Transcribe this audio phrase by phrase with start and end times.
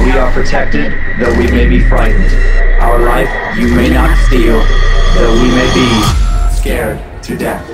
[0.00, 2.32] We are protected, though we may be frightened.
[2.80, 4.58] Our life you may not steal,
[5.14, 7.68] though we may be scared to death.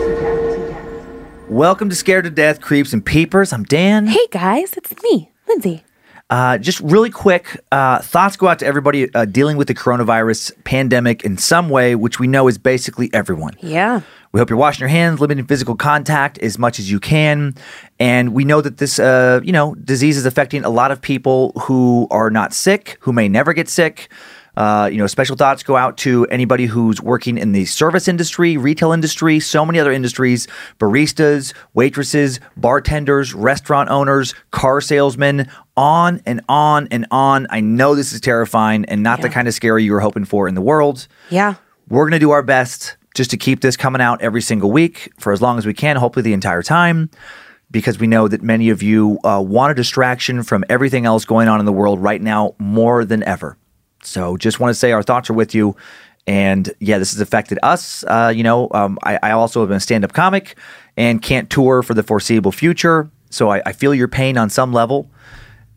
[1.49, 3.53] Welcome to Scared to Death, Creeps and Peepers.
[3.53, 4.09] I'm Dan.
[4.09, 5.85] Hey guys, it's me, Lindsay.
[6.31, 10.53] Uh, just really quick, uh, thoughts go out to everybody uh, dealing with the coronavirus
[10.65, 13.57] pandemic in some way, which we know is basically everyone.
[13.61, 14.03] Yeah.
[14.33, 17.55] We hope you're washing your hands, limiting physical contact as much as you can.
[17.99, 21.53] And we know that this, uh, you know, disease is affecting a lot of people
[21.63, 24.11] who are not sick, who may never get sick.
[24.59, 28.57] Uh, you know, special thoughts go out to anybody who's working in the service industry,
[28.57, 30.49] retail industry, so many other industries,
[30.81, 37.47] baristas, waitresses, bartenders, restaurant owners, car salesmen, on and on and on.
[37.51, 40.49] I know this is terrifying and not the kind of scary you were hoping for
[40.49, 41.07] in the world.
[41.31, 41.55] Yeah.
[41.89, 45.13] We're going to do our best just to keep this coming out every single week
[45.21, 47.11] for as long as we can, hopefully the entire time,
[47.71, 51.47] because we know that many of you uh, want a distraction from everything else going
[51.47, 53.57] on in the world right now more than ever.
[54.09, 55.77] So just want to say our thoughts are with you.
[56.27, 58.05] And yeah, this has affected us.
[58.05, 60.59] Uh, you know, um, I, I also have been a stand up comic
[60.97, 63.11] and can't tour for the foreseeable future.
[63.31, 65.11] So I, I feel your pain on some level.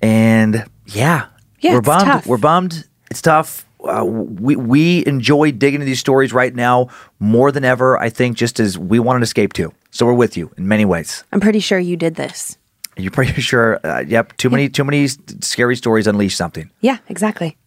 [0.01, 1.27] And yeah,
[1.59, 2.05] Yeah, we're bummed.
[2.05, 2.25] tough.
[2.25, 2.85] We're bummed.
[3.09, 3.65] It's tough.
[3.83, 6.87] Uh, we we enjoy digging into these stories right now
[7.19, 7.97] more than ever.
[7.97, 9.73] I think just as we want an escape too.
[9.89, 11.23] So we're with you in many ways.
[11.31, 12.57] I'm pretty sure you did this.
[12.95, 13.79] You're pretty sure.
[13.85, 14.37] Uh, yep.
[14.37, 16.69] Too many too many scary stories unleash something.
[16.81, 17.57] Yeah, exactly.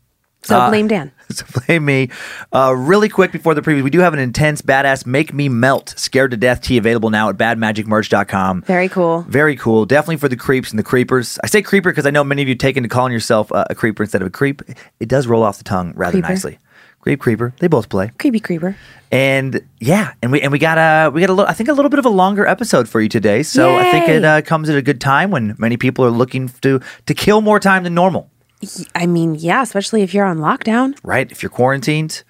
[0.44, 1.10] So Uh, blame Dan.
[1.30, 2.10] So blame me.
[2.52, 5.94] Uh, really quick before the preview, we do have an intense, badass, make me melt,
[5.96, 8.62] scared to death tea available now at badmagicmerch.com.
[8.62, 9.22] Very cool.
[9.22, 9.86] Very cool.
[9.86, 11.38] Definitely for the creeps and the creepers.
[11.42, 13.74] I say creeper because I know many of you taken to calling yourself uh, a
[13.74, 14.62] creeper instead of a creep.
[15.00, 16.28] It does roll off the tongue rather Creeper.
[16.28, 16.58] nicely.
[17.00, 17.54] Creep, creeper.
[17.58, 18.10] They both play.
[18.18, 18.76] Creepy creeper.
[19.10, 21.72] And yeah, and we and we got a we got a little I think a
[21.72, 23.42] little bit of a longer episode for you today.
[23.42, 26.48] So I think it uh, comes at a good time when many people are looking
[26.62, 28.30] to to kill more time than normal.
[28.94, 30.96] I mean, yeah, especially if you're on lockdown.
[31.02, 31.30] Right?
[31.30, 32.22] If you're quarantined.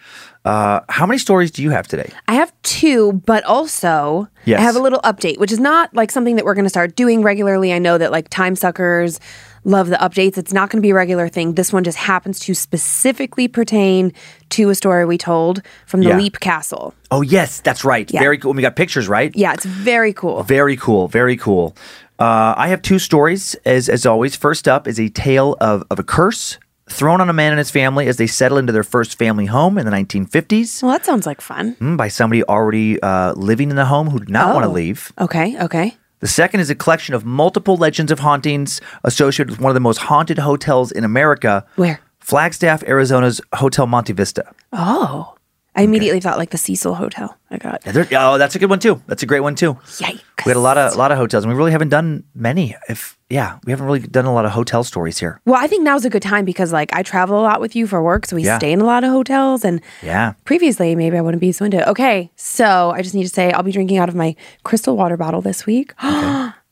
[0.44, 2.10] Uh, how many stories do you have today?
[2.28, 4.60] I have two, but also Yes.
[4.60, 6.96] I have a little update, which is not like something that we're going to start
[6.96, 7.72] doing regularly.
[7.72, 9.20] I know that like time suckers
[9.66, 10.36] love the updates.
[10.36, 11.54] It's not going to be a regular thing.
[11.54, 14.12] This one just happens to specifically pertain
[14.50, 16.18] to a story we told from the Yeah.
[16.18, 16.92] Leap Castle.
[17.10, 18.10] Oh yes, that's right.
[18.12, 18.20] Yeah.
[18.20, 18.50] Very cool.
[18.50, 19.34] And we got pictures, right?
[19.34, 20.42] Yeah, it's very cool.
[20.42, 21.08] Very cool.
[21.08, 21.74] Very cool.
[22.18, 24.36] Uh, I have two stories, as as always.
[24.36, 26.58] First up is a tale of, of a curse
[26.88, 29.78] thrown on a man and his family as they settle into their first family home
[29.78, 31.76] in the 1950s Well, that sounds like fun.
[31.76, 34.72] mm, by somebody already uh, living in the home who did not want to Oh.
[34.72, 35.10] leave.
[35.18, 35.96] Okay, okay.
[36.20, 39.80] The second is a collection of multiple legends of hauntings associated with one of the
[39.80, 41.64] most haunted hotels in America.
[41.76, 42.00] Where?
[42.20, 44.44] Flagstaff, Arizona's Hotel Monte Vista.
[44.72, 45.33] Oh.
[45.76, 47.36] I immediately thought like the Cecil Hotel.
[47.50, 49.02] I got Yeah, there- oh, that's a good one too.
[49.06, 49.74] That's a great one too.
[49.74, 50.20] yikes.
[50.46, 52.76] We had a lot of a lot of hotels, and we really haven't done many.
[52.88, 55.40] If yeah, we haven't really done a lot of hotel stories here.
[55.46, 57.86] Well, I think now's a good time because like I travel a lot with you
[57.86, 58.58] for work, so we Yeah.
[58.58, 60.34] stay in a lot of hotels and Yeah.
[60.44, 61.88] previously maybe I wouldn't be so into it.
[61.88, 65.16] Okay, so I just need to say I'll be drinking out of my crystal water
[65.16, 65.92] bottle this week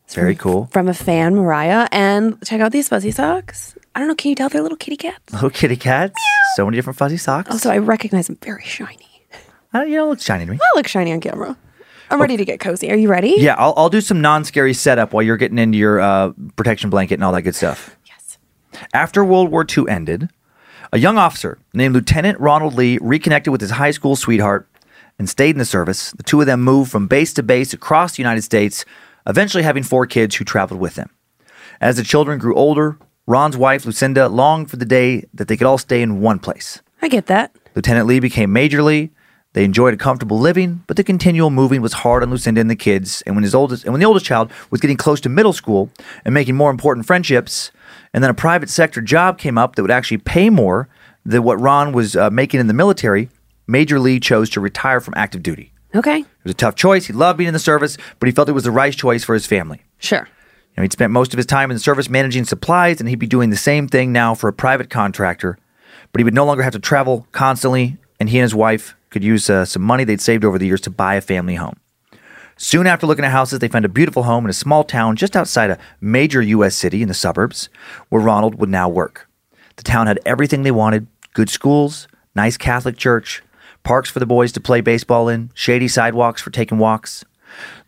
[0.04, 0.68] it's Very cool.
[0.72, 3.74] from a fan, Mariah, and check out these fuzzy socks.
[3.94, 5.32] I don't know, can you tell they're little kitty cats?
[5.32, 6.14] Little kitty cats.
[6.56, 7.50] So many different fuzzy socks.
[7.50, 9.26] Also, I recognize them very shiny.
[9.74, 10.58] Uh, you know, it looks shiny to me.
[10.60, 11.56] I look shiny on camera.
[12.10, 12.90] I'm ready to get cozy.
[12.90, 13.36] Are you ready?
[13.38, 16.90] Yeah, I'll, I'll do some non scary setup while you're getting into your uh, protection
[16.90, 17.96] blanket and all that good stuff.
[18.06, 18.36] Yes.
[18.92, 20.28] After World War II ended,
[20.92, 24.68] a young officer named Lieutenant Ronald Lee reconnected with his high school sweetheart
[25.18, 26.10] and stayed in the service.
[26.12, 28.84] The two of them moved from base to base across the United States,
[29.26, 31.08] eventually having four kids who traveled with them.
[31.80, 35.66] As the children grew older, Ron's wife, Lucinda, longed for the day that they could
[35.66, 36.80] all stay in one place.
[37.00, 37.54] I get that.
[37.74, 39.10] Lieutenant Lee became Major Lee.
[39.54, 42.76] They enjoyed a comfortable living, but the continual moving was hard on Lucinda and the
[42.76, 43.22] kids.
[43.26, 45.90] And when his oldest and when the oldest child was getting close to middle school
[46.24, 47.70] and making more important friendships,
[48.14, 50.88] and then a private sector job came up that would actually pay more
[51.24, 53.28] than what Ron was uh, making in the military,
[53.66, 55.72] Major Lee chose to retire from active duty.
[55.94, 56.20] Okay.
[56.20, 57.06] It was a tough choice.
[57.06, 59.34] He loved being in the service, but he felt it was the right choice for
[59.34, 59.82] his family.
[59.98, 60.26] Sure.
[60.72, 63.18] You know, he'd spent most of his time in the service managing supplies, and he'd
[63.18, 65.58] be doing the same thing now for a private contractor.
[66.12, 69.22] But he would no longer have to travel constantly, and he and his wife could
[69.22, 71.78] use uh, some money they'd saved over the years to buy a family home.
[72.56, 75.36] Soon after looking at houses, they found a beautiful home in a small town just
[75.36, 76.76] outside a major U.S.
[76.76, 77.68] city in the suburbs,
[78.08, 79.28] where Ronald would now work.
[79.76, 83.42] The town had everything they wanted good schools, nice Catholic church,
[83.82, 87.24] parks for the boys to play baseball in, shady sidewalks for taking walks.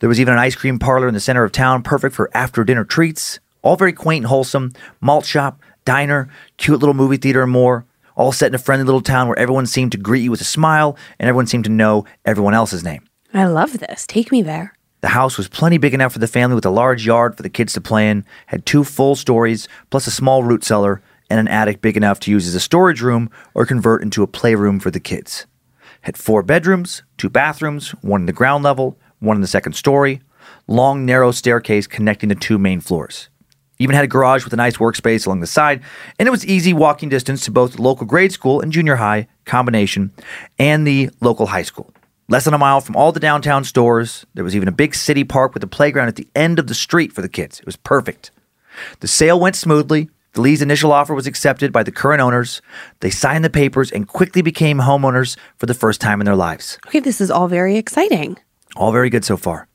[0.01, 2.65] There was even an ice cream parlor in the center of town, perfect for after
[2.65, 3.41] dinner treats.
[3.63, 4.73] All very quaint and wholesome.
[5.01, 7.87] Malt shop, diner, cute little movie theater, and more.
[8.17, 10.45] All set in a friendly little town where everyone seemed to greet you with a
[10.45, 13.09] smile and everyone seemed to know everyone else's name.
[13.33, 14.07] I love this.
[14.07, 14.75] Take me there.
[15.01, 17.51] The house was plenty big enough for the family with a large yard for the
[17.51, 21.49] kids to play in, had two full stories, plus a small root cellar, and an
[21.49, 24.91] attic big enough to use as a storage room or convert into a playroom for
[24.91, 25.47] the kids.
[26.03, 30.21] Had four bedrooms, two bathrooms, one in the ground level, one in the second story,
[30.67, 33.29] long, narrow staircase connecting the two main floors.
[33.79, 35.83] Even had a garage with a nice workspace along the side,
[36.19, 39.27] and it was easy walking distance to both the local grade school and junior high
[39.45, 40.13] combination
[40.59, 41.93] and the local high school.
[42.29, 45.25] Less than a mile from all the downtown stores, there was even a big city
[45.25, 47.61] park with a playground at the end of the street for the kids.
[47.61, 48.31] It was perfect.
[49.01, 50.09] The sale went smoothly.
[50.33, 52.63] The Lee's initial offer was accepted by the current owners.
[53.01, 56.79] They signed the papers and quickly became homeowners for the first time in their lives.
[56.87, 58.39] Okay, this is all very exciting.
[58.77, 59.69] All very good so far.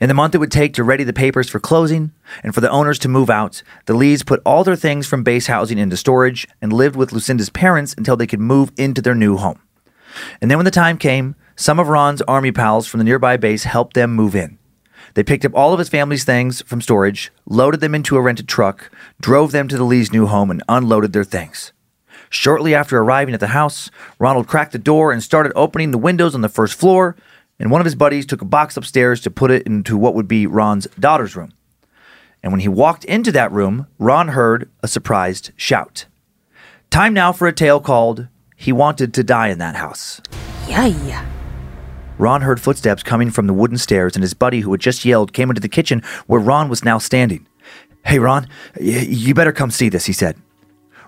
[0.00, 2.12] In the month it would take to ready the papers for closing
[2.42, 5.46] and for the owners to move out, the Lees put all their things from base
[5.46, 9.36] housing into storage and lived with Lucinda's parents until they could move into their new
[9.36, 9.60] home.
[10.40, 13.64] And then when the time came, some of Ron's army pals from the nearby base
[13.64, 14.58] helped them move in.
[15.14, 18.48] They picked up all of his family's things from storage, loaded them into a rented
[18.48, 21.72] truck, drove them to the Lee's new home, and unloaded their things.
[22.28, 26.34] Shortly after arriving at the house, Ronald cracked the door and started opening the windows
[26.34, 27.16] on the first floor,
[27.60, 30.26] and one of his buddies took a box upstairs to put it into what would
[30.26, 31.52] be Ron's daughter's room.
[32.42, 36.06] And when he walked into that room, Ron heard a surprised shout.
[36.88, 40.22] Time now for a tale called He Wanted to Die in That House.
[40.66, 40.86] Yeah.
[40.86, 41.26] Yeah.
[42.16, 45.32] Ron heard footsteps coming from the wooden stairs, and his buddy, who had just yelled,
[45.32, 47.46] came into the kitchen where Ron was now standing.
[48.04, 48.48] Hey, Ron,
[48.80, 50.36] you better come see this, he said.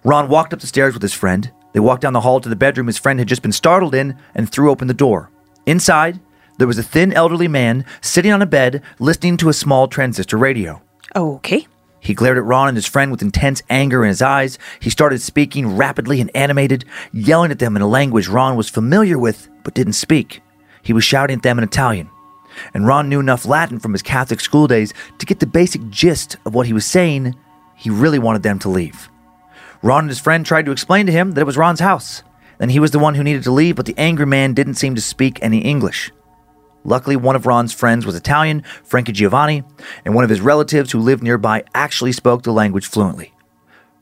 [0.05, 1.51] Ron walked up the stairs with his friend.
[1.73, 4.19] They walked down the hall to the bedroom his friend had just been startled in
[4.35, 5.31] and threw open the door.
[5.65, 6.21] Inside,
[6.59, 10.37] there was a thin elderly man sitting on a bed listening to a small transistor
[10.37, 10.81] radio.
[11.17, 11.67] Okay.
[12.01, 14.59] He glared at Ron and his friend with intense anger in his eyes.
[14.81, 19.19] He started speaking rapidly and animated, yelling at them in a language Ron was familiar
[19.19, 20.41] with but didn't speak.
[20.83, 22.11] He was shouting at them in Italian.
[22.75, 26.37] And Ron knew enough Latin from his Catholic school days to get the basic gist
[26.45, 27.37] of what he was saying.
[27.77, 29.09] He really wanted them to leave.
[29.81, 32.23] Ron and his friend tried to explain to him that it was Ron's house,
[32.61, 34.95] and he was the one who needed to leave, but the angry man didn't seem
[34.95, 36.13] to speak any English.
[36.85, 39.63] Luckily, one of Ron's friends was Italian, Frankie Giovanni,
[40.05, 43.33] and one of his relatives who lived nearby actually spoke the language fluently.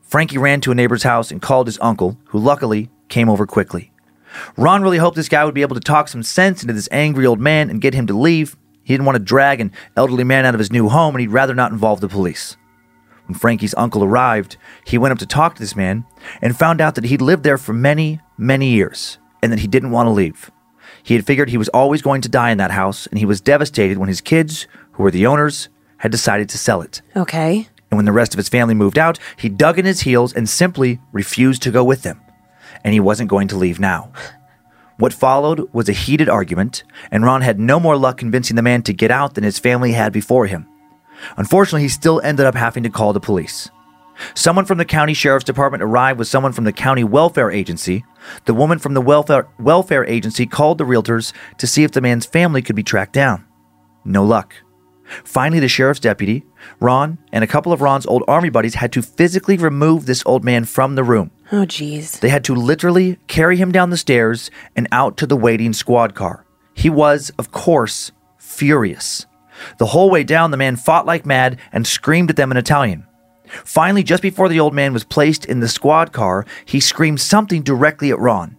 [0.01, 3.91] Frankie ran to a neighbor's house and called his uncle, who luckily came over quickly.
[4.57, 7.25] Ron really hoped this guy would be able to talk some sense into this angry
[7.25, 8.57] old man and get him to leave.
[8.83, 11.27] He didn't want to drag an elderly man out of his new home, and he'd
[11.27, 12.57] rather not involve the police.
[13.27, 16.05] When Frankie's uncle arrived, he went up to talk to this man
[16.41, 19.91] and found out that he'd lived there for many, many years and that he didn't
[19.91, 20.51] want to leave.
[21.03, 23.41] He had figured he was always going to die in that house, and he was
[23.41, 27.01] devastated when his kids, who were the owners, had decided to sell it.
[27.15, 27.67] Okay.
[27.89, 30.47] And when the rest of his family moved out, he dug in his heels and
[30.47, 32.21] simply refused to go with them.
[32.83, 34.11] And he wasn't going to leave now.
[34.97, 38.83] What followed was a heated argument, and Ron had no more luck convincing the man
[38.83, 40.67] to get out than his family had before him.
[41.37, 43.69] Unfortunately, he still ended up having to call the police.
[44.33, 48.03] Someone from the county sheriff's department arrived with someone from the county welfare agency.
[48.45, 52.25] The woman from the welfare, welfare agency called the realtors to see if the man's
[52.25, 53.45] family could be tracked down.
[54.05, 54.55] No luck.
[55.23, 56.43] Finally, the sheriff's deputy,
[56.79, 60.45] Ron, and a couple of Ron's old army buddies had to physically remove this old
[60.45, 61.31] man from the room.
[61.51, 62.19] Oh, geez.
[62.19, 66.15] They had to literally carry him down the stairs and out to the waiting squad
[66.15, 66.45] car.
[66.73, 69.25] He was, of course, furious.
[69.77, 73.05] The whole way down, the man fought like mad and screamed at them in Italian.
[73.65, 77.61] Finally, just before the old man was placed in the squad car, he screamed something
[77.61, 78.57] directly at Ron.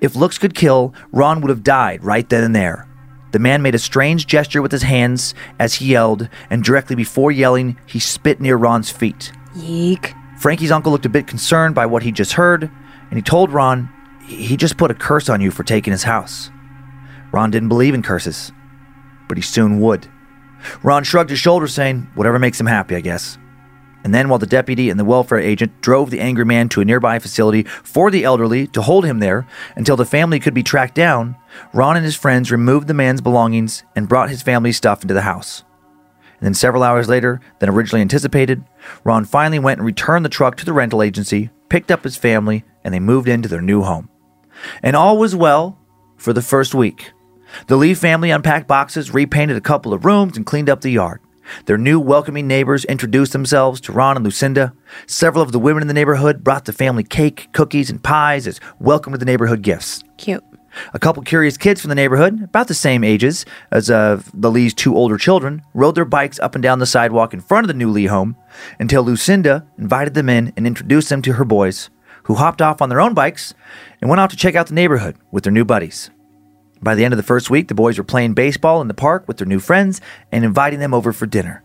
[0.00, 2.88] If looks could kill, Ron would have died right then and there.
[3.32, 7.30] The man made a strange gesture with his hands as he yelled, and directly before
[7.30, 9.32] yelling, he spit near Ron's feet.
[9.54, 10.14] Yeek.
[10.38, 12.70] Frankie's uncle looked a bit concerned by what he just heard,
[13.10, 13.90] and he told Ron
[14.24, 16.50] he just put a curse on you for taking his house.
[17.32, 18.52] Ron didn't believe in curses,
[19.26, 20.06] but he soon would.
[20.82, 23.38] Ron shrugged his shoulders, saying, Whatever makes him happy, I guess.
[24.04, 26.84] And then, while the deputy and the welfare agent drove the angry man to a
[26.84, 30.94] nearby facility for the elderly to hold him there until the family could be tracked
[30.94, 31.36] down,
[31.72, 35.22] Ron and his friends removed the man's belongings and brought his family's stuff into the
[35.22, 35.64] house.
[36.38, 38.64] And then, several hours later than originally anticipated,
[39.02, 42.64] Ron finally went and returned the truck to the rental agency, picked up his family,
[42.84, 44.08] and they moved into their new home.
[44.82, 45.78] And all was well
[46.16, 47.12] for the first week.
[47.66, 51.20] The Lee family unpacked boxes, repainted a couple of rooms, and cleaned up the yard.
[51.66, 54.72] Their new welcoming neighbors introduced themselves to Ron and Lucinda.
[55.06, 58.60] Several of the women in the neighborhood brought the family cake, cookies, and pies as
[58.78, 60.02] welcome to the neighborhood gifts.
[60.16, 60.44] Cute.
[60.94, 64.74] A couple curious kids from the neighborhood, about the same ages as uh, the Lee's
[64.74, 67.74] two older children, rode their bikes up and down the sidewalk in front of the
[67.74, 68.36] new Lee home
[68.78, 71.90] until Lucinda invited them in and introduced them to her boys,
[72.24, 73.54] who hopped off on their own bikes
[74.00, 76.10] and went out to check out the neighborhood with their new buddies.
[76.80, 79.26] By the end of the first week, the boys were playing baseball in the park
[79.26, 81.62] with their new friends and inviting them over for dinner.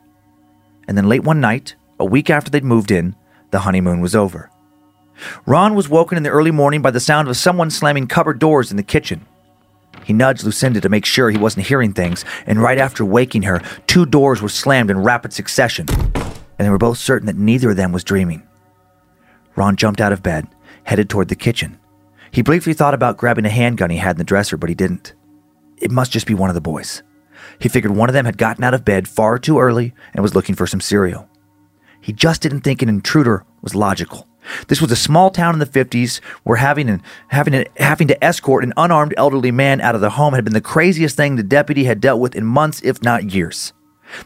[0.87, 3.15] And then late one night, a week after they'd moved in,
[3.51, 4.49] the honeymoon was over.
[5.45, 8.71] Ron was woken in the early morning by the sound of someone slamming cupboard doors
[8.71, 9.25] in the kitchen.
[10.03, 13.61] He nudged Lucinda to make sure he wasn't hearing things, and right after waking her,
[13.87, 17.77] two doors were slammed in rapid succession, and they were both certain that neither of
[17.77, 18.43] them was dreaming.
[19.55, 20.47] Ron jumped out of bed,
[20.83, 21.79] headed toward the kitchen.
[22.33, 25.13] He briefly thought about grabbing a handgun he had in the dresser, but he didn't.
[25.77, 27.03] It must just be one of the boys.
[27.59, 30.33] He figured one of them had gotten out of bed far too early and was
[30.33, 31.29] looking for some cereal.
[32.01, 34.27] He just didn't think an intruder was logical.
[34.67, 38.63] This was a small town in the 50s where having, an, having, having to escort
[38.63, 41.83] an unarmed elderly man out of the home had been the craziest thing the deputy
[41.83, 43.73] had dealt with in months, if not years.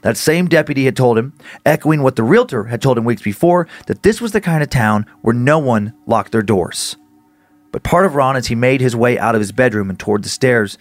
[0.01, 1.33] That same deputy had told him,
[1.65, 4.69] echoing what the realtor had told him weeks before, that this was the kind of
[4.69, 6.95] town where no one locked their doors.
[7.71, 10.23] But part of Ron, as he made his way out of his bedroom and toward
[10.23, 10.77] the stairs,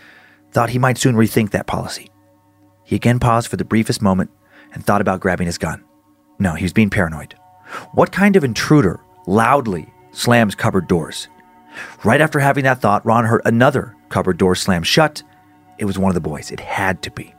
[0.53, 2.11] thought he might soon rethink that policy.
[2.85, 4.31] He again paused for the briefest moment
[4.73, 5.85] and thought about grabbing his gun.
[6.39, 7.35] No, he was being paranoid.
[7.93, 11.29] What kind of intruder loudly slams cupboard doors?
[12.05, 15.23] Right after having that thought, Ron heard another cupboard door slam shut.
[15.79, 16.51] It was one of the boys.
[16.51, 17.35] It had to be.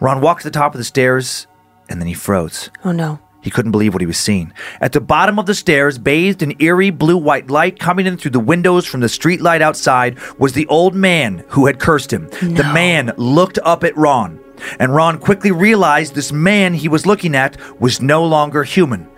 [0.00, 1.46] Ron walked to the top of the stairs
[1.88, 2.70] and then he froze.
[2.84, 3.18] Oh no.
[3.44, 4.54] He couldn't believe what he was seeing.
[4.80, 8.30] At the bottom of the stairs, bathed in eerie blue white light coming in through
[8.30, 12.30] the windows from the street light outside, was the old man who had cursed him.
[12.40, 14.40] The man looked up at Ron,
[14.78, 19.08] and Ron quickly realized this man he was looking at was no longer human.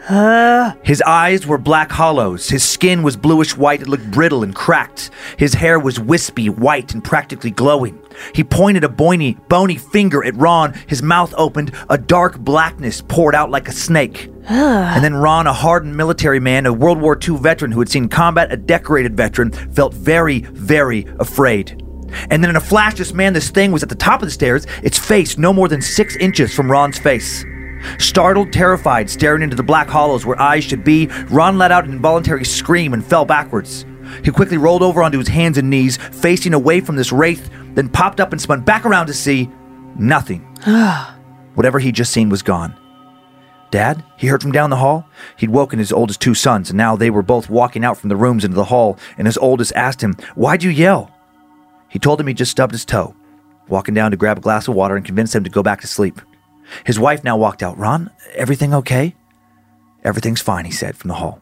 [0.83, 2.49] His eyes were black hollows.
[2.49, 3.83] His skin was bluish white.
[3.83, 5.11] It looked brittle and cracked.
[5.37, 8.01] His hair was wispy, white, and practically glowing.
[8.35, 10.75] He pointed a bony, bony finger at Ron.
[10.87, 11.73] His mouth opened.
[11.91, 14.31] A dark blackness poured out like a snake.
[14.49, 18.09] and then Ron, a hardened military man, a World War II veteran who had seen
[18.09, 21.83] combat, a decorated veteran, felt very, very afraid.
[22.31, 24.33] And then in a flash, this man, this thing, was at the top of the
[24.33, 27.45] stairs, its face no more than six inches from Ron's face.
[27.99, 31.93] Startled, terrified, staring into the black hollows where eyes should be, Ron let out an
[31.93, 33.85] involuntary scream and fell backwards.
[34.25, 37.89] He quickly rolled over onto his hands and knees, facing away from this wraith, then
[37.89, 39.51] popped up and spun back around to see
[39.99, 40.41] nothing.
[41.55, 42.75] Whatever he'd just seen was gone.
[43.71, 44.05] Dad?
[44.17, 45.09] He heard from down the hall.
[45.37, 48.17] He'd woken his oldest two sons, and now they were both walking out from the
[48.17, 51.11] rooms into the hall, and his oldest asked him, Why'd you yell?
[51.97, 53.17] He told him he just stubbed his toe,
[53.69, 55.87] walking down to grab a glass of water and convince him to go back to
[55.87, 56.21] sleep.
[56.85, 57.79] His wife now walked out.
[57.79, 59.17] Ron, everything okay?
[60.05, 61.41] Everything's fine, he said from the hall.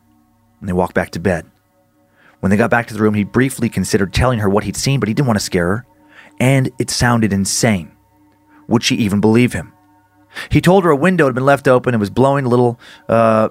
[0.61, 1.50] And they walked back to bed.
[2.38, 5.00] When they got back to the room, he briefly considered telling her what he'd seen,
[5.00, 5.87] but he didn't want to scare her.
[6.38, 7.90] And it sounded insane.
[8.68, 9.73] Would she even believe him?
[10.50, 13.49] He told her a window had been left open and was blowing a little uh,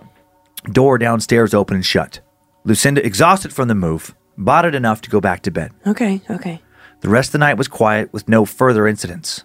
[0.71, 2.21] door downstairs open and shut.
[2.63, 5.73] Lucinda, exhausted from the move, bought it enough to go back to bed.
[5.85, 6.61] Okay, okay.
[7.03, 9.43] The rest of the night was quiet with no further incidents.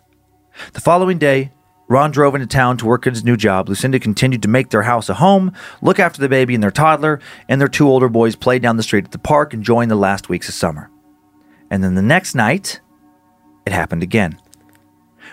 [0.74, 1.50] The following day,
[1.88, 3.68] Ron drove into town to work at his new job.
[3.68, 7.18] Lucinda continued to make their house a home, look after the baby and their toddler,
[7.48, 10.28] and their two older boys played down the street at the park, enjoying the last
[10.28, 10.88] weeks of summer.
[11.68, 12.80] And then the next night,
[13.66, 14.38] it happened again.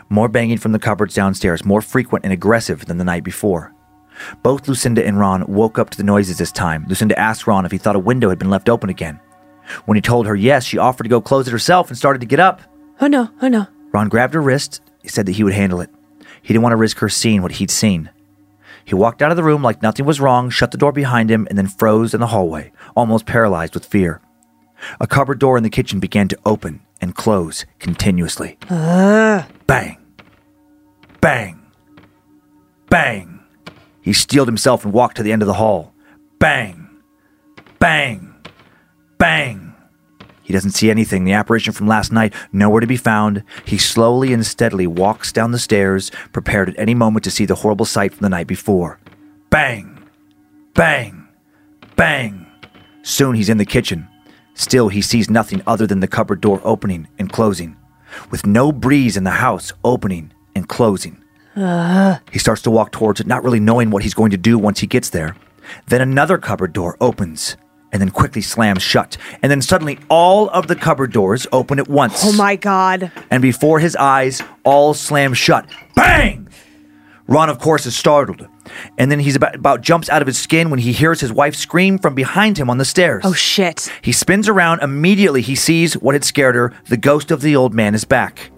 [0.10, 3.72] More banging from the cupboards downstairs, more frequent and aggressive than the night before.
[4.42, 6.86] Both Lucinda and Ron woke up to the noises this time.
[6.88, 9.20] Lucinda asked Ron if he thought a window had been left open again.
[9.86, 12.28] When he told her yes, she offered to go close it herself and started to
[12.28, 12.62] get up.
[13.02, 13.68] Oh no, oh no.
[13.92, 15.90] Ron grabbed her wrist He said that he would handle it.
[16.42, 18.10] He didn't want to risk her seeing what he'd seen.
[18.84, 21.48] He walked out of the room like nothing was wrong, shut the door behind him,
[21.50, 24.22] and then froze in the hallway, almost paralyzed with fear.
[25.00, 28.58] A cupboard door in the kitchen began to open and close continuously.
[28.70, 29.48] Ah.
[29.66, 29.98] Bang!
[31.20, 31.60] Bang!
[32.90, 33.40] Bang!
[34.02, 35.94] He steeled himself and walked to the end of the hall.
[36.38, 36.88] Bang!
[37.80, 38.35] Bang!
[39.18, 39.74] Bang!
[40.46, 41.26] He doesn't see anything.
[41.26, 43.44] The apparition from last night, nowhere to be found.
[43.66, 47.56] He slowly and steadily walks down the stairs, prepared at any moment to see the
[47.56, 49.00] horrible sight from the night before.
[49.50, 49.98] Bang!
[50.76, 51.28] Bang!
[51.96, 52.46] Bang!
[53.02, 54.08] Soon he's in the kitchen.
[54.54, 57.76] Still, he sees nothing other than the cupboard door opening and closing,
[58.30, 61.24] with no breeze in the house opening and closing.
[61.56, 62.20] Uh-huh.
[62.32, 64.80] He starts to walk towards it, not really knowing what he's going to do once
[64.80, 65.36] he gets there.
[65.88, 67.58] Then another cupboard door opens
[67.96, 69.16] and then quickly slams shut.
[69.42, 72.26] And then suddenly all of the cupboard doors open at once.
[72.26, 73.10] Oh my God.
[73.32, 75.66] And before his eyes, all slam shut.
[75.96, 76.50] Bang!
[77.26, 78.50] Ron, of course, is startled.
[78.98, 81.56] And then he's about, about jumps out of his skin when he hears his wife
[81.56, 83.24] scream from behind him on the stairs.
[83.26, 83.90] Oh shit.
[84.02, 84.82] He spins around.
[84.82, 86.74] Immediately, he sees what had scared her.
[86.90, 88.52] The ghost of the old man is back.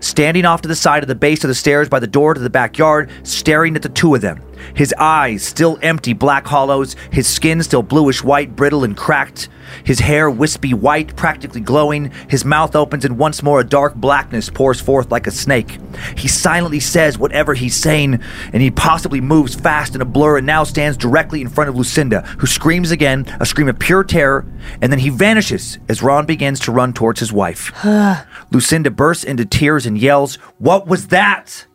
[0.00, 2.40] Standing off to the side of the base of the stairs by the door to
[2.40, 4.42] the backyard, staring at the two of them.
[4.74, 9.48] His eyes still empty, black hollows, his skin still bluish white, brittle and cracked,
[9.84, 12.10] his hair wispy white, practically glowing.
[12.28, 15.78] His mouth opens and once more a dark blackness pours forth like a snake.
[16.16, 18.20] He silently says whatever he's saying,
[18.52, 21.76] and he possibly moves fast in a blur and now stands directly in front of
[21.76, 24.46] Lucinda, who screams again, a scream of pure terror,
[24.80, 27.72] and then he vanishes as Ron begins to run towards his wife.
[28.50, 31.66] Lucinda bursts into tears and yells, What was that?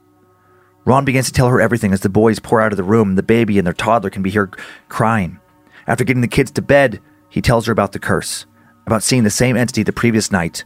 [0.88, 3.15] Ron begins to tell her everything as the boys pour out of the room.
[3.15, 5.38] The baby and their toddler can be heard crying.
[5.86, 8.46] After getting the kids to bed, he tells her about the curse,
[8.86, 10.63] about seeing the same entity the previous night.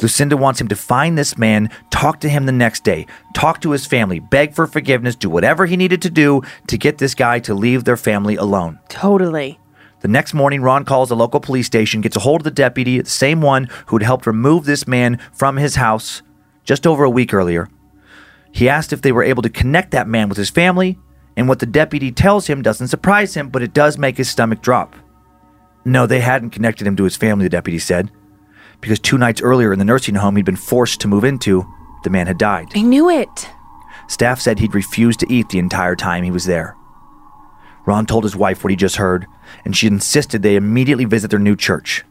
[0.00, 3.72] Lucinda wants him to find this man, talk to him the next day, talk to
[3.72, 7.38] his family, beg for forgiveness, do whatever he needed to do to get this guy
[7.40, 8.78] to leave their family alone.
[8.88, 9.60] Totally.
[10.00, 13.02] The next morning, Ron calls the local police station, gets a hold of the deputy,
[13.02, 16.22] the same one who had helped remove this man from his house
[16.64, 17.68] just over a week earlier.
[18.58, 20.98] He asked if they were able to connect that man with his family,
[21.36, 24.62] and what the deputy tells him doesn't surprise him, but it does make his stomach
[24.62, 24.96] drop.
[25.84, 28.10] No, they hadn't connected him to his family, the deputy said,
[28.80, 32.10] because two nights earlier in the nursing home he'd been forced to move into, the
[32.10, 32.72] man had died.
[32.74, 33.48] I knew it.
[34.08, 36.76] Staff said he'd refused to eat the entire time he was there.
[37.86, 39.26] Ron told his wife what he just heard,
[39.64, 42.04] and she insisted they immediately visit their new church.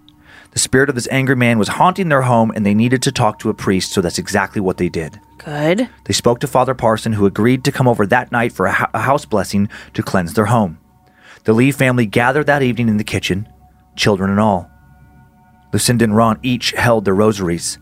[0.52, 3.38] The spirit of this angry man was haunting their home, and they needed to talk
[3.40, 5.20] to a priest, so that's exactly what they did.
[5.48, 5.88] Good.
[6.04, 9.00] They spoke to Father Parsons, who agreed to come over that night for a, a
[9.00, 10.78] house blessing to cleanse their home.
[11.46, 13.48] The Lee family gathered that evening in the kitchen,
[13.96, 14.70] children and all.
[15.72, 17.80] Lucinda and Ron each held their rosaries.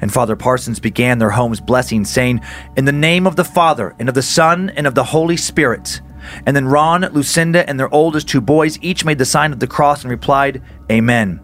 [0.00, 2.40] And Father Parsons began their home's blessing, saying,
[2.76, 6.00] In the name of the Father, and of the Son, and of the Holy Spirit.
[6.46, 9.66] And then Ron, Lucinda, and their oldest two boys each made the sign of the
[9.66, 11.40] cross and replied, Amen.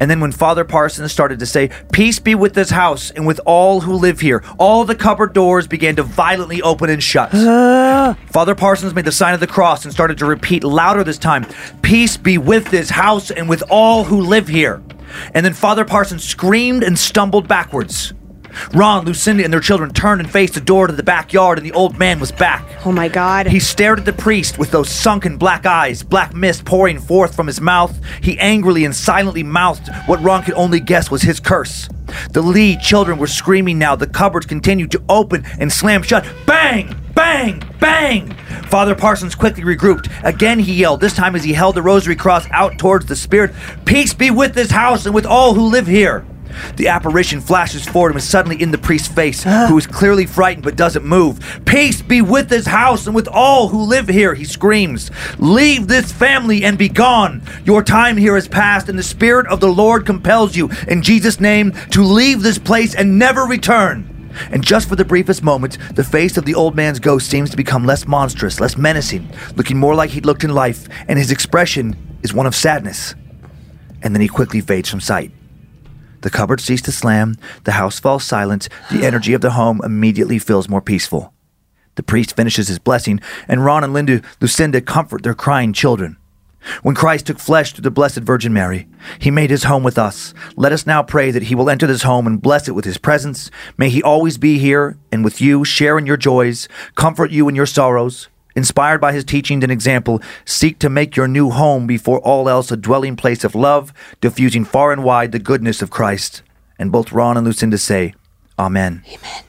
[0.00, 3.40] And then when Father Parsons started to say, Peace be with this house and with
[3.46, 7.30] all who live here, all the cupboard doors began to violently open and shut.
[7.54, 8.16] Ah.
[8.32, 11.46] Father Parsons made the sign of the cross and started to repeat louder this time,
[11.82, 14.82] Peace be with this house and with all who live here.
[15.34, 18.14] And then Father Parsons screamed and stumbled backwards.
[18.74, 21.72] Ron, Lucinda, and their children turned and faced the door to the backyard, and the
[21.72, 22.64] old man was back.
[22.84, 23.46] Oh my God.
[23.46, 27.46] He stared at the priest with those sunken black eyes, black mist pouring forth from
[27.46, 27.98] his mouth.
[28.22, 31.88] He angrily and silently mouthed what Ron could only guess was his curse.
[32.30, 33.96] The Lee children were screaming now.
[33.96, 36.26] The cupboards continued to open and slam shut.
[36.46, 36.94] Bang!
[37.14, 37.62] Bang!
[37.78, 38.34] Bang!
[38.68, 40.10] Father Parsons quickly regrouped.
[40.24, 43.52] Again he yelled, this time as he held the rosary cross out towards the spirit
[43.84, 46.24] Peace be with this house and with all who live here.
[46.76, 50.64] The apparition flashes forward and is suddenly in the priest's face, who is clearly frightened
[50.64, 51.62] but doesn't move.
[51.66, 55.10] Peace be with this house and with all who live here, he screams.
[55.38, 57.42] Leave this family and be gone.
[57.64, 61.40] Your time here is past, and the Spirit of the Lord compels you, in Jesus'
[61.40, 64.08] name, to leave this place and never return.
[64.50, 67.56] And just for the briefest moment, the face of the old man's ghost seems to
[67.56, 71.96] become less monstrous, less menacing, looking more like he'd looked in life, and his expression
[72.22, 73.14] is one of sadness.
[74.02, 75.30] And then he quickly fades from sight.
[76.22, 80.38] The cupboard ceased to slam, the house falls silent, the energy of the home immediately
[80.38, 81.32] feels more peaceful.
[81.96, 86.16] The priest finishes his blessing, and Ron and Linda Lucinda comfort their crying children.
[86.82, 88.86] When Christ took flesh through the Blessed Virgin Mary,
[89.18, 90.32] he made his home with us.
[90.56, 92.98] Let us now pray that he will enter this home and bless it with his
[92.98, 93.50] presence.
[93.76, 97.56] May he always be here and with you, share in your joys, comfort you in
[97.56, 98.28] your sorrows.
[98.54, 102.70] Inspired by his teachings and example, seek to make your new home before all else
[102.70, 106.42] a dwelling place of love, diffusing far and wide the goodness of Christ.
[106.78, 108.14] And both Ron and Lucinda say,
[108.58, 109.02] Amen.
[109.06, 109.44] Amen.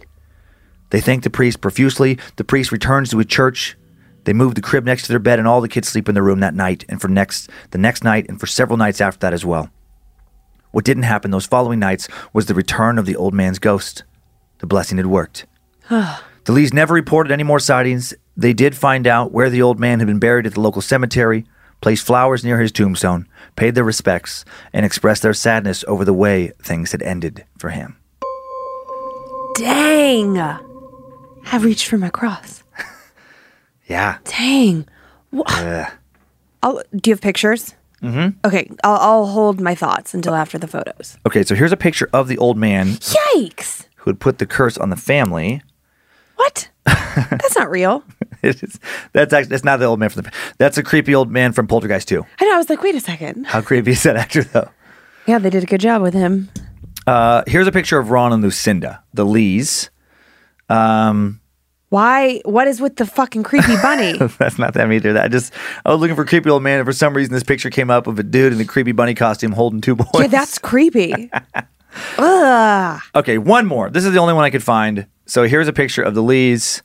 [0.89, 2.19] They thank the priest profusely.
[2.35, 3.75] The priest returns to his church.
[4.25, 6.21] They move the crib next to their bed, and all the kids sleep in the
[6.21, 9.33] room that night, and for next the next night, and for several nights after that
[9.33, 9.69] as well.
[10.71, 14.03] What didn't happen those following nights was the return of the old man's ghost.
[14.59, 15.45] The blessing had worked.
[15.89, 18.13] the Lees never reported any more sightings.
[18.35, 21.45] They did find out where the old man had been buried at the local cemetery,
[21.81, 26.51] placed flowers near his tombstone, paid their respects, and expressed their sadness over the way
[26.61, 27.97] things had ended for him.
[29.55, 30.37] Dang.
[30.39, 32.63] I've reached for my cross.
[33.85, 34.19] Yeah.
[34.23, 34.87] Dang.
[35.31, 35.43] Wha-
[36.63, 37.75] I'll, do you have pictures?
[38.01, 38.37] Mm-hmm.
[38.47, 41.17] Okay, I'll, I'll hold my thoughts until after the photos.
[41.27, 43.87] Okay, so here's a picture of the old man Yikes!
[43.97, 45.61] who had put the curse on the family.
[46.37, 46.69] What?
[46.85, 48.05] That's not real.
[48.49, 48.79] It is,
[49.13, 50.31] that's actually that's not the old man from the.
[50.57, 52.25] That's a creepy old man from Poltergeist too.
[52.39, 52.55] I know.
[52.55, 53.45] I was like, wait a second.
[53.45, 54.69] How creepy is that actor though?
[55.25, 56.49] Yeah, they did a good job with him.
[57.07, 59.89] Uh, here's a picture of Ron and Lucinda, the Lees.
[60.69, 61.39] Um,
[61.89, 62.41] Why?
[62.43, 64.17] What is with the fucking creepy bunny?
[64.37, 65.13] That's not them either.
[65.13, 65.53] That I just
[65.85, 68.07] I was looking for creepy old man, and for some reason this picture came up
[68.07, 70.07] of a dude in a creepy bunny costume holding two boys.
[70.15, 71.31] yeah, that's creepy.
[72.17, 73.01] Ugh.
[73.15, 73.37] okay.
[73.37, 73.89] One more.
[73.89, 75.07] This is the only one I could find.
[75.25, 76.81] So here's a picture of the Lees.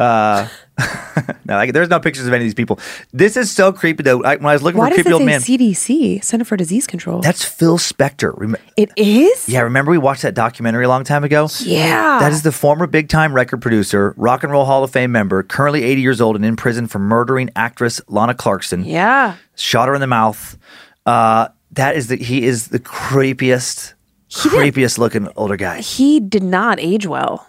[0.00, 0.48] Uh,
[1.44, 2.78] no, like, there's no pictures of any of these people.
[3.12, 4.22] This is so creepy though.
[4.24, 6.86] I, when I was looking Why for does creepy old man, CDC, Center for Disease
[6.86, 7.20] Control?
[7.20, 8.32] that's Phil Spector.
[8.34, 9.46] Rem- it is.
[9.48, 11.48] yeah, remember we watched that documentary a long time ago?
[11.60, 12.18] Yeah.
[12.20, 15.42] That is the former big time record producer, Rock and Roll Hall of Fame member,
[15.42, 18.84] currently 80 years old and in prison for murdering actress Lana Clarkson.
[18.84, 19.36] Yeah.
[19.56, 20.56] Shot her in the mouth.
[21.04, 23.92] Uh, that is the he is the creepiest,
[24.30, 25.80] creepiest looking older guy.
[25.80, 27.46] He did not age well.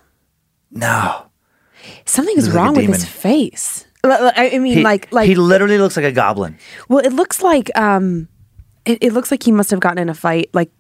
[0.70, 1.26] No,
[2.06, 3.86] Something is Looks like wrong with his face.
[4.04, 6.58] I mean, he, like, like, he literally looks like a goblin.
[6.90, 8.28] well, it looks like, um,
[8.86, 10.72] it, it looks like he must have gotten in a fight, like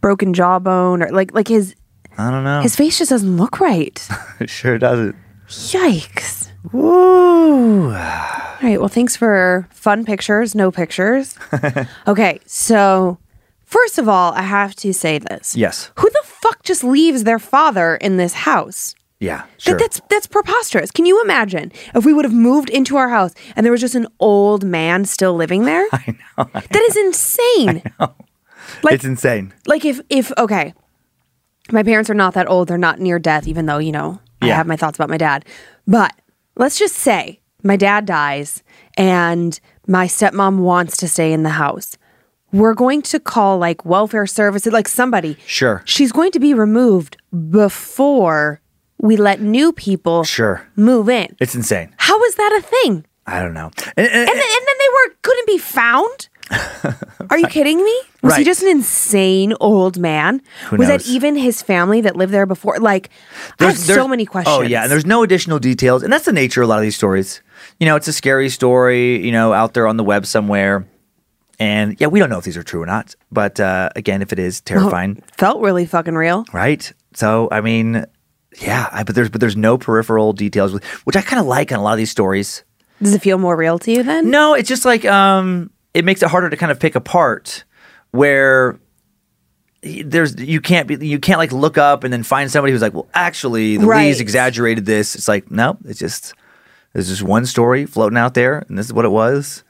[0.00, 1.74] broken jawbone, or like, like his
[2.16, 2.60] I don't know.
[2.60, 4.06] his face just doesn't look right.
[4.40, 5.16] it sure doesn't.
[5.48, 6.50] Yikes!
[6.72, 7.86] Woo!
[7.86, 8.78] All right.
[8.78, 10.54] Well, thanks for fun pictures.
[10.54, 11.36] No pictures.
[12.06, 12.38] okay.
[12.46, 13.18] So,
[13.64, 15.56] first of all, I have to say this.
[15.56, 15.90] Yes.
[15.98, 18.94] Who the fuck just leaves their father in this house?
[19.22, 19.44] Yeah.
[19.66, 20.90] That- that's that's preposterous.
[20.90, 23.94] Can you imagine if we would have moved into our house and there was just
[23.94, 25.86] an old man still living there?
[25.92, 26.48] I know.
[26.52, 27.82] that is insane.
[28.82, 29.54] like- it's insane.
[29.66, 30.74] Like if if okay,
[31.70, 32.66] my parents are not that old.
[32.68, 35.44] They're not near death, even though you know I have my thoughts about my dad.
[35.86, 36.12] But
[36.56, 38.64] let's just say my dad dies
[38.98, 41.96] and my stepmom wants to stay in the house.
[42.52, 45.36] We're going to call like welfare services, like somebody.
[45.46, 45.80] Sure.
[45.84, 47.16] She's going to be removed
[47.50, 48.60] before
[49.02, 50.66] we let new people Sure.
[50.76, 51.36] move in.
[51.38, 51.92] It's insane.
[51.98, 53.04] How is that a thing?
[53.26, 53.70] I don't know.
[53.96, 56.28] And- and- And then, and then they were couldn't be found.
[57.30, 58.00] Are you kidding me?
[58.22, 60.42] Was he just an insane old man?
[60.68, 62.78] Who was that even his family that lived there before?
[62.78, 63.08] Like,
[63.60, 64.54] I have so many questions.
[64.58, 66.82] Oh yeah, and there's no additional details, and that's the nature of a lot of
[66.82, 67.40] these stories.
[67.80, 70.84] You know, it's a scary story, you know, out there on the web somewhere,
[71.58, 73.14] and yeah, we don't know if these are true or not.
[73.30, 76.44] But uh, again, if it is, terrifying, felt really fucking real.
[76.52, 76.92] right?
[77.14, 78.04] So I mean,
[78.60, 80.72] yeah, I, but there's but there's no peripheral details,
[81.04, 82.64] which I kind of like on a lot of these stories.
[83.00, 84.30] Does it feel more real to you then?
[84.30, 87.64] No, it's just like um, it makes it harder to kind of pick apart
[88.12, 88.78] where
[89.82, 92.94] there's you can't be you can't like look up and then find somebody who's like,
[92.94, 94.06] well, actually, the Right.
[94.06, 95.14] Lees exaggerated this.
[95.16, 96.34] It's like no, it's just
[96.92, 99.64] there's just one story floating out there, and this is what it was.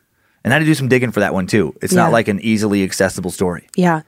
[0.44, 1.74] And I had to do some digging for that one too.
[1.80, 2.00] It's Yeah.
[2.02, 3.68] not like an easily accessible story.
[3.76, 4.02] Yeah.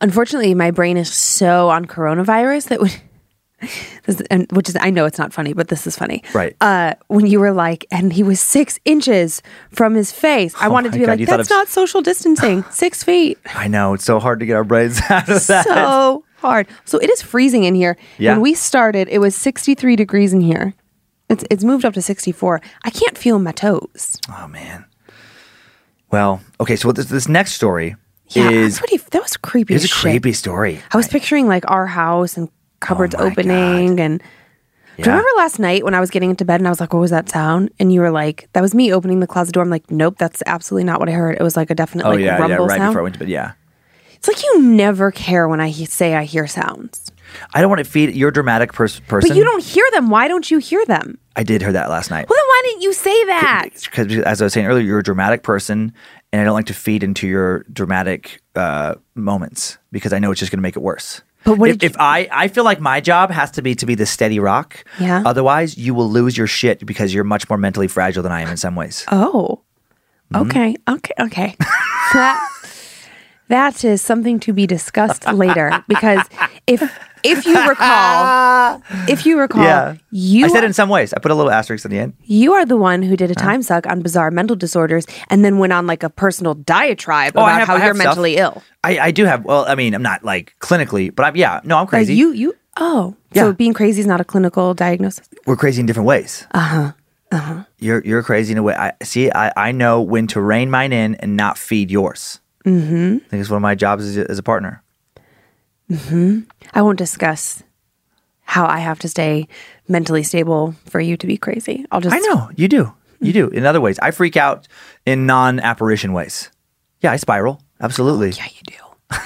[0.00, 2.90] Unfortunately, my brain is so on coronavirus that when,
[4.04, 6.22] this, and which is I know it's not funny, but this is funny.
[6.34, 6.56] Right.
[6.60, 10.92] Uh, when you were like, and he was six inches from his face, I wanted
[10.92, 12.62] to Oh be God, like, that's not social distancing.
[12.70, 13.38] six feet.
[13.54, 15.64] I know it's so hard to get our brains out of that.
[15.66, 16.66] so hard.
[16.84, 17.96] So it is freezing in here.
[18.18, 18.32] Yeah.
[18.34, 20.74] When we started, it was 63 degrees in here.
[21.28, 22.60] It's it's moved up to 64.
[22.84, 24.18] I can't feel my toes.
[24.30, 24.84] oh man.
[26.10, 27.96] Well, okay, so this, this next story
[28.28, 28.80] Yeah, is.
[29.10, 29.74] That was creepy.
[29.74, 30.00] it's a shit.
[30.00, 30.80] creepy story.
[30.90, 32.48] I was picturing like our house and
[32.80, 34.22] cupboards Oh opening and.
[34.96, 36.92] Do you remember last night when I was getting into bed and I was like,
[36.92, 39.62] "What was that sound?" And you were like, "That was me opening the closet door."
[39.62, 41.36] I'm like, "Nope, that's absolutely not what I heard.
[41.36, 43.14] It was like a definite Oh like yeah, yeah, rumble right sound." before I went
[43.14, 43.28] to bed.
[43.28, 43.52] Yeah.
[44.16, 47.12] It's like you never care when I he- say I hear sounds,
[47.54, 49.28] I don't want to feed you're a dramatic pers- person.
[49.30, 50.10] but you don't hear them.
[50.10, 51.16] Why don't you hear them?
[51.36, 52.28] I did hear that last night.
[52.28, 53.68] Well, then why didn't you say that?
[53.84, 55.92] Because as I was saying earlier, you're a dramatic person,
[56.32, 60.40] and I don't like to feed into your dramatic uh, moments because I know it's
[60.40, 61.22] just going to make it worse.
[61.48, 63.86] But what if, you- if I I feel like my job has to be to
[63.86, 64.84] be the steady rock.
[65.00, 65.22] Yeah.
[65.24, 68.48] Otherwise, you will lose your shit because you're much more mentally fragile than I am
[68.48, 69.04] in some ways.
[69.10, 69.62] Oh,
[70.34, 70.42] Mm-hmm.
[70.50, 71.56] okay, okay, okay.
[72.12, 72.36] that
[73.48, 76.20] that is something to be discussed later because
[76.66, 76.82] if
[77.24, 79.96] if you recall, if you recall, yeah.
[80.10, 81.12] you I said in some ways.
[81.12, 82.14] I put a little asterisk at the end.
[82.22, 85.58] you are the one who did a time suck on bizarre mental disorders and then
[85.58, 88.04] went on like a personal diatribe Oh, about have- how you're stuff.
[88.06, 88.62] mentally ill.
[88.84, 89.44] I, I do have.
[89.44, 91.60] Well, I mean, I'm not like clinically, but I'm yeah.
[91.64, 92.14] No, I'm crazy.
[92.14, 93.42] you you oh Yeah.
[93.42, 95.28] so being crazy is not a clinical diagnosis.
[95.46, 96.46] We're crazy in different ways.
[96.52, 96.78] Uh huh.
[96.80, 96.92] Uh-huh.
[97.30, 97.64] Uh huh.
[97.78, 98.74] You're you're crazy in a way.
[98.74, 99.30] I see.
[99.32, 102.40] I, I know when to rein mine in and not feed yours.
[102.64, 103.16] Mm-hmm.
[103.24, 104.82] I think it's one of my jobs as a, as a partner.
[105.90, 106.40] Mm-hmm.
[106.74, 107.62] I won't discuss
[108.42, 109.48] how I have to stay
[109.88, 111.84] mentally stable for you to be crazy.
[111.90, 112.94] I'll just I know you do.
[113.20, 113.98] You do in other ways.
[113.98, 114.68] I freak out
[115.04, 116.50] in non-apparition ways.
[117.00, 117.60] Yeah, I spiral.
[117.80, 118.30] Absolutely.
[118.30, 118.74] Yeah, you do.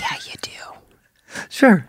[0.00, 0.50] yeah, you do.
[1.48, 1.86] Sure.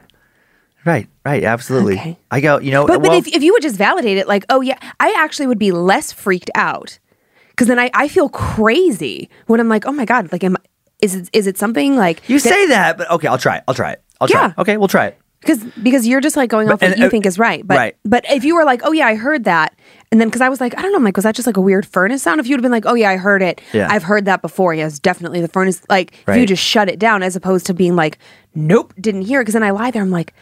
[0.85, 1.07] Right.
[1.25, 1.43] Right.
[1.43, 1.99] Absolutely.
[1.99, 2.17] Okay.
[2.31, 2.59] I go.
[2.59, 2.87] You know.
[2.87, 5.59] But, but if, if you would just validate it, like, oh, yeah, I actually would
[5.59, 6.99] be less freaked out
[7.51, 10.57] because then I, I feel crazy when I'm like, oh my God, like, am,
[11.01, 13.63] is, it, is it something like you say that, but okay, I'll try it.
[13.67, 14.01] I'll try it.
[14.21, 14.49] I'll try Yeah.
[14.51, 14.57] it.
[14.59, 15.17] Okay, we'll try it.
[15.41, 17.65] because because you're just like going off what and, you uh, think is right.
[17.65, 17.95] But right.
[18.03, 19.73] but if you were like, oh yeah, I heard that,
[20.11, 21.55] and then because I was like, I don't know, I'm like, was that just like
[21.57, 22.41] a weird furnace sound?
[22.41, 23.87] If you'd have been like, oh yeah, I heard it, Yeah.
[23.89, 24.73] I've heard that before.
[24.73, 25.81] Yes, definitely the furnace.
[25.89, 28.17] Like if you just shut it down, as opposed to being like,
[28.53, 29.43] nope, didn't hear it.
[29.43, 30.33] Because then I lie there, I'm like,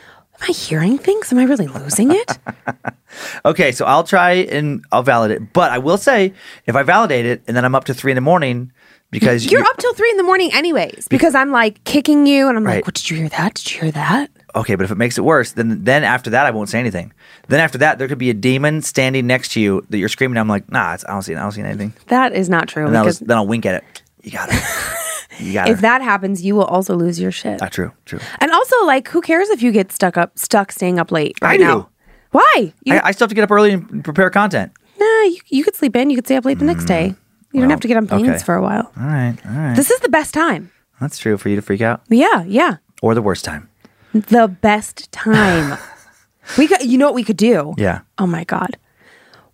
[0.42, 1.32] am I hearing things?
[1.32, 2.40] Am I really losing it?
[3.46, 5.54] Okay, so I'll try and I'll validate.
[5.54, 6.34] But I will say,
[6.66, 8.72] if I validate it and then I'm up to three in the morning
[9.12, 12.48] because You're you- up till three in the morning, anyways, because I'm like kicking you,
[12.48, 12.76] and I'm Right.
[12.76, 13.54] like, what did you hear that?
[13.56, 14.30] Did you hear that?
[14.56, 17.14] Okay, but if it makes it worse, then then after that I won't say anything.
[17.48, 20.38] Then after that, there could be a demon standing next to you that you're screaming.
[20.38, 21.94] I'm like, nah, it's, I don't see, I don't see anything.
[22.08, 22.86] That is not true.
[22.86, 24.02] And then I'll, then I'll wink at it.
[24.24, 24.62] You got it.
[25.40, 27.62] You got it if that happens, you will also lose your shit.
[27.62, 28.18] Ah, true, true.
[28.40, 31.52] And also, like, who cares if you get stuck up, stuck staying up late right
[31.54, 31.64] I do.
[31.64, 31.90] now?
[32.32, 32.74] Why?
[32.84, 34.72] You, I, I still have to get up early and prepare content.
[35.00, 36.10] nah, you, you could sleep in.
[36.10, 37.14] You could stay up late the next day.
[37.54, 38.44] You don't have to get on planes okay.
[38.44, 38.92] for a while.
[38.98, 39.76] All right, all right.
[39.76, 40.72] This is the best time.
[41.00, 42.78] That's true for you to freak out, Yeah, yeah.
[43.02, 43.70] or the worst time.
[44.14, 45.78] The best time.
[46.58, 47.74] we could, you know what we could do?
[47.78, 48.02] Yeah.
[48.18, 48.78] Oh my God.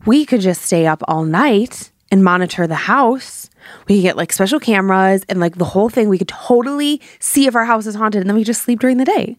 [0.06, 3.50] We could just stay up all night and monitor the house.
[3.88, 6.10] We could get like special cameras and like the whole thing.
[6.10, 8.98] We could totally see if our house is haunted and then we just sleep during
[8.98, 9.38] the day.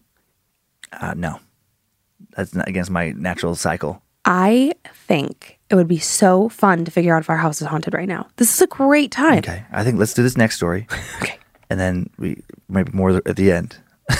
[0.91, 1.39] Uh, no,
[2.35, 4.01] that's not against my natural cycle.
[4.25, 4.73] I
[5.07, 8.07] think it would be so fun to figure out if our house is haunted right
[8.07, 8.27] now.
[8.37, 9.39] This is a great time.
[9.39, 10.87] Okay, I think let's do this next story,
[11.21, 11.37] Okay.
[11.69, 13.77] and then we maybe more at the end.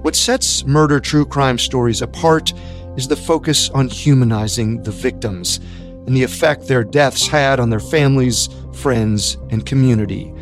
[0.00, 2.54] What sets murder true crime stories apart
[2.96, 5.58] is the focus on humanizing the victims
[6.06, 10.32] and the effect their deaths had on their families, friends, and community.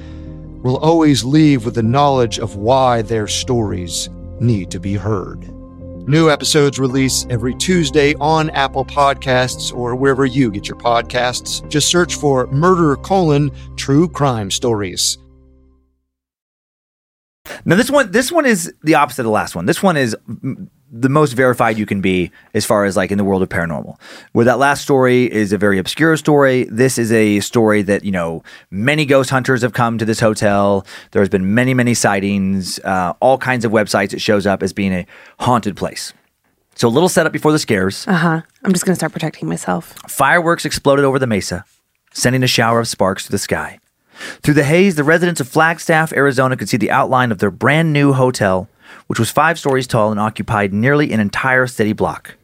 [0.69, 5.49] We'll always leave with the knowledge of why their stories need to be heard.
[6.07, 11.67] New episodes release every Tuesday on Apple Podcasts or wherever you get your podcasts.
[11.71, 15.17] Just search for Murder colon True Crime Stories.
[17.65, 19.65] Now this one, this one is the opposite of the last one.
[19.65, 23.19] This one is mm, the most verified you can be as far as like in
[23.19, 23.99] the world of paranormal.
[24.33, 26.65] Where that last story is a very obscure story.
[26.65, 30.87] This is a story that you know many ghost hunters have come to this hotel.
[31.11, 32.79] There's been many, many sightings.
[32.81, 34.13] Uh, all kinds of websites.
[34.13, 35.07] It shows up as being a
[35.41, 36.13] haunted place.
[36.75, 38.07] So a little setup before the scares.
[38.07, 38.43] Uh huh.
[38.65, 39.95] I'm just gonna start protecting myself.
[40.09, 41.65] Fireworks exploded over the mesa,
[42.13, 43.81] sending a shower of sparks to the sky.
[44.43, 47.93] Through the haze, the residents of Flagstaff, Arizona could see the outline of their brand
[47.93, 48.69] new hotel,
[49.07, 52.37] which was five stories tall and occupied nearly an entire city block.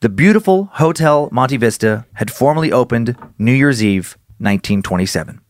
[0.00, 5.40] The beautiful Hotel Monte Vista had formally opened New Year's Eve, 1927.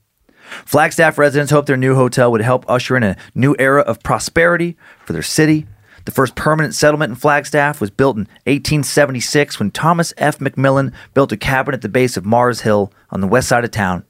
[0.67, 4.77] Flagstaff residents hoped their new hotel would help usher in a new era of prosperity
[5.05, 5.67] for their city.
[6.05, 10.38] The first permanent settlement in Flagstaff was built in 1876 when Thomas F.
[10.38, 13.71] McMillan built a cabin at the base of Mars Hill on the west side of
[13.71, 14.05] town.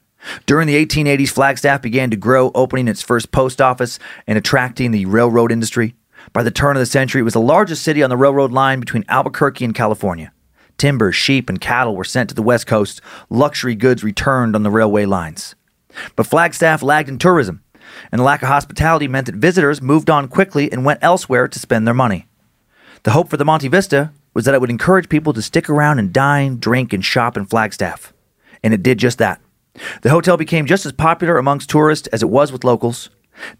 [0.45, 5.05] During the 1880s, Flagstaff began to grow, opening its first post office and attracting the
[5.05, 5.95] railroad industry.
[6.31, 8.79] By the turn of the century, it was the largest city on the railroad line
[8.79, 10.31] between Albuquerque and California.
[10.77, 13.01] Timber, sheep, and cattle were sent to the west coast.
[13.29, 15.55] Luxury goods returned on the railway lines.
[16.15, 17.61] But Flagstaff lagged in tourism,
[18.11, 21.59] and the lack of hospitality meant that visitors moved on quickly and went elsewhere to
[21.59, 22.27] spend their money.
[23.03, 25.99] The hope for the Monte Vista was that it would encourage people to stick around
[25.99, 28.13] and dine, drink, and shop in Flagstaff.
[28.63, 29.41] And it did just that.
[30.01, 33.09] The hotel became just as popular amongst tourists as it was with locals.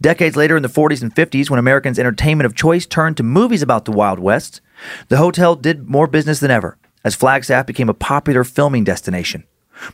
[0.02, 3.62] Decades later, in the 40s and 50s, when Americans' entertainment of choice turned to movies
[3.62, 4.62] about the Wild West,
[5.10, 9.44] the hotel did more business than ever, as Flagstaff became a popular filming destination.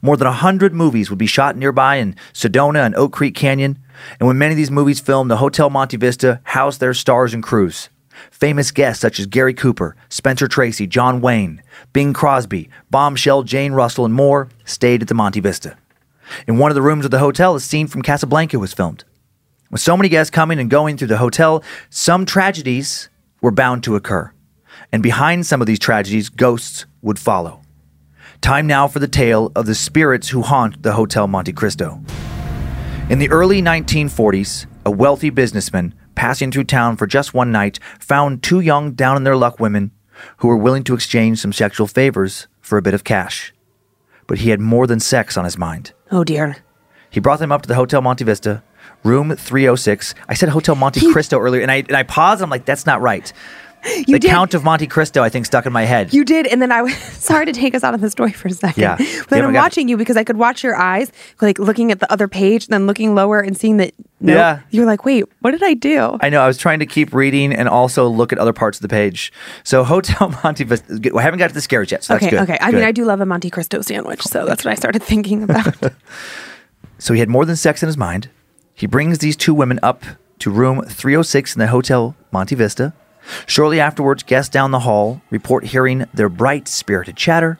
[0.01, 3.79] More than a hundred movies would be shot nearby in Sedona and Oak Creek Canyon,
[4.19, 7.43] and when many of these movies filmed, the Hotel Monte Vista housed their stars and
[7.43, 7.89] crews.
[8.31, 11.63] Famous guests such as Gary Cooper, Spencer Tracy, John Wayne,
[11.93, 15.77] Bing Crosby, Bombshell, Jane Russell, and more stayed at the Monte Vista.
[16.45, 19.05] In one of the rooms of the hotel, a scene from Casablanca was filmed.
[19.71, 23.95] With so many guests coming and going through the hotel, some tragedies were bound to
[23.95, 24.33] occur.
[24.91, 27.61] And behind some of these tragedies, ghosts would follow.
[28.41, 32.01] Time now for the tale of the spirits who haunt the Hotel Monte Cristo.
[33.11, 38.41] In the early 1940s, a wealthy businessman passing through town for just one night found
[38.41, 39.91] two young down in their luck women
[40.37, 43.53] who were willing to exchange some sexual favors for a bit of cash.
[44.25, 45.93] But he had more than sex on his mind.
[46.11, 46.57] Oh dear.
[47.11, 48.63] He brought them up to the Hotel Monte Vista,
[49.03, 50.15] room 306.
[50.27, 52.41] I said Hotel Monte Cristo earlier, and I, and I paused.
[52.41, 53.31] And I'm like, that's not right.
[53.85, 54.29] You the did.
[54.29, 56.13] Count of Monte Cristo, I think, stuck in my head.
[56.13, 58.49] You did, and then I was sorry to take us out of the story for
[58.49, 58.81] a second.
[58.81, 58.97] Yeah.
[58.97, 61.59] But Yeah, then oh my I'm watching you because I could watch your eyes, like
[61.59, 63.93] looking at the other page, then looking lower and seeing that.
[64.19, 64.35] Nope.
[64.35, 64.59] Yeah.
[64.71, 66.17] You're like, wait, what did I do?
[66.19, 66.41] I know.
[66.41, 69.31] I was trying to keep reading and also look at other parts of the page.
[69.63, 70.99] So Hotel Monte Vista.
[71.17, 72.41] I haven't got to the scares yet, so that's okay, good.
[72.41, 72.57] okay.
[72.59, 72.75] I Good.
[72.79, 75.73] mean, I do love a Monte Cristo sandwich, so that's what I started thinking about.
[77.01, 78.29] So he had more than sex in his mind.
[78.79, 80.05] He brings these two women up
[80.39, 82.93] to room 306 in the Hotel Monte Vista.
[83.45, 87.59] Shortly afterwards, guests down the hall report hearing their bright, spirited chatter,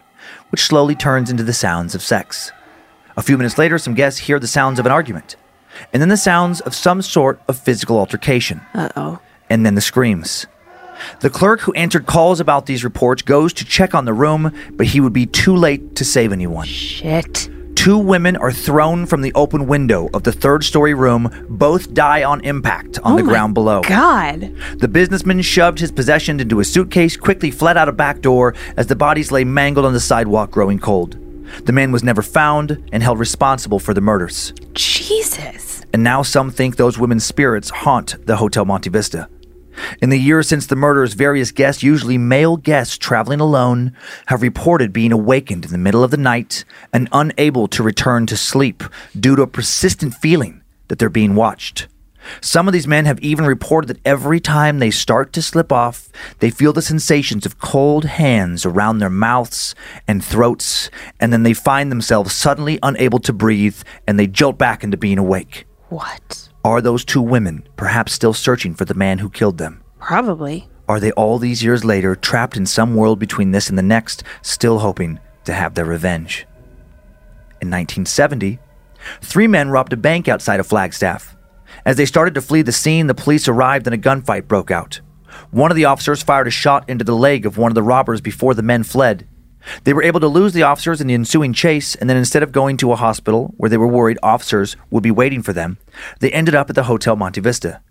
[0.50, 2.54] which slowly turns into the sounds of sex.
[3.18, 5.36] A few minutes later, some guests hear the sounds of an argument,
[5.92, 8.62] and then the sounds of some sort of physical altercation.
[8.74, 9.20] Uh oh.
[9.50, 10.48] and then the screams.
[11.20, 14.88] The clerk who answered calls about these reports goes to check on the room, but
[14.88, 16.66] he would be too late to save anyone.
[16.66, 17.50] Shit.
[17.80, 21.32] Two women are thrown from the open window of the third story room.
[21.48, 23.84] Both die on impact on oh the ground below.
[23.84, 24.54] God.
[24.80, 28.88] The businessman shoved his possessions into a suitcase, quickly fled out a back door as
[28.88, 31.18] the bodies lay mangled on the sidewalk, growing cold.
[31.68, 34.52] The man was never found and held responsible for the murders.
[34.74, 35.82] Jesus.
[35.94, 39.30] And now some think those women's spirits haunt the Hotel Monte Vista.
[40.02, 43.96] In the years since the murders, various guests, usually male guests traveling alone,
[44.28, 48.38] have reported being awakened in the middle of the night and unable to return to
[48.38, 48.84] sleep
[49.20, 51.88] due to a persistent feeling that they're being watched.
[52.42, 56.10] Some of these men have even reported that every time they start to slip off,
[56.40, 59.74] they feel the sensations of cold hands around their mouths
[60.08, 60.90] and throats,
[61.20, 65.18] and then they find themselves suddenly unable to breathe and they jolt back into being
[65.18, 65.66] awake.
[65.90, 66.49] What?
[66.64, 69.82] Are those two women perhaps still searching for the man who killed them?
[70.00, 70.68] Probably.
[70.90, 74.24] Are they all these years later trapped in some world between this and the next,
[74.42, 76.46] still hoping to have their revenge?
[77.62, 78.60] In 1970,
[79.22, 81.38] three men robbed a bank outside of Flagstaff.
[81.86, 85.00] As they started to flee the scene, the police arrived and a gunfight broke out.
[85.52, 88.20] One of the officers fired a shot into the leg of one of the robbers
[88.20, 89.29] before the men fled.
[89.84, 92.52] They were able to lose the officers in the ensuing chase, and then instead of
[92.52, 95.78] going to a hospital where they were worried officers would be waiting for them,
[96.20, 97.82] they ended up at the Hotel Monte Vista.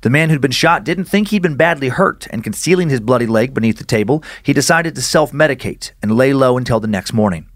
[0.00, 3.26] The man who'd been shot didn't think he'd been badly hurt, and concealing his bloody
[3.26, 7.12] leg beneath the table, he decided to self medicate and lay low until the next
[7.12, 7.48] morning.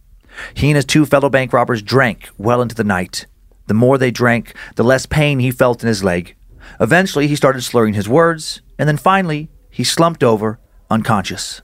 [0.54, 3.26] He and his two fellow bank robbers drank well into the night.
[3.66, 6.36] The more they drank, the less pain he felt in his leg.
[6.80, 10.58] Eventually, he started slurring his words, and then finally, he slumped over,
[10.90, 11.62] unconscious.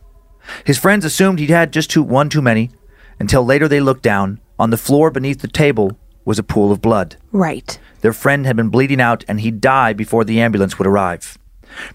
[0.65, 2.71] His friends assumed he'd had just too, one too many,
[3.19, 4.41] until later they looked down.
[4.59, 7.17] On the floor beneath the table was a pool of blood.
[7.33, 7.79] Right.
[8.01, 11.39] Their friend had been bleeding out and he'd die before the ambulance would arrive.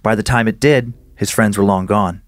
[0.02, 2.22] By the time it did, his friends were long gone.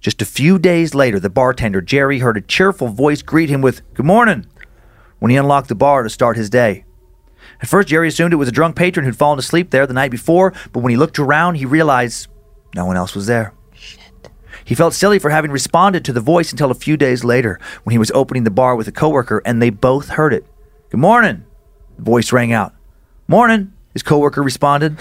[0.00, 3.82] Just a few days later, the bartender, Jerry, heard a cheerful voice greet him with,
[3.94, 4.46] Good morning,
[5.20, 6.84] when he unlocked the bar to start his day.
[7.60, 10.10] At first, Jerry assumed it was a drunk patron who'd fallen asleep there the night
[10.10, 12.26] before, but when he looked around, he realized
[12.74, 13.54] no one else was there.
[14.72, 17.92] He felt silly for having responded to the voice until a few days later when
[17.92, 20.46] he was opening the bar with a coworker and they both heard it.
[20.88, 21.44] Good morning,
[21.96, 22.74] the voice rang out.
[23.28, 24.96] Morning, his coworker responded.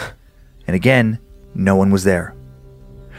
[0.67, 1.19] And again,
[1.55, 2.35] no one was there.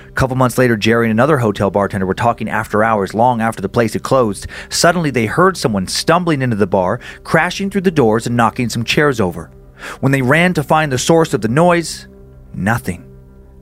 [0.06, 3.62] A couple months later, Jerry and another hotel bartender were talking after hours, long after
[3.62, 4.46] the place had closed.
[4.68, 8.84] Suddenly, they heard someone stumbling into the bar, crashing through the doors, and knocking some
[8.84, 9.50] chairs over.
[10.00, 12.08] When they ran to find the source of the noise,
[12.52, 13.10] nothing.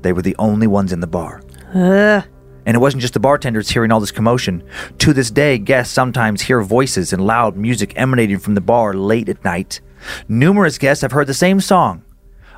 [0.02, 1.40] They were the only ones in the bar.
[1.72, 2.24] Ugh.
[2.66, 4.62] And it wasn't just the bartenders hearing all this commotion.
[4.98, 9.28] To this day, guests sometimes hear voices and loud music emanating from the bar late
[9.28, 9.80] at night.
[10.28, 12.02] Numerous guests have heard the same song,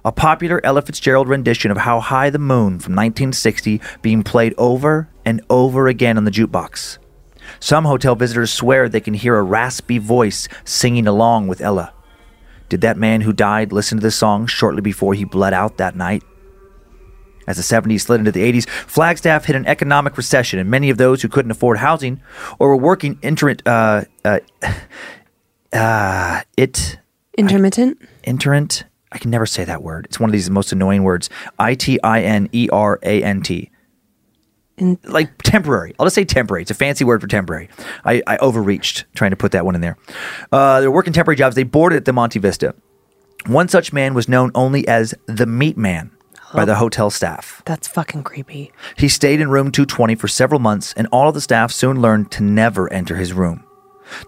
[0.04, 5.08] a popular Ella Fitzgerald rendition of How High the Moon from 1960 being played over
[5.24, 6.98] and over again on the jukebox.
[7.60, 11.92] Some hotel visitors swear they can hear a raspy voice singing along with Ella.
[12.68, 15.96] Did that man who died listen to this song shortly before he bled out that
[15.96, 16.22] night?
[17.46, 20.96] As the 70s slid into the 80s, Flagstaff hit an economic recession, and many of
[20.98, 22.20] those who couldn't afford housing
[22.58, 24.38] or were working intermittent, uh, uh,
[25.72, 26.98] uh, it,
[27.38, 27.98] Intermittent.
[28.24, 30.06] intermittent, I can never say that word.
[30.06, 31.30] It's one of these most annoying words.
[31.58, 33.70] I T I N E R A N T.
[34.76, 35.94] In- Like temporary.
[35.98, 36.62] I'll just say temporary.
[36.62, 37.68] It's a fancy word for temporary.
[38.04, 39.96] I, I overreached trying to put that one in there.
[40.50, 41.56] Uh, they're working temporary jobs.
[41.56, 42.74] They boarded at the Monte Vista.
[43.46, 46.10] One such man was known only as the Meat Man
[46.54, 47.62] by the hotel staff.
[47.64, 48.72] That's fucking creepy.
[48.96, 52.30] He stayed in room 220 for several months, and all of the staff soon learned
[52.32, 53.64] to never enter his room.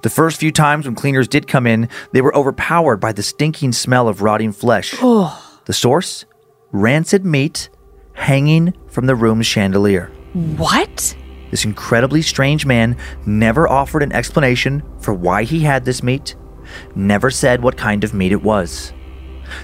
[0.03, 3.73] The first few times when cleaners did come in, they were overpowered by the stinking
[3.73, 4.95] smell of rotting flesh.
[5.67, 6.25] The source?
[6.73, 7.69] Rancid meat
[8.15, 10.11] hanging from the room's chandelier.
[10.33, 11.17] What?
[11.51, 12.97] This incredibly strange man
[13.27, 16.35] never offered an explanation for why he had this meat,
[16.95, 18.93] never said what kind of meat it was.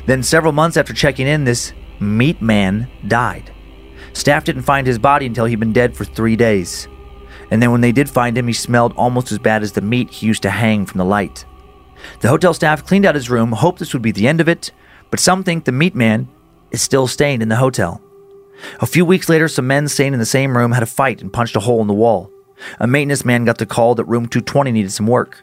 [0.07, 3.53] Then, several months after checking in, this meat man died.
[4.13, 6.89] Staff didn't find his body until he'd been dead for three days.
[7.51, 10.11] And then, when they did find him, he smelled almost as bad as the meat
[10.11, 11.45] he used to hang from the light.
[12.21, 14.73] The hotel staff cleaned out his room, hoped this would be the end of it,
[15.11, 16.29] but some think the meat man
[16.71, 18.01] is still staying in the hotel.
[18.81, 21.33] A few weeks later, some men staying in the same room had a fight and
[21.33, 22.31] punched a hole in the wall.
[22.79, 25.43] A maintenance man got the call that room 220 needed some work.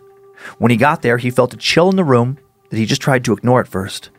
[0.60, 2.38] When he got there, he felt a chill in the room
[2.70, 4.12] that he just tried to ignore at first.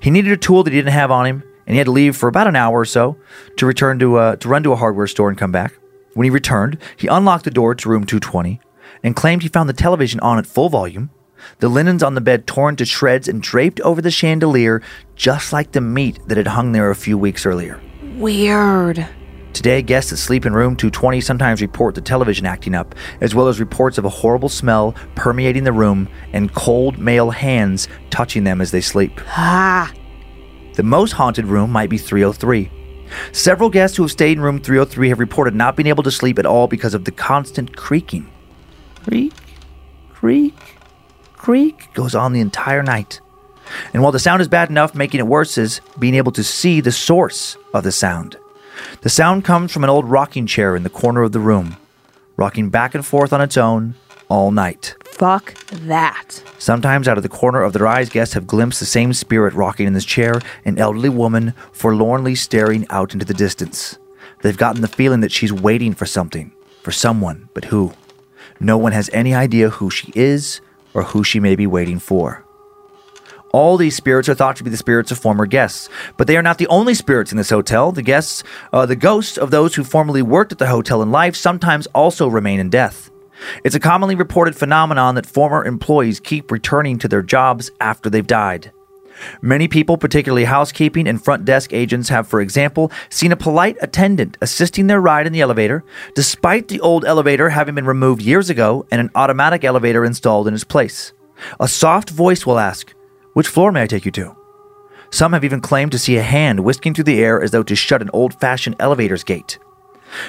[0.00, 2.16] He needed a tool that he didn't have on him, and he had to leave
[2.16, 3.16] for about an hour or so
[3.56, 5.74] to return to uh, to run to a hardware store and come back.
[6.14, 8.60] When he returned, he unlocked the door to room 220
[9.02, 11.10] and claimed he found the television on at full volume,
[11.58, 14.82] the linens on the bed torn to shreds and draped over the chandelier,
[15.16, 17.80] just like the meat that had hung there a few weeks earlier.
[18.16, 19.06] Weird.
[19.52, 23.48] Today, guests that sleep in room 220 sometimes report the television acting up, as well
[23.48, 28.60] as reports of a horrible smell permeating the room and cold male hands touching them
[28.60, 29.20] as they sleep.
[29.26, 29.92] Ah.
[30.74, 32.70] The most haunted room might be 303.
[33.32, 36.38] Several guests who have stayed in room 303 have reported not being able to sleep
[36.38, 38.30] at all because of the constant creaking.
[39.04, 39.34] Creak,
[40.10, 40.56] creak,
[41.34, 43.20] creak goes on the entire night.
[43.92, 46.80] And while the sound is bad enough, making it worse is being able to see
[46.80, 48.36] the source of the sound.
[49.02, 51.76] The sound comes from an old rocking chair in the corner of the room,
[52.36, 53.94] rocking back and forth on its own
[54.28, 54.94] all night.
[55.22, 56.42] Fuck that.
[56.58, 59.86] Sometimes, out of the corner of their eyes, guests have glimpsed the same spirit rocking
[59.86, 64.00] in this chair, an elderly woman forlornly staring out into the distance.
[64.42, 66.50] They've gotten the feeling that she's waiting for something,
[66.82, 67.92] for someone, but who?
[68.58, 70.60] No one has any idea who she is
[70.92, 72.44] or who she may be waiting for.
[73.52, 76.42] All these spirits are thought to be the spirits of former guests, but they are
[76.42, 77.92] not the only spirits in this hotel.
[77.92, 78.42] The guests,
[78.72, 82.26] uh, the ghosts of those who formerly worked at the hotel in life, sometimes also
[82.26, 83.11] remain in death.
[83.64, 88.26] It's a commonly reported phenomenon that former employees keep returning to their jobs after they've
[88.26, 88.72] died.
[89.40, 94.36] Many people, particularly housekeeping and front desk agents, have, for example, seen a polite attendant
[94.40, 95.84] assisting their ride in the elevator,
[96.14, 100.54] despite the old elevator having been removed years ago and an automatic elevator installed in
[100.54, 101.12] its place.
[101.60, 102.94] A soft voice will ask,
[103.34, 104.36] Which floor may I take you to?
[105.10, 107.76] Some have even claimed to see a hand whisking through the air as though to
[107.76, 109.58] shut an old fashioned elevator's gate.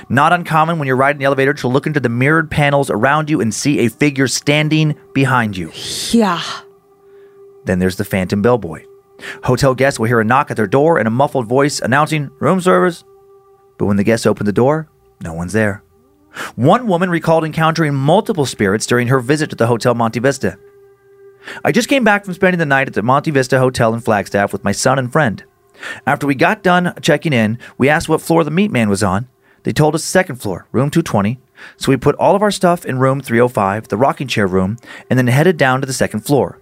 [0.09, 3.41] Not uncommon when you're riding the elevator to look into the mirrored panels around you
[3.41, 5.71] and see a figure standing behind you.
[6.11, 6.41] Yeah.
[7.65, 8.85] Then there's the phantom bellboy.
[9.43, 12.59] Hotel guests will hear a knock at their door and a muffled voice announcing room
[12.61, 13.03] service.
[13.77, 14.89] But when the guests open the door,
[15.21, 15.83] no one's there.
[16.55, 20.57] One woman recalled encountering multiple spirits during her visit to the Hotel Monte Vista.
[21.63, 24.51] I just came back from spending the night at the Monte Vista Hotel in Flagstaff
[24.51, 25.43] with my son and friend.
[26.07, 29.27] After we got done checking in, we asked what floor the meat man was on.
[29.63, 31.39] They told us second floor, room 220.
[31.77, 34.77] So we put all of our stuff in room 305, the rocking chair room,
[35.09, 36.59] and then headed down to the second floor.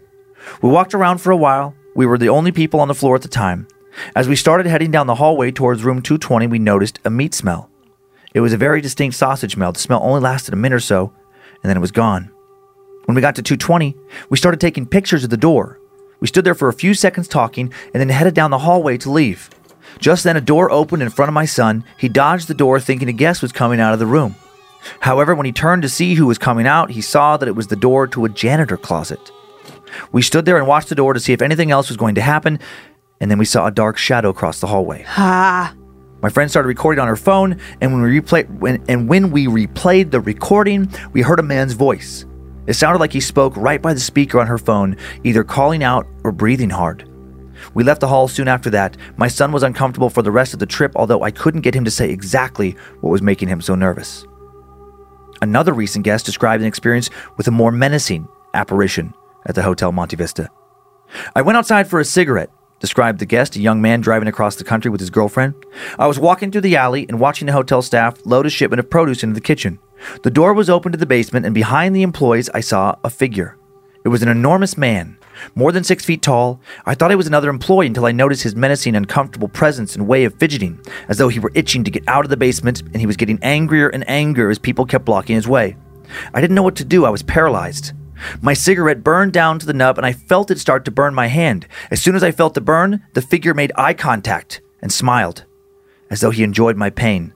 [0.62, 3.22] We walked around for a while, We were the only people on the floor at
[3.22, 3.68] the time.
[4.16, 7.70] As we started heading down the hallway towards room 220, we noticed a meat smell.
[8.34, 9.74] It was a very distinct sausage smell.
[9.74, 11.12] The smell only lasted a minute or so,
[11.62, 12.32] and then it was gone.
[13.06, 13.95] When we got to 220,
[14.30, 15.80] we started taking pictures of the door.
[16.22, 19.12] We stood there for a few seconds talking and then headed down the hallway to
[19.12, 19.49] leave.
[20.00, 21.84] Just then, a door opened in front of my son.
[21.98, 24.36] He dodged the door, thinking a guest was coming out of the room.
[25.02, 27.68] However, when he turned to see who was coming out, he saw that it was
[27.68, 29.32] the door to a janitor closet.
[30.12, 32.22] We stood there and watched the door to see if anything else was going to
[32.22, 32.60] happen,
[33.20, 35.04] and then we saw a dark shadow across the hallway.
[35.10, 35.76] Ah,
[36.24, 39.46] My friend started recording on her phone, and when we replay, when, and when we
[39.48, 42.26] replayed the recording, we heard a man's voice.
[42.68, 46.08] It sounded like he spoke right by the speaker on her phone, either calling out
[46.24, 47.08] or breathing hard.
[47.74, 48.97] We left the hall soon after that.
[49.17, 51.86] My son was uncomfortable for the rest of the trip, although I couldn't get him
[51.86, 54.26] to say exactly what was making him so nervous.
[55.41, 59.13] Another recent guest described an experience with a more menacing apparition
[59.45, 60.49] at the Hotel Monte Vista.
[61.36, 64.63] I went outside for a cigarette, described the guest, a young man driving across the
[64.63, 65.55] country with his girlfriend.
[65.97, 68.89] I was walking through the alley and watching the hotel staff load a shipment of
[68.89, 69.80] produce into the kitchen.
[70.24, 73.57] The door was open to the basement, and behind the employees, I saw a figure.
[74.03, 75.17] It was an enormous man,
[75.56, 76.60] more than six feet tall.
[76.86, 80.24] I thought he was another employee until I noticed his menacing, uncomfortable presence and way
[80.26, 83.06] of fidgeting, as though he were itching to get out of the basement, and he
[83.06, 85.76] was getting angrier and angrier as people kept blocking his way.
[86.34, 87.94] I didn't know what to do, I was paralyzed.
[88.42, 91.28] My cigarette burned down to the nub, and I felt it start to burn my
[91.28, 91.68] hand.
[91.89, 95.46] As soon as I felt the burn, the figure made eye contact and smiled,
[96.10, 97.34] as though he enjoyed my pain.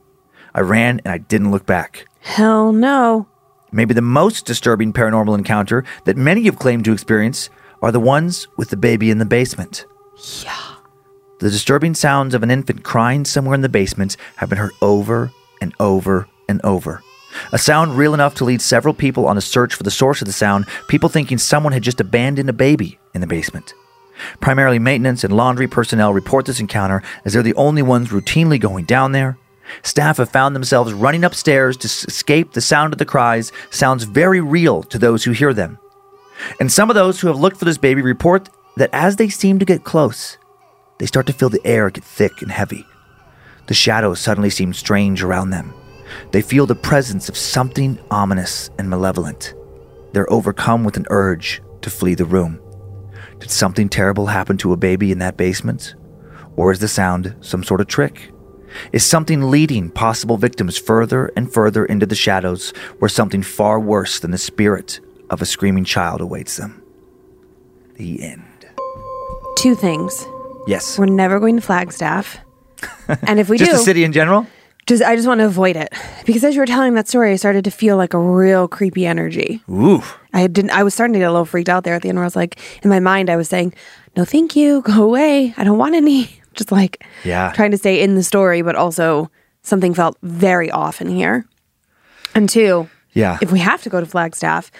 [0.53, 2.05] I ran and I didn't look back.
[2.19, 3.27] hell no.
[3.71, 7.49] Maybe the most disturbing paranormal encounter that many have claimed to experience
[7.85, 9.85] are the ones with the baby in the basement.
[10.43, 10.59] Yeah.
[11.37, 15.31] The disturbing sounds of an infant crying somewhere in the basement have been heard over
[15.61, 17.03] and over and over.
[17.51, 20.25] A sound real enough to lead several people on a search for the source of
[20.25, 23.75] the sound, people thinking someone had just abandoned a baby in the basement.
[24.39, 28.85] Primarily maintenance and laundry personnel report this encounter as they're the only ones routinely going
[28.85, 29.37] down there.
[29.83, 34.41] Staff have found themselves running upstairs to escape the sound of the cries, sounds very
[34.41, 35.77] real to those who hear them.
[36.59, 39.59] And some of those who have looked for this baby report that as they seem
[39.59, 40.37] to get close,
[40.97, 42.85] they start to feel the air get thick and heavy.
[43.67, 45.73] The shadows suddenly seem strange around them.
[46.31, 49.53] They feel the presence of something ominous and malevolent.
[50.13, 52.61] They're overcome with an urge to flee the room.
[53.39, 55.95] Did something terrible happen to a baby in that basement?
[56.55, 58.31] Or is the sound some sort of trick?
[58.91, 64.19] Is something leading possible victims further and further into the shadows where something far worse
[64.19, 64.99] than the spirit
[65.29, 66.81] of a screaming child awaits them?
[67.95, 68.43] The end.
[69.57, 70.25] Two things.
[70.67, 70.97] Yes.
[70.99, 72.37] We're never going to Flagstaff.
[73.27, 74.45] And if we Just do, the city in general?
[74.87, 75.91] just I just want to avoid it
[76.25, 79.05] because as you were telling that story, I started to feel like a real creepy
[79.05, 79.61] energy.
[79.69, 80.03] Ooh.
[80.33, 80.71] I didn't.
[80.71, 82.17] I was starting to get a little freaked out there at the end.
[82.17, 83.73] Where I was like, in my mind, I was saying,
[84.17, 85.53] "No, thank you, go away.
[85.57, 87.51] I don't want any." Just like, Yeah.
[87.55, 89.29] trying to stay in the story, but also
[89.63, 91.45] something felt very off in here.
[92.35, 93.37] And two, Yeah.
[93.41, 94.71] if we have to go to Flagstaff,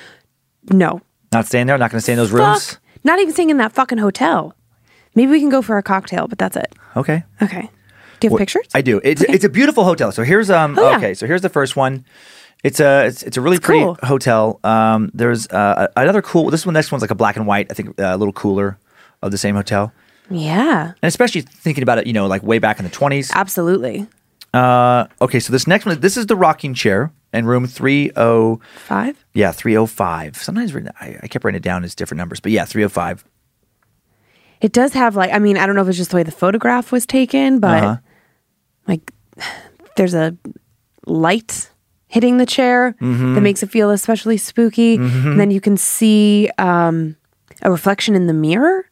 [0.70, 1.02] no,
[1.34, 1.78] Not staying there?
[1.78, 2.80] Not going to stay in those rooms?
[3.04, 4.56] not even staying in that fucking hotel.
[5.14, 6.74] Maybe we can go for a cocktail, but that's it.
[6.96, 7.24] Okay.
[7.42, 7.62] Okay.
[7.62, 7.70] Do you
[8.28, 8.68] have Well, pictures?
[8.74, 9.00] I do.
[9.04, 10.12] It's it's a beautiful hotel.
[10.12, 10.98] So here's um Oh, yeah.
[10.98, 11.14] okay.
[11.14, 12.06] So here's the first one.
[12.64, 13.98] It's a it's, it's a really It's pretty cool.
[14.04, 14.60] hotel.
[14.64, 16.50] Um, there's uh, another cool.
[16.50, 17.68] This one next one's like a black and white.
[17.70, 18.78] I think uh, a little cooler
[19.22, 19.92] of the same hotel.
[20.32, 23.32] yeah, And especially thinking about it, you know, like way back in the twenties.
[23.36, 24.08] absolutely.
[24.56, 28.60] Uh, okay, so this next one, this is the rocking chair in room three oh
[28.88, 29.26] Five.
[29.34, 30.38] yeah three oh five.
[30.38, 32.90] Sometimes written- I, I kept writing it down as different numbers, but yeah three oh
[32.90, 33.26] five.
[34.62, 36.32] It does have like I mean I don't know if it's just the way the
[36.32, 37.98] photograph was taken, but Uh-huh.
[38.88, 39.12] like
[39.98, 40.38] there's a
[41.06, 41.70] light
[42.08, 43.36] hitting the chair Mm-hmm.
[43.36, 44.96] that makes it feel especially spooky.
[44.96, 47.18] And then you can see um,
[47.62, 48.90] a reflection in the mirror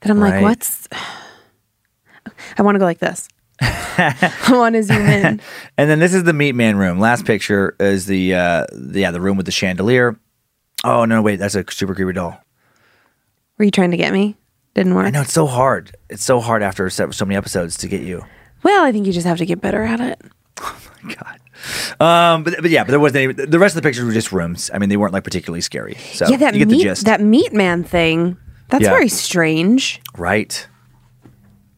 [0.00, 0.34] that I'm Right.
[0.34, 0.86] like, what's?
[2.58, 3.28] I want to go like this.
[3.98, 5.40] I want to zoom in.
[5.78, 6.98] And then this is the meat man room.
[7.00, 10.18] Last picture is the uh, the- yeah the room with the chandelier.
[10.84, 12.38] Oh no, wait, that's a super creepy doll.
[13.58, 14.36] Were you trying to get me?
[14.74, 15.06] Didn't work.
[15.06, 15.94] I know it's so hard.
[16.08, 18.24] It's so hard after so, many episodes to get you.
[18.62, 20.20] Well, I think you just have to get better at it.
[20.64, 21.40] Oh my god.
[22.00, 23.46] Um, but, but yeah, but there wasn't any.
[23.46, 24.70] The rest of the pictures were just rooms.
[24.72, 25.96] I mean, they weren't like particularly scary.
[26.12, 28.36] So yeah, that you get meat the gist, that meat man thing.
[28.68, 28.90] That's Yeah.
[28.90, 30.00] very strange.
[30.16, 30.64] right?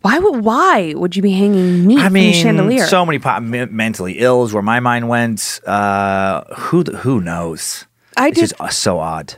[0.04, 2.84] Why would why would you be hanging meat I from mean, chandelier?
[2.84, 5.60] so many po- me- mentally ill is where my mind went.
[5.66, 7.86] Uh, who who knows?
[8.14, 9.36] I it's did- just uh, so odd.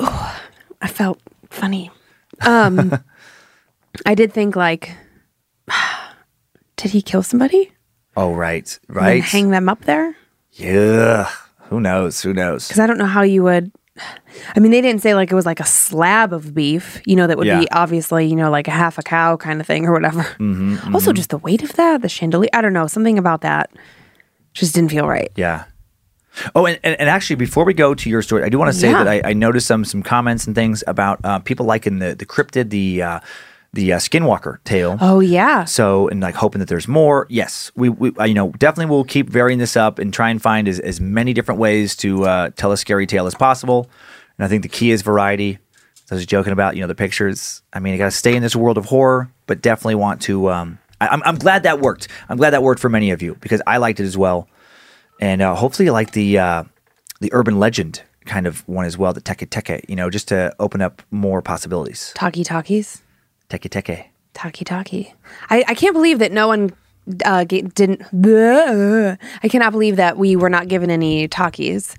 [0.00, 1.90] I felt funny.
[2.40, 2.98] Um,
[4.06, 4.96] I did think like,
[6.76, 7.70] did he kill somebody?
[8.16, 9.22] Oh right, right.
[9.22, 10.16] hang them up there?
[10.52, 11.28] yeah.
[11.68, 12.22] Who knows?
[12.22, 12.66] Who knows?
[12.66, 13.70] Because I don't know how you would
[14.54, 17.26] I mean, they didn't say like it was like a slab of beef, you know,
[17.26, 17.60] that would Yeah.
[17.60, 20.22] be obviously, you know, like a half a cow kind of thing or whatever.
[20.38, 23.70] Mm-hmm, Also, just the weight of that, the chandelier, I don't know, something about that
[24.54, 25.30] just didn't feel right.
[25.36, 25.64] Yeah.
[26.54, 28.78] Oh, and, and, and actually, before we go to your story, I do want to
[28.78, 29.02] say Yeah.
[29.02, 32.26] that I, I noticed some some comments and things about uh, people liking the the
[32.26, 33.20] cryptid, the uh,
[33.72, 34.96] the uh, Skinwalker tale.
[35.00, 35.64] Oh, yeah.
[35.64, 37.26] So, and like hoping that there's more.
[37.28, 40.40] Yes, we, we uh, you know, definitely will keep varying this up and try and
[40.40, 43.90] find as, as many different ways to uh, tell a scary tale as possible.
[44.38, 45.58] And I think the key is variety.
[46.06, 47.62] So I was joking about, you know, the pictures.
[47.72, 50.50] I mean, you got to stay in this world of horror, but definitely want to.
[50.50, 52.08] Um, I, I'm, I'm glad that worked.
[52.30, 54.48] I'm glad that worked for many of you because I liked it as well.
[55.20, 56.64] And uh, hopefully you like the uh,
[57.20, 60.54] the urban legend kind of one as well, the teke teke, you know, just to
[60.58, 62.12] open up more possibilities.
[62.14, 63.02] Talkie talkies.
[63.50, 64.04] Teke teke.
[64.34, 65.14] Talkie talkie.
[65.50, 66.72] I, I can't believe that no one
[67.24, 68.02] uh, didn't.
[68.12, 69.18] Bleh.
[69.42, 71.96] I cannot believe that we were not given any talkies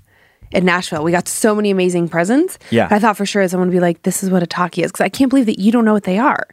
[0.52, 1.02] in Nashville.
[1.02, 2.58] We got so many amazing presents.
[2.70, 2.88] Yeah.
[2.90, 4.92] I thought for sure someone would be like, this is what a talkie is.
[4.92, 6.46] Because I can't believe that you don't know what they are.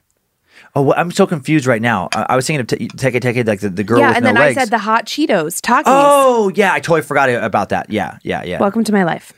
[0.76, 2.10] Oh, well, I'm so confused right now.
[2.14, 4.24] I, I was thinking of te- Teke Teke, like the, the girl yeah, with and
[4.26, 4.58] no then legs.
[4.58, 5.84] I said the hot Cheetos, Takis.
[5.86, 7.90] Oh, yeah, I totally forgot about that.
[7.90, 8.60] Yeah, yeah, yeah.
[8.60, 9.34] Welcome to my life.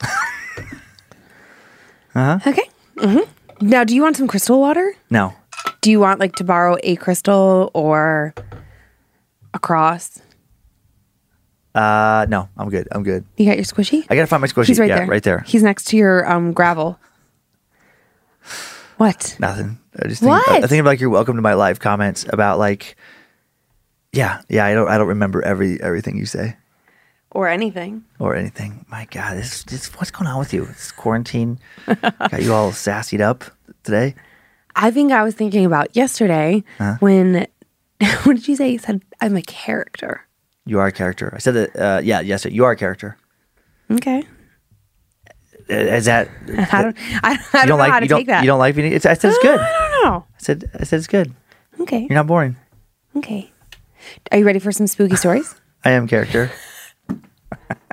[2.14, 2.38] uh-huh.
[2.46, 2.68] Okay.
[2.98, 3.20] hmm
[3.60, 4.94] Now, do you want some crystal water?
[5.10, 5.34] no.
[5.80, 8.34] Do you want like to borrow a crystal or
[9.54, 10.20] a cross?
[11.76, 12.88] Uh, no, I'm good.
[12.90, 13.24] I'm good.
[13.36, 14.04] You got your squishy?
[14.10, 14.66] I gotta find my squishy.
[14.66, 15.06] He's right yeah, there.
[15.06, 15.40] right there.
[15.46, 16.98] He's next to your um gravel.
[18.96, 19.36] What?
[19.38, 19.78] Nothing.
[20.02, 20.64] I just think, What?
[20.64, 22.96] I think of like your welcome to my life comments about like,
[24.12, 24.64] yeah, yeah.
[24.64, 26.56] I don't, I don't remember every everything you say
[27.36, 28.02] Or anything.
[28.18, 28.86] or anything.
[28.88, 30.64] My God, this, this, what's going on with you?
[30.64, 33.44] This quarantine got you all sassied up
[33.84, 34.14] today.
[34.74, 36.64] I think I was thinking about yesterday
[37.00, 37.46] when
[38.24, 38.70] what did you say?
[38.70, 40.22] You said I'm a character.
[40.64, 41.30] You are a character.
[41.34, 41.76] I said that.
[41.76, 43.18] Uh, yeah, yes, you are a character.
[43.90, 44.24] Okay.
[45.68, 46.28] Uh, Is that?
[46.72, 47.92] I don't I, I you don't, know like?
[47.92, 48.18] how to you don't.
[48.20, 48.42] take that.
[48.42, 48.88] You don't like me?
[48.88, 49.60] It's, I said it's good.
[49.60, 50.24] I I don't know.
[50.38, 50.70] said.
[50.80, 51.32] I said it's good.
[51.80, 52.00] Okay.
[52.00, 52.56] You're not boring.
[53.16, 53.50] Okay.
[54.32, 55.54] Are you ready for some spooky stories?
[55.84, 56.50] I am character.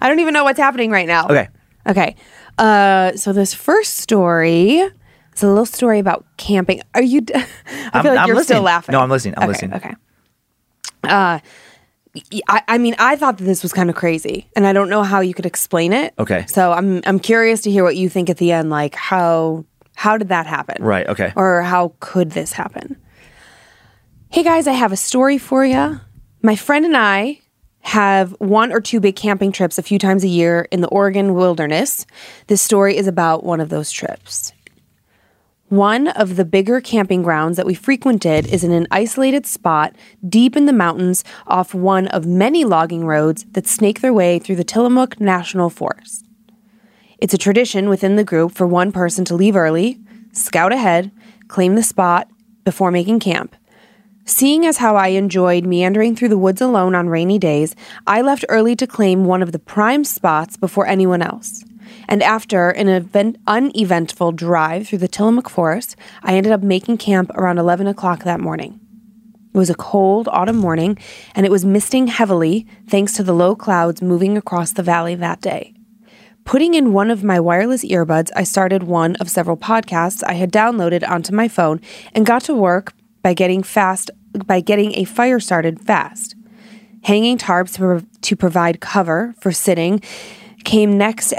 [0.00, 1.26] I don't even know what's happening right now.
[1.26, 1.48] Okay.
[1.86, 2.16] Okay.
[2.58, 4.78] Uh, so this first story
[5.34, 6.82] is a little story about camping.
[6.94, 7.20] Are you?
[7.22, 7.40] d- I
[7.92, 8.92] I'm- feel like I'm you're still laughing.
[8.92, 9.34] No, I'm listening.
[9.36, 9.74] I'm Okay, listening.
[9.74, 9.94] Okay.
[11.04, 11.38] Uh,
[12.48, 15.02] I, I mean, I thought that this was kind of crazy, and I don't know
[15.02, 16.14] how you could explain it.
[16.18, 16.46] Okay.
[16.46, 18.70] So I'm I'm curious to hear what you think at the end.
[18.70, 19.64] Like how
[19.96, 20.82] how did that happen?
[20.82, 21.06] Right.
[21.08, 21.32] Okay.
[21.36, 22.96] Or how could this happen?
[24.30, 26.00] Hey guys, I have a story for you.
[26.42, 27.40] My friend and I
[27.84, 31.34] have one or two big camping trips a few times a year in the Oregon
[31.34, 32.06] wilderness.
[32.46, 34.52] This story is about one of those trips.
[35.68, 39.94] One of the bigger camping grounds that we frequented is in an isolated spot
[40.26, 44.56] deep in the mountains off one of many logging roads that snake their way through
[44.56, 46.26] the Tillamook National Forest.
[47.18, 49.98] It's a tradition within the group for one person to leave early,
[50.32, 51.10] scout ahead,
[51.48, 52.28] claim the spot
[52.64, 53.54] before making camp.
[54.26, 58.46] Seeing as how I enjoyed meandering through the woods alone on rainy days, I left
[58.48, 61.62] early to claim one of the prime spots before anyone else.
[62.08, 67.32] And after an event- uneventful drive through the Tillamook Forest, I ended up making camp
[67.34, 68.80] around 11 o'clock that morning.
[69.52, 70.96] It was a cold autumn morning,
[71.34, 75.42] and it was misting heavily thanks to the low clouds moving across the valley that
[75.42, 75.74] day.
[76.46, 80.50] Putting in one of my wireless earbuds, I started one of several podcasts I had
[80.50, 81.82] downloaded onto my phone
[82.14, 82.94] and got to work
[83.24, 84.12] by getting fast
[84.46, 86.36] by getting a fire started fast.
[87.04, 87.76] Hanging tarps
[88.22, 90.00] to, provide cover for sitting
[90.64, 91.32] came next.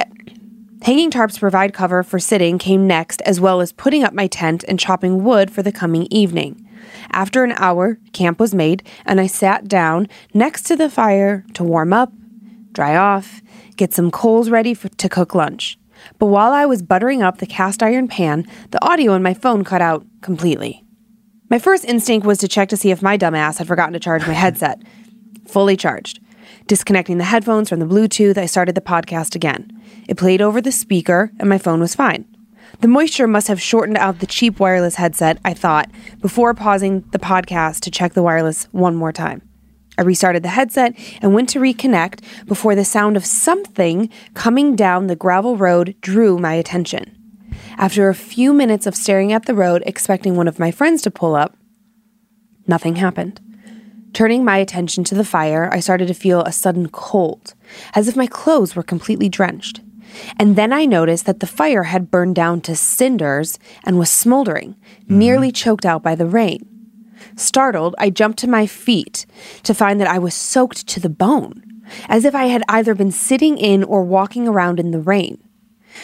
[0.82, 4.64] Hanging tarps provide cover for sitting came next, as well as putting up my tent
[4.68, 6.62] and chopping wood for the coming evening.
[7.12, 11.64] After an hour, camp was made, and I sat down next to the fire to
[11.64, 12.14] warm up,
[12.72, 13.42] dry off,
[13.76, 15.78] get some coals ready for, to cook lunch.
[16.20, 19.64] But while I was buttering up the cast iron pan, the audio in my phone
[19.64, 20.85] cut out completely.
[21.48, 24.26] My first instinct was to check to see if my dumbass had forgotten to charge
[24.26, 24.82] my headset.
[25.48, 26.20] Fully charged.
[26.66, 29.70] Disconnecting the headphones from the Bluetooth, I started the podcast again.
[30.08, 32.26] It played over the speaker, and my phone was fine.
[32.82, 37.20] The moisture must have shortened out the cheap wireless headset, I thought, before pausing the
[37.20, 39.44] podcast to check the wireless one more time.
[40.00, 45.08] I restarted the headset and went to reconnect before the sound of something coming down
[45.08, 47.16] the gravel road drew my attention.
[47.78, 51.12] After a few minutes of staring at the road, expecting one of my friends to
[51.12, 51.56] pull up,
[52.68, 53.42] nothing happened.
[54.14, 57.54] Turning my attention to the fire, I started to feel a sudden cold,
[57.94, 59.82] as if my clothes were completely drenched.
[60.40, 64.76] And then I noticed that the fire had burned down to cinders and was smoldering,
[64.76, 65.20] mm-hmm.
[65.20, 66.60] nearly choked out by the rain.
[67.36, 69.26] Startled, I jumped to my feet
[69.64, 71.64] to find that I was soaked to the bone.
[72.08, 75.38] as if I had either been sitting in or walking around in the rain.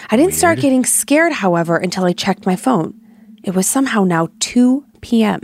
[0.10, 3.00] I didn't start getting scared, however, until I checked my phone.
[3.44, 5.42] It was somehow now 2 p.m.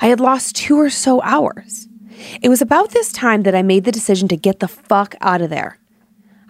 [0.00, 1.88] I had lost two or so hours.
[2.42, 5.42] It was about this time that I made the decision to get the fuck out
[5.42, 5.78] of there.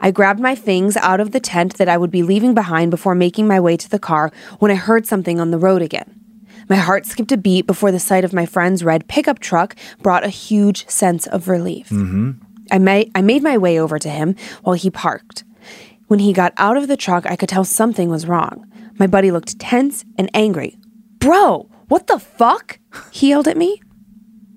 [0.01, 3.15] I grabbed my things out of the tent that I would be leaving behind before
[3.15, 6.21] making my way to the car when I heard something on the road again.
[6.69, 10.25] My heart skipped a beat before the sight of my friend's red pickup truck brought
[10.25, 11.89] a huge sense of relief.
[11.91, 12.33] Mm-hmm.
[12.71, 15.45] I, ma- I made my way over to him while he parked.
[16.07, 18.71] When he got out of the truck, I could tell something was wrong.
[18.99, 20.79] My buddy looked tense and angry.
[21.19, 22.79] Bro, what the fuck?
[23.11, 23.81] He yelled at me.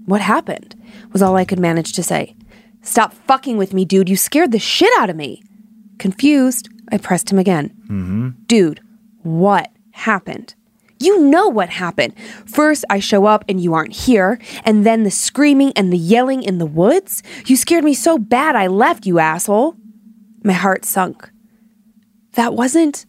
[0.06, 0.76] What happened?
[1.12, 2.36] was all I could manage to say.
[2.82, 4.10] Stop fucking with me, dude.
[4.10, 5.41] You scared the shit out of me.
[5.98, 7.76] Confused, I pressed him again.
[7.84, 8.30] Mm-hmm.
[8.45, 8.82] Dude,
[9.24, 10.54] what happened?
[11.00, 12.18] You know what happened.
[12.45, 16.43] First, I show up and you aren't here, and then the screaming and the yelling
[16.43, 17.24] in the woods.
[17.45, 19.76] You scared me so bad I left, you asshole.
[20.43, 21.30] My heart sunk.
[22.38, 23.07] That wasn't.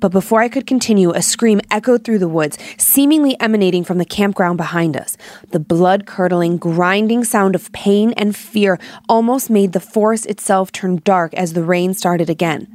[0.00, 4.04] But before I could continue, a scream echoed through the woods, seemingly emanating from the
[4.04, 5.16] campground behind us.
[5.50, 11.00] The blood curdling, grinding sound of pain and fear almost made the forest itself turn
[11.04, 12.68] dark as the rain started again.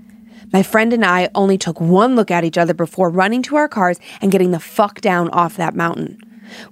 [0.51, 3.67] My friend and I only took one look at each other before running to our
[3.67, 6.17] cars and getting the fuck down off that mountain.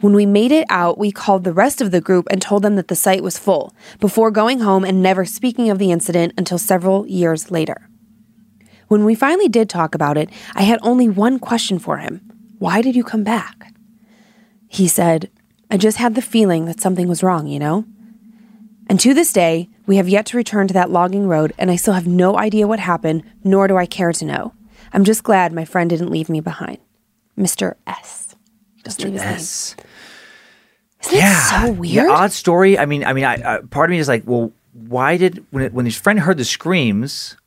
[0.01, 2.77] When we made it out, we called the rest of the group and told them
[2.77, 6.57] that the site was full, before going home and never speaking of the incident until
[6.57, 7.89] several years later.
[8.93, 12.21] When we finally did talk about it, I had only one question for him
[12.59, 13.73] Why did you come back?
[14.67, 15.31] He said,
[15.71, 17.85] I just had the feeling that something was wrong, you know?
[18.87, 21.75] And to this day, we have yet to return to that logging road, and I
[21.75, 24.53] still have no idea what happened, nor do I care to know.
[24.93, 26.77] I'm just glad my friend didn't leave me behind.
[27.35, 27.73] Mr.
[27.87, 28.35] S.
[28.83, 28.89] Mr.
[28.89, 28.99] S.
[28.99, 29.87] leave his name.
[31.01, 31.95] Isn't it so weird?
[31.95, 32.77] Yeah, odd story.
[32.77, 35.63] I mean, I mean, I, uh, part of me is like, well, why did when
[35.63, 37.37] it, when his friend heard the screams,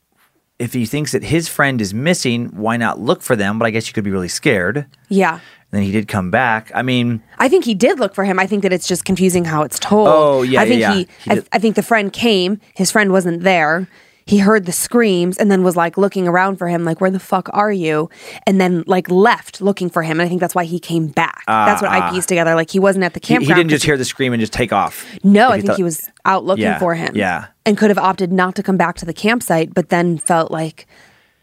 [0.58, 3.58] if he thinks that his friend is missing, why not look for them?
[3.58, 4.76] But I guess you could be really scared.
[4.78, 5.40] And yeah.
[5.70, 6.70] then he did come back.
[6.74, 8.38] I mean, I think he did look for him.
[8.38, 10.08] I think that it's just confusing how it's told.
[10.08, 10.96] Oh, yeah, I think yeah, yeah.
[10.96, 11.08] he.
[11.24, 12.60] He I, I think the friend came.
[12.74, 13.88] His friend wasn't there.
[14.26, 17.20] He heard the screams and then was like looking around for him, like "Where the
[17.20, 18.10] fuck are you?"
[18.44, 20.18] And then like left looking for him.
[20.18, 21.44] And I think that's why he came back.
[21.46, 22.10] Ah, that's what I ah.
[22.10, 22.56] pieced together.
[22.56, 24.72] Like he wasn't at the he, he didn't just hear the scream and just take
[24.72, 25.06] off.
[25.22, 27.14] No, I think thought- he was out looking Yeah, for him.
[27.14, 27.46] yeah.
[27.64, 30.86] And could have opted not to come back to the campsite, but then felt like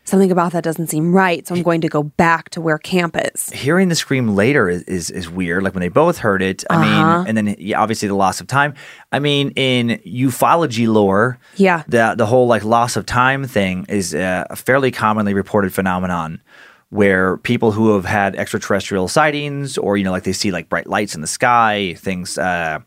[0.06, 1.48] something about that doesn't seem right.
[1.48, 3.50] So I'm going to go back to where camp is.
[3.52, 5.64] hearing the scream later is, is is weird.
[5.64, 6.64] Like when they both heard it.
[6.70, 7.18] I Uh-huh.
[7.24, 8.74] mean, and then yeah, obviously the loss of time.
[9.12, 11.84] I mean, in ufology lore, Yeah.
[11.88, 16.42] the the whole like loss of time thing is a fairly commonly reported phenomenon.
[16.90, 20.86] Where people who have had extraterrestrial sightings, or you know, like they see like bright
[20.86, 22.80] lights in the sky, things, uh,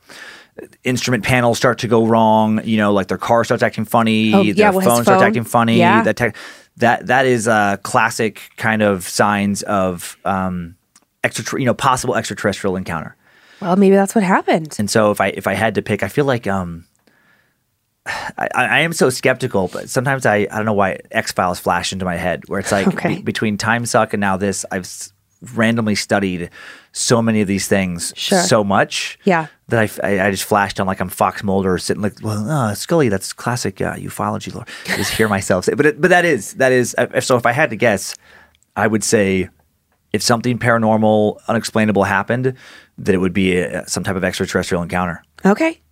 [0.85, 2.61] instrument panels start to go wrong.
[2.65, 5.23] You know, like their car starts acting funny, Oh, their yeah, well, his phone starts
[5.23, 5.79] acting funny.
[5.79, 6.03] Yeah.
[6.05, 6.37] That tech
[6.79, 10.77] that that is a classic kind of signs of um,
[11.25, 13.17] extra, you know, possible extraterrestrial encounter.
[13.61, 14.77] Well, maybe that's what happened.
[14.79, 16.87] And so if I if I had to pick, I feel like um,
[18.07, 21.93] I, I am so skeptical, but sometimes I I don't know why X Files flash
[21.93, 23.17] into my head where it's like Okay.
[23.17, 25.13] be- between Time Suck and now this, I've s-
[25.55, 26.51] randomly studied
[26.99, 28.41] so many of these things Sure.
[28.41, 29.49] so much Yeah.
[29.69, 33.11] that I, I, just flashed on like I'm Fox Mulder sitting like well uh, Scully
[33.11, 34.65] that's classic uh, ufology lore
[34.97, 37.53] just hear myself say but it, but that is that is uh, so if I
[37.53, 38.15] had to guess
[38.77, 39.51] I would say
[40.15, 42.55] if something paranormal unexplainable happened
[42.97, 45.83] that it would be uh some type of extraterrestrial encounter Okay.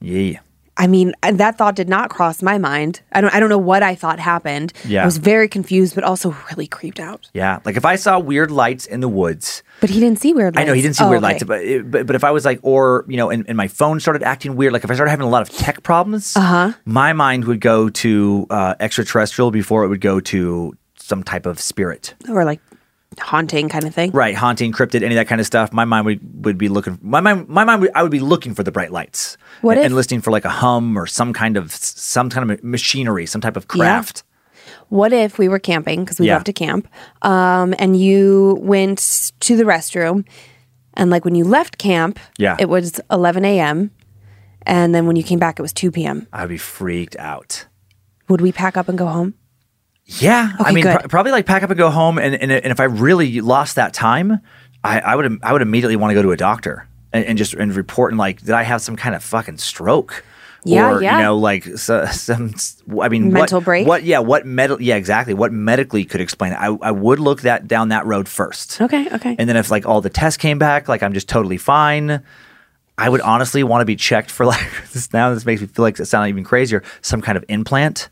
[0.00, 0.40] yeah
[0.78, 3.00] I mean, and that thought did not cross my mind.
[3.12, 4.72] I don't I don't know what I thought happened.
[4.86, 5.02] Yeah.
[5.02, 7.30] I was very confused but also really creeped out.
[7.32, 10.54] yeah like if I saw weird lights in the woods But he didn't see weird
[10.54, 10.62] lights.
[10.64, 11.32] I know he didn't see Oh, weird okay.
[11.32, 13.68] lights, but, it- but but if I was like, or you know, and, and my
[13.68, 16.72] phone started acting weird, like if I started having a lot of tech problems, uh-huh.
[16.84, 21.60] my mind would go to uh, extraterrestrial before it would go to some type of
[21.60, 22.60] spirit, or like
[23.20, 24.10] haunting kind of thing.
[24.12, 24.34] right?
[24.34, 25.72] Haunting, cryptid, any of that kind of stuff.
[25.72, 26.98] My mind would, would be looking.
[27.02, 29.80] My mind, my mind, would, I would be looking for the bright lights, What and,
[29.80, 33.26] if- and listening for like a hum or some kind of some kind of machinery,
[33.26, 34.22] some type of craft.
[34.88, 36.34] What if we were camping because we Yeah.
[36.34, 36.88] love to camp,
[37.22, 40.24] um, and you went to the restroom,
[40.94, 42.56] and like when you left camp, Yeah.
[42.58, 43.90] it was 11 a.m.,
[44.62, 46.26] and then when you came back, it was 2 p.m.
[46.32, 47.66] I'd be freaked out.
[48.28, 49.34] Would we pack up and go home?
[50.06, 52.18] Yeah, I mean, pr- probably like pack up and go home.
[52.18, 54.40] And, and and if I really lost that time,
[54.84, 57.54] I, I would I would immediately want to go to a doctor and, and just
[57.54, 60.24] and report and like, did I have some kind of fucking stroke?
[60.64, 61.18] Yeah, or, yeah.
[61.18, 62.54] You know, like so, some.
[63.00, 63.86] I mean, Mental what, break?
[63.86, 64.02] What?
[64.04, 64.18] Yeah.
[64.18, 64.82] What medical?
[64.82, 65.34] Yeah, exactly.
[65.34, 66.56] What medically could explain it?
[66.56, 68.80] I I would look that down that road first.
[68.80, 69.36] Okay, okay.
[69.38, 72.22] And then if like all the tests came back, like I'm just totally fine.
[72.98, 75.12] I would honestly want to be checked for like this.
[75.12, 76.82] Now this makes me feel like it sounds even crazier.
[77.00, 78.08] Some kind of implant.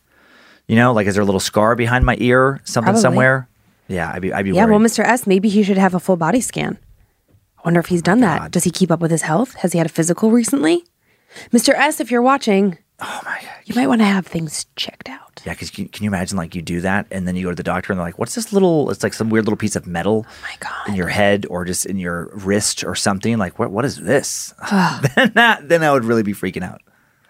[0.69, 3.03] You know, like is there a little scar behind my ear, something Probably.
[3.03, 3.49] somewhere?
[3.89, 4.33] Yeah, I'd be.
[4.33, 4.53] I'd be.
[4.53, 4.71] Yeah, worried.
[4.73, 5.05] well, Mr.
[5.05, 6.79] S, maybe he should have a full body scan.
[7.59, 8.51] I wonder if he's oh done that.
[8.51, 9.55] Does he keep up with his health?
[9.57, 10.85] Has he had a physical recently?
[11.53, 11.75] Mr.
[11.75, 13.51] S, if you're watching, Oh my god.
[13.67, 15.43] you might want to have things checked out.
[15.45, 17.57] Yeah, because can, can you imagine like you do that and then you go to
[17.57, 19.87] the doctor and they're like, "What's this little?" It's like some weird little piece of
[19.87, 20.89] metal Oh God.
[20.89, 23.37] in your head or just in your wrist or something.
[23.37, 23.71] Like, what?
[23.71, 24.55] What is this?
[25.17, 26.81] then that, then I would really be freaking out.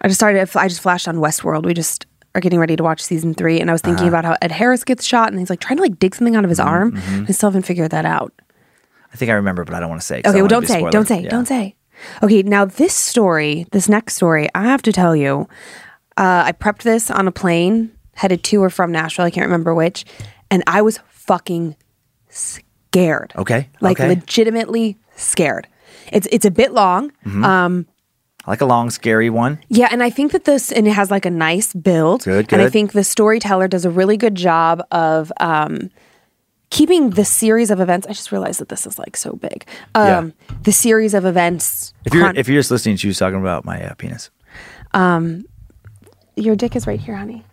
[0.01, 0.49] I just started.
[0.55, 1.65] I just flashed on Westworld.
[1.65, 2.05] We just
[2.35, 3.93] are getting ready to watch season three, and I was Uh-huh.
[3.93, 6.35] thinking about how Ed Harris gets shot, and he's like trying to like dig something
[6.35, 7.25] out of his Mm-hmm, arm.
[7.27, 8.33] I still haven't figured that out.
[9.13, 10.21] I think I remember, but I don't want to say.
[10.21, 11.19] 'cause I Okay, well, want it to don't say, don't spoiler.
[11.19, 11.29] say, Yeah.
[11.29, 11.75] don't say.
[12.21, 15.47] Okay, now this story, this next story, I have to tell you,
[16.17, 19.25] uh, I prepped this on a plane headed to or from Nashville.
[19.25, 20.05] I can't remember which,
[20.51, 21.75] and I was fucking
[22.29, 23.33] scared.
[23.37, 24.09] Okay, like okay.
[24.09, 25.67] legitimately scared.
[26.11, 27.11] It's it's a bit long.
[27.25, 27.43] Mm-hmm.
[27.45, 27.85] Um,
[28.45, 29.59] I like a long, scary one.
[29.69, 32.23] yeah, and I think that this and it has like a nice build.
[32.23, 35.89] Good, And I think the storyteller does a really good job of um,
[36.69, 38.05] keeping the series of events.
[38.07, 39.65] I just realized that this is like so big.
[39.95, 41.93] Um, The series of events.
[42.05, 44.29] If you're if you're just listening, she was talking about my uh, penis.
[46.35, 47.43] your dick is right here, honey.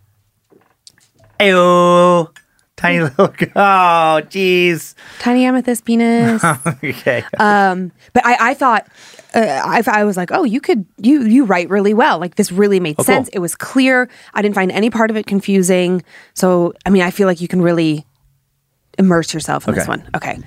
[1.41, 2.37] Ayo,
[2.77, 3.29] tiny little.
[3.57, 4.95] Oh, jeez.
[5.19, 6.43] Tiny amethyst penis.
[6.85, 7.25] okay.
[7.39, 8.87] Um, but I, I thought,
[9.35, 12.19] uh, I, I was like, oh, you could, you, you write really well.
[12.19, 13.05] Like this really made cool.
[13.05, 13.29] sense.
[13.29, 14.09] It was clear.
[14.35, 16.03] I didn't find any part of it confusing.
[16.35, 18.07] So, I mean, I feel like you can really
[18.99, 20.09] immerse yourself in this one.
[20.15, 20.39] Okay.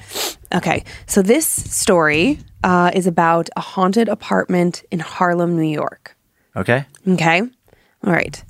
[0.53, 0.83] Okay.
[1.07, 6.15] So this story uh, is about a haunted apartment in Harlem, New York.
[6.55, 6.86] okay.
[7.07, 7.41] Okay.
[7.41, 8.43] All right.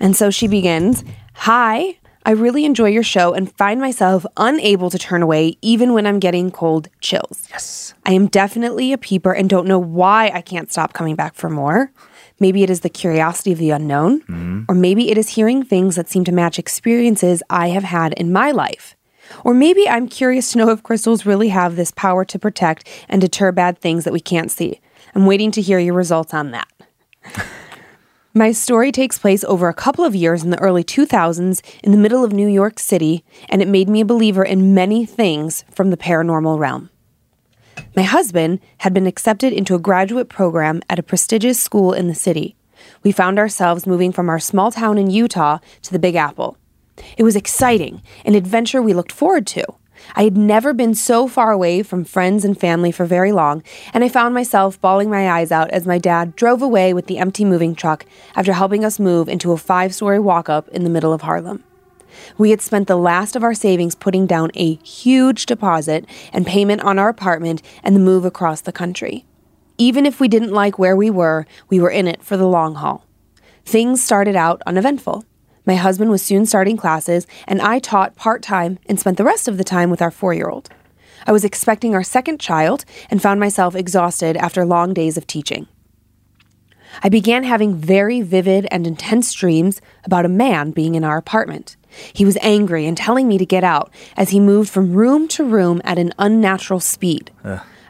[0.00, 4.98] And so she begins Hi, I really enjoy your show and find myself unable to
[4.98, 7.46] turn away even when I'm getting cold chills.
[7.50, 7.94] Yes.
[8.04, 11.48] I am definitely a peeper and don't know why I can't stop coming back for
[11.48, 11.92] more.
[12.40, 14.62] Maybe it is the curiosity of the unknown, mm-hmm.
[14.68, 18.32] or maybe it is hearing things that seem to match experiences I have had in
[18.32, 18.96] my life.
[19.44, 23.20] Or maybe I'm curious to know if crystals really have this power to protect and
[23.20, 24.80] deter bad things that we can't see.
[25.14, 26.68] I'm waiting to hear your results on that.
[28.36, 31.96] My story takes place over a couple of years in the early 2000s in the
[31.96, 35.88] middle of New York City, and it made me a believer in many things from
[35.88, 36.90] the paranormal realm.
[37.96, 42.14] My husband had been accepted into a graduate program at a prestigious school in the
[42.14, 42.56] city.
[43.02, 46.58] We found ourselves moving from our small town in Utah to the Big Apple.
[47.16, 49.64] It was exciting, an adventure we looked forward to.
[50.14, 54.04] I had never been so far away from friends and family for very long, and
[54.04, 57.44] I found myself bawling my eyes out as my dad drove away with the empty
[57.44, 61.12] moving truck after helping us move into a five story walk up in the middle
[61.12, 61.64] of Harlem.
[62.38, 66.82] We had spent the last of our savings putting down a huge deposit and payment
[66.82, 69.24] on our apartment and the move across the country.
[69.78, 72.76] Even if we didn't like where we were, we were in it for the long
[72.76, 73.04] haul.
[73.64, 75.24] Things started out uneventful.
[75.66, 79.48] My husband was soon starting classes, and I taught part time and spent the rest
[79.48, 80.70] of the time with our four year old.
[81.26, 85.66] I was expecting our second child and found myself exhausted after long days of teaching.
[87.02, 91.76] I began having very vivid and intense dreams about a man being in our apartment.
[92.12, 95.44] He was angry and telling me to get out as he moved from room to
[95.44, 97.32] room at an unnatural speed.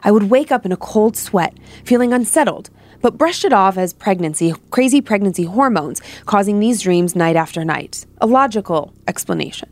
[0.03, 1.53] I would wake up in a cold sweat,
[1.83, 2.69] feeling unsettled,
[3.01, 8.05] but brushed it off as pregnancy, crazy pregnancy hormones causing these dreams night after night.
[8.19, 9.69] A logical explanation.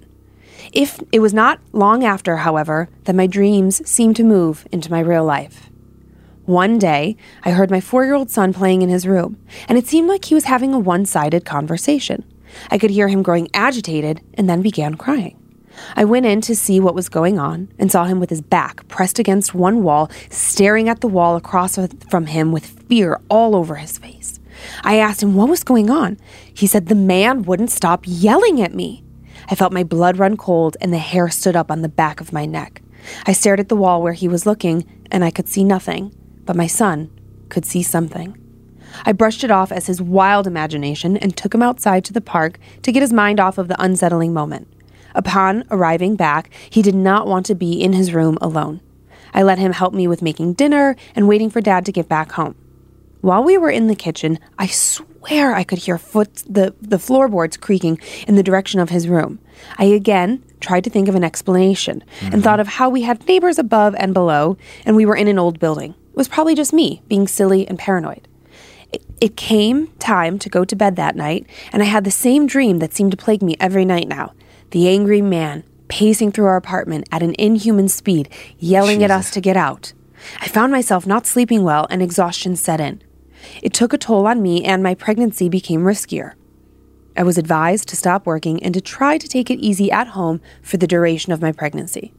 [0.74, 5.00] If it was not long after, however, that my dreams seemed to move into my
[5.00, 5.70] real life.
[6.46, 9.88] One day, I heard my four year old son playing in his room, and it
[9.88, 12.24] seemed like he was having a one sided conversation.
[12.70, 15.40] I could hear him growing agitated and then began crying.
[15.96, 18.88] I went in to see what was going on and saw him with his back
[18.88, 21.78] pressed against one wall, staring at the wall across
[22.10, 24.40] from him with fear all over his face.
[24.84, 26.18] I asked him what was going on.
[26.54, 29.04] He said the man wouldn't stop yelling at me.
[29.50, 32.34] I felt my blood run cold and the hair stood up on the back of
[32.34, 32.82] my neck.
[33.26, 36.16] I stared at the wall where he was looking and I could see nothing,
[36.46, 37.12] but my son
[37.50, 38.38] could see something.
[39.06, 42.60] I brushed it off as his wild imagination and took him outside to the park
[42.84, 44.68] to get his mind off of the unsettling moment.
[45.16, 48.82] Upon arriving back, he did not want to be in his room alone.
[49.34, 52.34] I let him help me with making dinner and waiting for dad to get back
[52.34, 52.56] home.
[53.22, 57.58] While we were in the kitchen, I swear I could hear foot the, the floorboards
[57.58, 59.40] creaking in the direction of his room.
[59.78, 62.42] I again tried to think of an explanation and mm-hmm.
[62.42, 65.60] thought of how we had neighbors above and below, and we were in an old
[65.60, 65.92] building.
[65.92, 68.28] It was probably just me being silly and paranoid.
[68.94, 72.48] It, it came time to go to bed that night, and I had the same
[72.48, 74.34] dream that seemed to plague me every night now.
[74.76, 78.28] The angry man pacing through our apartment at an inhuman speed,
[78.60, 79.94] yelling at us to get out.
[80.42, 83.02] I found myself not sleeping well and exhaustion set in.
[83.64, 86.34] It took a toll on me, and my pregnancy became riskier.
[87.16, 90.42] I was advised to stop working and to try to take it easy at home
[90.62, 92.14] for the duration of my pregnancy.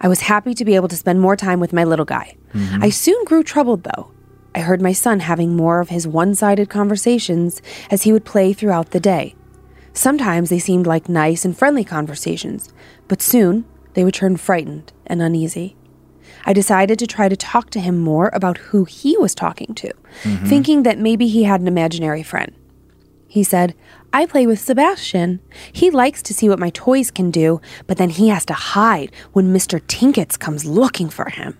[0.00, 2.36] I was happy to be able to spend more time with my little guy.
[2.54, 2.84] Mm-hmm.
[2.84, 4.12] I soon grew troubled, though.
[4.54, 7.60] I heard my son having more of his one sided conversations
[7.90, 9.34] as he would play throughout the day.
[9.92, 12.72] Sometimes they seemed like nice and friendly conversations,
[13.08, 13.64] but soon
[13.94, 15.76] they would turn frightened and uneasy.
[16.44, 19.92] I decided to try to talk to him more about who he was talking to,
[20.46, 22.54] thinking that maybe he had an imaginary friend.
[23.26, 23.74] He said,
[24.12, 25.40] I play with Sebastian.
[25.72, 29.12] He likes to see what my toys can do, but then he has to hide
[29.32, 29.80] when Mr.
[29.86, 31.56] Tinkets comes looking for him.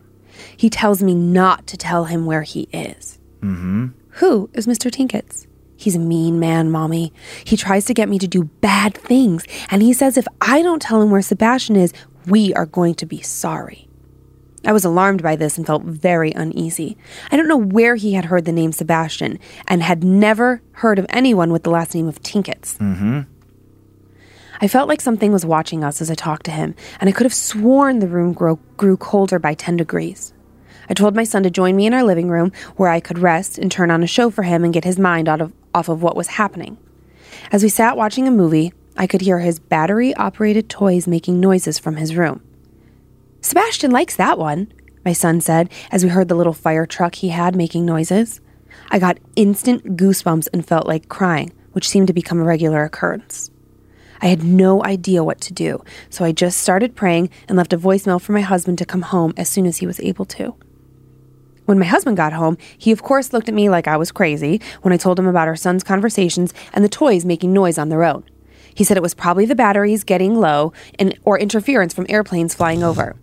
[0.57, 3.19] He tells me not to tell him where he is.
[3.41, 3.89] Mm-hmm.
[4.15, 4.91] Who is Mr.
[4.91, 5.47] Tinkets?
[5.81, 7.11] He's a mean man, Mommy.
[7.43, 10.83] He tries to get me to do bad things, and he says if I don't
[10.83, 11.95] tell him where Sebastian is,
[12.27, 13.89] we are going to be sorry.
[14.63, 16.99] I was alarmed by this and felt very uneasy.
[17.33, 21.07] I don't know where he had heard the name Sebastian and had never heard of
[21.09, 22.77] anyone with the last name of Tinkets.
[22.77, 23.21] Mm-hmm.
[24.61, 27.25] I felt like something was watching us as I talked to him, and I could
[27.25, 30.35] have sworn the room grew, grew colder by 10 degrees.
[30.91, 33.57] I told my son to join me in our living room where I could rest
[33.57, 36.03] and turn on a show for him and get his mind out of, off of
[36.03, 36.79] what was happening.
[37.53, 41.79] As we sat watching a movie, I could hear his battery operated toys making noises
[41.79, 42.43] from his room.
[43.41, 44.73] Sebastian likes that one,
[45.05, 48.41] my son said as we heard the little fire truck he had making noises.
[48.91, 53.51] I got instant goosebumps and felt like crying, which seemed to become a regular occurrence.
[54.21, 57.79] I had no idea what to do, so I just started praying and left a
[57.79, 60.55] voicemail for my husband to come home as soon as he was able to.
[61.67, 64.61] When my husband got home, he of course looked at me like I was crazy
[64.83, 68.05] when I told him about our son's conversations and the toys making noise on their
[68.05, 68.25] own.
[68.75, 72.83] He said it was probably the batteries getting low and or interference from airplanes flying
[72.83, 73.17] over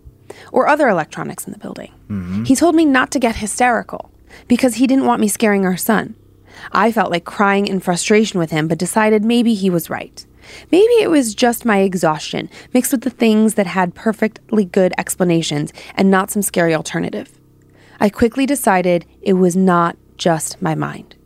[0.52, 1.92] or other electronics in the building.
[2.08, 2.44] Mm-hmm.
[2.44, 4.10] He told me not to get hysterical
[4.46, 6.14] because he didn't want me scaring our son.
[6.72, 10.24] I felt like crying in frustration with him, but decided maybe he was right.
[10.72, 15.72] Maybe it was just my exhaustion mixed with the things that had perfectly good explanations
[15.94, 17.37] and not some scary alternative.
[18.00, 21.16] I quickly decided it was not just my mind.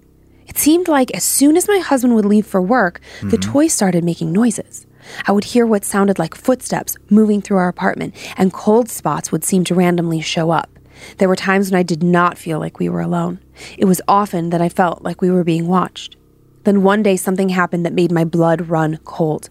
[0.47, 3.53] It seemed like as soon as my husband would leave for work, the mm-hmm.
[3.53, 4.87] toys started making noises.
[5.27, 9.45] I would hear what sounded like footsteps moving through our apartment, and cold spots would
[9.45, 10.71] seem to randomly show up.
[11.19, 13.41] There were times when I did not feel like we were alone.
[13.77, 16.17] It was often that I felt like we were being watched.
[16.65, 19.51] Then one day something happened that made my blood run cold.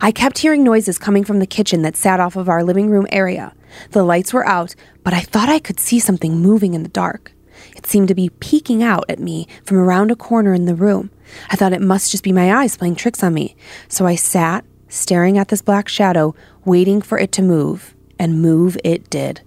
[0.00, 3.06] I kept hearing noises coming from the kitchen that sat off of our living room
[3.10, 3.52] area.
[3.90, 7.32] The lights were out, but I thought I could see something moving in the dark.
[7.76, 11.10] It seemed to be peeking out at me from around a corner in the room.
[11.50, 13.56] I thought it must just be my eyes playing tricks on me.
[13.88, 18.76] So I sat, staring at this black shadow, waiting for it to move, and move
[18.84, 19.42] it did.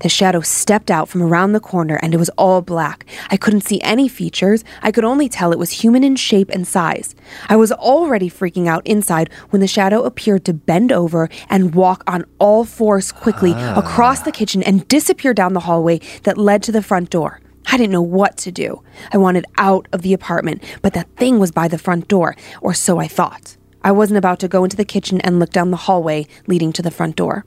[0.00, 3.06] The shadow stepped out from around the corner and it was all black.
[3.30, 4.64] I couldn't see any features.
[4.82, 7.14] I could only tell it was human in shape and size.
[7.48, 12.02] I was already freaking out inside when the shadow appeared to bend over and walk
[12.06, 13.78] on all fours quickly ah.
[13.78, 17.40] across the kitchen and disappear down the hallway that led to the front door.
[17.66, 18.82] I didn't know what to do.
[19.12, 22.74] I wanted out of the apartment, but that thing was by the front door, or
[22.74, 23.56] so I thought.
[23.82, 26.82] I wasn't about to go into the kitchen and look down the hallway leading to
[26.82, 27.44] the front door.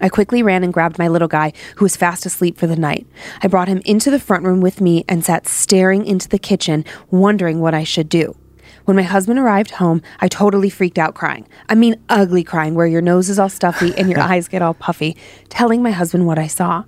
[0.00, 3.06] I quickly ran and grabbed my little guy, who was fast asleep for the night.
[3.42, 6.84] I brought him into the front room with me and sat staring into the kitchen,
[7.10, 8.36] wondering what I should do.
[8.84, 11.46] When my husband arrived home, I totally freaked out crying.
[11.68, 14.74] I mean, ugly crying, where your nose is all stuffy and your eyes get all
[14.74, 15.16] puffy,
[15.48, 16.84] telling my husband what I saw.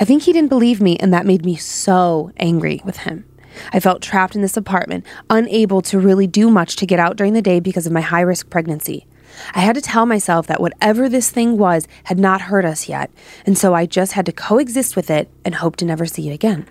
[0.00, 3.24] I think he didn't believe me, and that made me so angry with him.
[3.72, 7.32] I felt trapped in this apartment, unable to really do much to get out during
[7.32, 9.06] the day because of my high risk pregnancy.
[9.54, 13.10] I had to tell myself that whatever this thing was had not hurt us yet,
[13.44, 16.34] and so I just had to coexist with it and hope to never see it
[16.34, 16.68] again.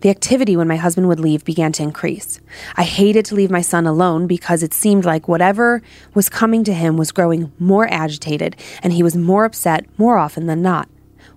[0.00, 2.40] The activity when my husband would leave began to increase.
[2.76, 5.82] I hated to leave my son alone because it seemed like whatever
[6.12, 10.46] was coming to him was growing more agitated, and he was more upset more often
[10.46, 10.88] than not.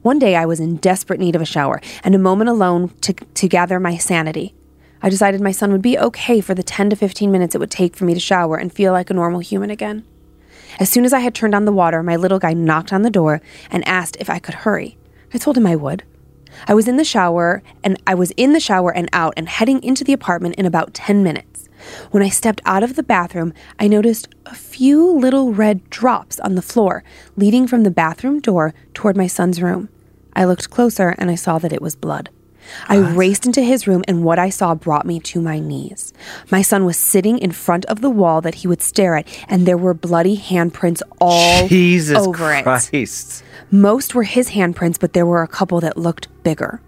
[0.01, 3.13] One day I was in desperate need of a shower and a moment alone to,
[3.13, 4.53] to gather my sanity.
[5.01, 7.71] I decided my son would be okay for the 10 to 15 minutes it would
[7.71, 10.05] take for me to shower and feel like a normal human again.
[10.77, 13.09] As soon as I had turned on the water, my little guy knocked on the
[13.09, 13.41] door
[13.71, 14.97] and asked if I could hurry.
[15.33, 16.03] I told him I would.
[16.67, 19.81] I was in the shower and I was in the shower and out and heading
[19.83, 21.69] into the apartment in about 10 minutes.
[22.11, 26.55] When I stepped out of the bathroom, I noticed a few little red drops on
[26.55, 27.03] the floor
[27.37, 29.89] leading from the bathroom door toward my son's room.
[30.33, 32.29] I looked closer and I saw that it was blood.
[32.87, 36.13] I raced into his room, and what I saw brought me to my knees.
[36.51, 39.65] My son was sitting in front of the wall that he would stare at, and
[39.65, 42.63] there were bloody handprints all Jesus over it.
[42.63, 43.43] Christ.
[43.71, 46.81] Most were his handprints, but there were a couple that looked bigger.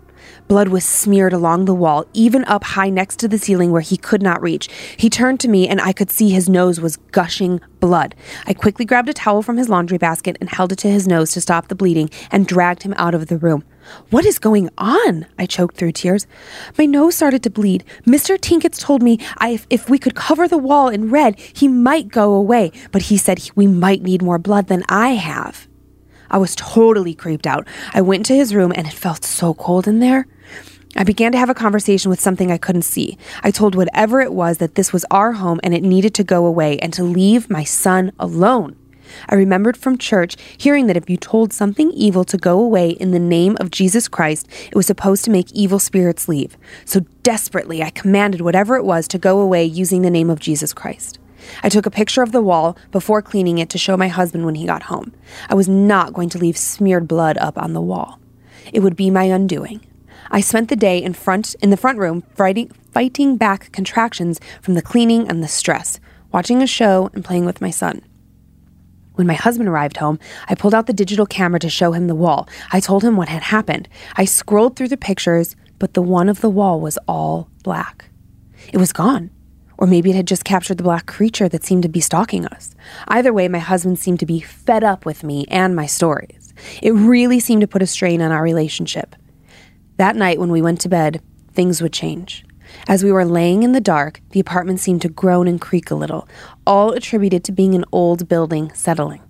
[0.48, 3.96] Blood was smeared along the wall, even up high next to the ceiling where he
[3.96, 4.68] could not reach.
[4.98, 8.16] He turned to me, and I could see his nose was gushing blood.
[8.46, 11.32] I quickly grabbed a towel from his laundry basket and held it to his nose
[11.32, 13.64] to stop the bleeding and dragged him out of the room.
[14.10, 15.26] What is going on?
[15.38, 16.28] I choked through tears.
[16.78, 17.84] My nose started to bleed.
[18.06, 18.40] Mr.
[18.40, 22.10] Tinkets told me I, if, if we could cover the wall in red, he might
[22.10, 25.68] go away, but he said we might need more blood than I have.
[26.30, 27.68] I was totally creeped out.
[27.94, 30.28] I went to his room and it felt so cold in there.
[30.96, 33.18] I began to have a conversation with something I couldn't see.
[33.44, 36.46] I told whatever it was that this was our home and it needed to go
[36.46, 38.76] away and to leave my son alone.
[39.30, 43.12] I remembered from church hearing that if you told something evil to go away in
[43.12, 46.58] the name of Jesus Christ, it was supposed to make evil spirits leave.
[46.86, 50.74] So desperately, I commanded whatever it was to go away using the name of Jesus
[50.74, 51.20] Christ.
[51.64, 54.56] I took a picture of the wall before cleaning it to show my husband when
[54.56, 55.14] he got home.
[55.50, 58.20] I was not going to leave smeared blood up on the wall.
[58.72, 59.86] It would be my undoing.
[60.30, 64.76] I spent the day in front in the front room fighting, fighting back contractions from
[64.76, 66.00] the cleaning and the stress,
[66.32, 68.02] watching a show and playing with my son.
[69.22, 70.18] When my husband arrived home,
[70.50, 72.50] I pulled out the digital camera to show him the wall.
[72.72, 73.88] I told him what had happened.
[74.16, 78.10] I scrolled through the pictures, but the one of the wall was all black.
[78.74, 79.30] It was gone.
[79.78, 82.74] Or maybe it had just captured the black creature that seemed to be stalking us.
[83.10, 86.52] Either way, my husband seemed to be fed up with me and my stories.
[86.82, 89.16] It really seemed to put a strain on our relationship.
[89.98, 91.22] That night, when we went to bed,
[91.54, 92.44] things would change.
[92.88, 95.96] As we were laying in the dark, the apartment seemed to groan and creak a
[95.96, 96.28] little,
[96.66, 99.22] all attributed to being an old building settling.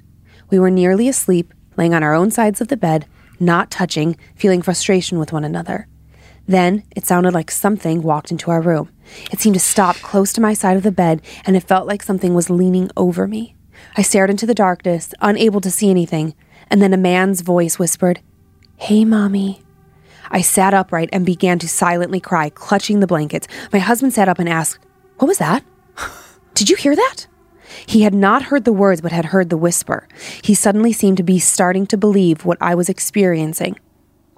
[0.49, 3.05] We were nearly asleep, laying on our own sides of the bed,
[3.39, 5.87] not touching, feeling frustration with one another.
[6.47, 8.89] Then it sounded like something walked into our room.
[9.31, 12.03] It seemed to stop close to my side of the bed, and it felt like
[12.03, 13.55] something was leaning over me.
[13.97, 16.35] I stared into the darkness, unable to see anything,
[16.69, 18.21] and then a man's voice whispered,
[18.77, 19.61] Hey, Mommy.
[20.31, 23.47] I sat upright and began to silently cry, clutching the blankets.
[23.71, 24.79] My husband sat up and asked,
[25.17, 25.63] What was that?
[26.55, 27.27] Did you hear that?
[27.85, 30.07] He had not heard the words, but had heard the whisper.
[30.41, 33.77] He suddenly seemed to be starting to believe what I was experiencing.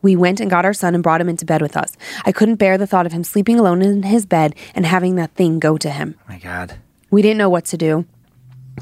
[0.02, 1.96] We went and got our son and brought him into bed with us.
[2.26, 5.34] I couldn't bear the thought of him sleeping alone in his bed and having that
[5.36, 6.16] thing go to him.
[6.28, 6.76] my God.
[7.10, 8.06] We didn't know what to do,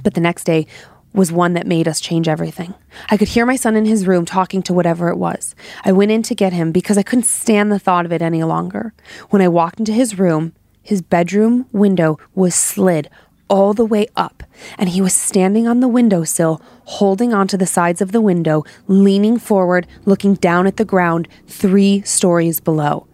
[0.03, 0.67] but the next day
[1.13, 2.73] was one that made us change everything.
[3.09, 5.55] I could hear my son in his room talking to whatever it was.
[5.83, 8.43] I went in to get him because I couldn't stand the thought of it any
[8.43, 8.93] longer.
[9.29, 13.09] When I walked into his room, his bedroom window was slid
[13.51, 14.43] all the way up,
[14.77, 19.37] and he was standing on the windowsill, holding onto the sides of the window, leaning
[19.37, 23.07] forward, looking down at the ground three stories below.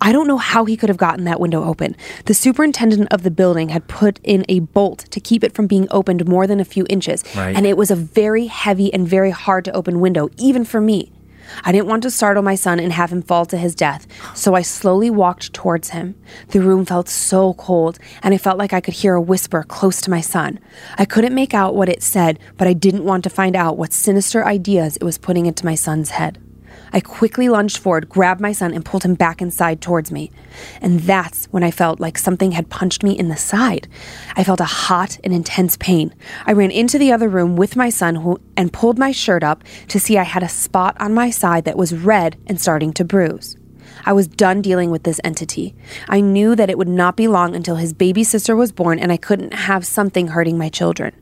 [0.00, 1.96] I don't know how he could have gotten that window open.
[2.26, 5.86] The superintendent of the building had put in a bolt to keep it from being
[5.90, 7.56] opened more than a few inches, Right.
[7.56, 11.12] and it was a very heavy and very hard to open window, even for me.
[11.64, 14.54] I didn't want to startle my son and have him fall to his death, so
[14.54, 16.14] I slowly walked towards him.
[16.48, 20.00] The room felt so cold, and I felt like I could hear a whisper close
[20.02, 20.60] to my son.
[20.98, 23.94] I couldn't make out what it said, but I didn't want to find out what
[23.94, 26.38] sinister ideas it was putting into my son's head.
[26.92, 30.30] I quickly lunged forward, grabbed my son, and pulled him back inside towards me.
[30.80, 33.88] And that's when I felt like something had punched me in the side.
[34.36, 36.14] I felt a hot and intense pain.
[36.46, 39.64] I ran into the other room with my son who, and pulled my shirt up
[39.88, 43.04] to see I had a spot on my side that was red and starting to
[43.04, 43.56] bruise.
[44.04, 45.74] I was done dealing with this entity.
[46.08, 49.10] I knew that it would not be long until his baby sister was born, and
[49.12, 51.14] I couldn't have something hurting my children.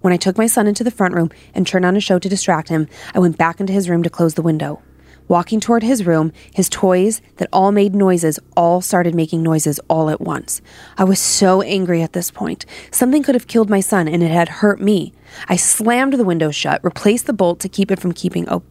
[0.00, 2.28] When I took my son into the front room and turned on a show to
[2.28, 4.82] distract him, I went back into his room to close the window.
[5.30, 10.10] Walking toward his room, his toys that all made noises all started making noises all
[10.10, 10.60] at once.
[10.98, 12.66] I was so angry at this point.
[12.90, 15.12] Something could have killed my son and it had hurt me.
[15.46, 18.64] I slammed the window shut, replaced the bolt to keep it from keeping op-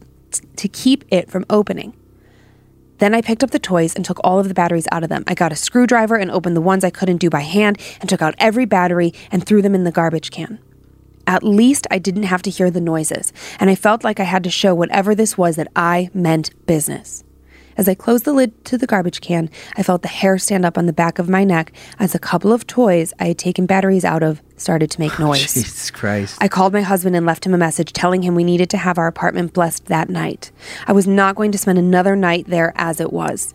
[0.58, 1.94] to keep it from opening.
[2.98, 5.24] Then I picked up the toys and took all of the batteries out of them.
[5.28, 8.22] I got a screwdriver and opened the ones I couldn't do by hand and took
[8.22, 10.60] out every battery and threw them in the garbage can.
[11.30, 14.44] At least I didn't have to hear the noises, and I felt like I had
[14.46, 17.24] to show whatever this was that I meant business.
[17.78, 19.48] As I closed the lid to the garbage can,
[19.78, 22.52] I felt the hair stand up on the back of my neck as a couple
[22.52, 25.54] of toys I had taken batteries out of started to make oh, noise.
[25.54, 26.40] Jesus Christ.
[26.42, 28.98] I called my husband and left him a message telling him we needed to have
[28.98, 30.52] our apartment blessed that night.
[30.88, 33.54] I was not going to spend another night there as it was.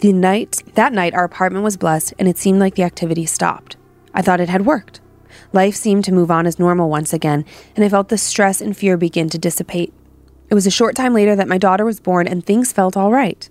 [0.00, 3.78] The night that night our apartment was blessed and it seemed like the activity stopped.
[4.12, 5.00] I thought it had worked.
[5.52, 7.44] Life seemed to move on as normal once again,
[7.76, 9.92] and I felt the stress and fear begin to dissipate.
[10.48, 13.12] It was a short time later that my daughter was born and things felt all
[13.12, 13.48] right.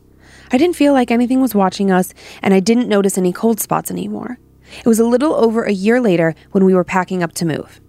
[0.51, 3.91] I didn't feel like anything was watching us, and I didn't notice any cold spots
[3.91, 4.39] anymore.
[4.79, 7.79] It was a little over a year later when we were packing up to move.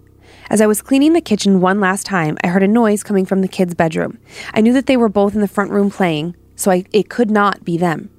[0.49, 3.41] As I was cleaning the kitchen one last time, I heard a noise coming from
[3.41, 4.17] the kids' bedroom.
[4.53, 7.31] I knew that they were both in the front room playing, so I, it could
[7.31, 8.09] not be them.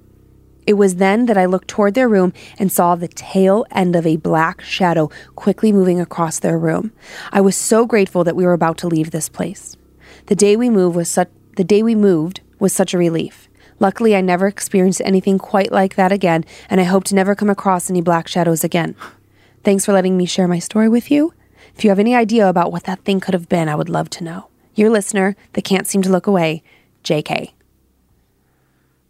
[0.67, 4.07] It was then that I looked toward their room and saw the tail end of
[4.07, 6.93] a black shadow quickly moving across their room.
[7.33, 9.77] I was so grateful that we were about to leave this place.
[10.27, 13.49] The day we moved was such the day we moved was such a relief.
[13.79, 17.51] Luckily, I never experienced anything quite like that again, and I hope to never come
[17.51, 18.95] across any black shadows again.
[19.65, 21.35] Thanks for letting me share my story with you.
[21.77, 24.09] If you have any idea about what that thing could have been, I would love
[24.11, 24.49] to know.
[24.75, 26.63] Your listener that can't seem to look away,
[27.05, 27.53] JK.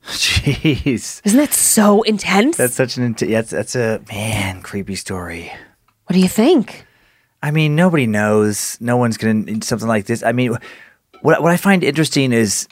[0.07, 1.20] Jeez.
[1.24, 2.57] Isn't that so intense?
[2.57, 5.53] That's such an, int- that's, that's a, man, creepy story.
[6.07, 6.87] what do you think?
[7.43, 8.79] I mean, nobody knows.
[8.81, 10.23] No one's going to, something like this.
[10.23, 10.57] I mean,
[11.23, 12.69] what, what I find interesting is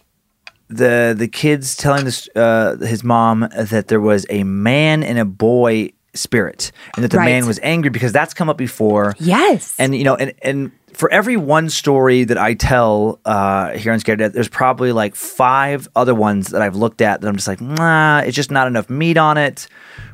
[0.69, 5.25] the, the kids telling this, uh, his mom that there was a man and a
[5.25, 7.27] boy spirit and that the Right.
[7.27, 9.15] man was angry because that's come up before.
[9.19, 9.75] Yes.
[9.79, 14.01] And you know, and and for every one story that I tell uh, here on
[14.01, 17.47] Scared Death, there's probably like five other ones that I've looked at that I'm just
[17.49, 19.69] like, nah, it's just not enough meat on it,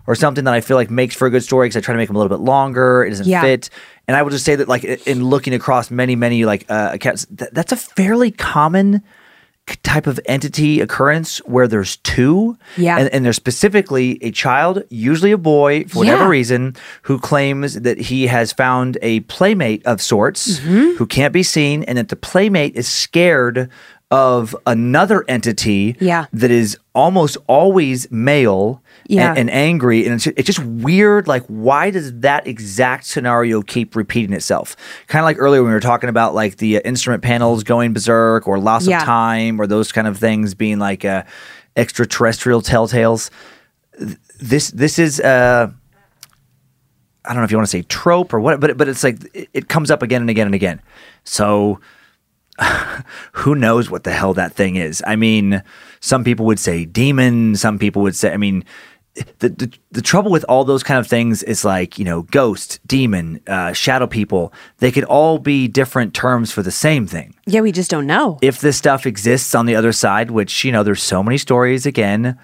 [0.07, 1.99] or something that I feel like makes for a good story because I try to
[1.99, 3.05] make them a little bit longer.
[3.05, 3.41] It doesn't Yeah.
[3.41, 3.71] fit.
[4.07, 7.27] And I will just say that, like, in looking across many, many like uh, accounts,
[7.37, 9.03] th- that's a fairly common
[9.83, 12.57] type of entity occurrence where there's two.
[12.77, 12.99] Yeah.
[12.99, 16.29] And, and there's specifically a child, usually a boy, for whatever Yeah.
[16.29, 20.97] reason, who claims that he has found a playmate of sorts Mm-hmm.
[20.97, 23.69] who can't be seen, and that the playmate is scared
[24.13, 26.27] of another entity Yeah.
[26.33, 29.31] that is almost always male Yeah.
[29.31, 30.05] and, and angry.
[30.07, 31.27] And it's, it's just weird.
[31.27, 34.77] Like, why does that exact scenario keep repeating itself?
[35.09, 37.93] Kind of like earlier when we were talking about like the uh, instrument panels going
[37.93, 38.99] berserk or loss Yeah.
[38.99, 41.25] of time or those kind of things being like uh,
[41.77, 43.31] extraterrestrial telltales.
[44.39, 45.69] This this is uh,
[47.25, 49.19] I don't know if you want to say trope or what, but but it's like
[49.35, 50.81] it, it comes up again and again and again.
[51.25, 51.81] So
[53.33, 55.03] who knows what the hell that thing is?
[55.07, 55.63] I mean,
[56.01, 57.57] some people would say demon.
[57.57, 58.65] Some people would say, I mean,
[59.39, 62.81] the, the the trouble with all those kind of things is like you know, ghost,
[62.87, 64.53] demon, uh, shadow people.
[64.79, 67.35] They could all be different terms for the same thing.
[67.47, 68.39] yeah, we just don't know.
[68.43, 71.87] If this stuff exists on the other side, which you know, there's so many stories.
[71.87, 72.39] Again,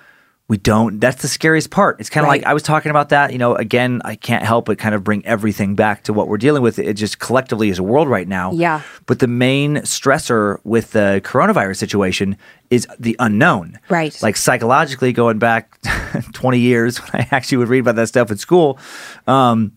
[0.52, 1.00] we don't.
[1.00, 1.98] That's the scariest part.
[1.98, 2.42] It's kind of Right.
[2.42, 3.32] like I was talking about that.
[3.32, 6.36] You know, again, I can't help but kind of bring everything back to what we're
[6.36, 6.78] dealing with.
[6.78, 8.52] It just collectively as a world right now.
[8.52, 8.82] Yeah.
[9.06, 12.36] But the main stressor with the coronavirus situation
[12.68, 13.78] is the unknown.
[13.88, 14.14] Right.
[14.22, 15.80] Like psychologically, going back
[16.34, 18.78] 20 years when I actually would read about that stuff at school.
[19.26, 19.72] Um,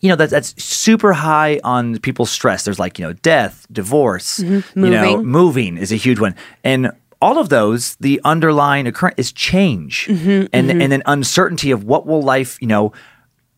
[0.00, 2.64] you know that's that's super high on people's stress.
[2.64, 4.80] There's like you know death, divorce, you know, Mm-hmm.
[4.80, 5.26] Moving.
[5.26, 10.46] moving is a huge one, and all of those the underlying occurrence is change, Mm-hmm,
[10.52, 12.92] and and then uncertainty of what will life you know.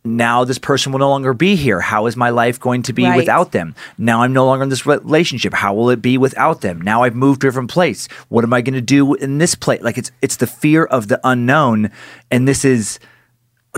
[0.03, 1.79] Now this person will no longer be here.
[1.79, 3.17] How is my life going to be Right.
[3.17, 3.75] without them?
[3.99, 5.53] Now I'm no longer in this relationship.
[5.53, 6.81] How will it be without them?
[6.81, 8.09] Now I've moved to a different place.
[8.31, 9.83] What am I going to do in this place?
[9.83, 11.91] Like it's it's the fear of the unknown,
[12.31, 12.99] and this is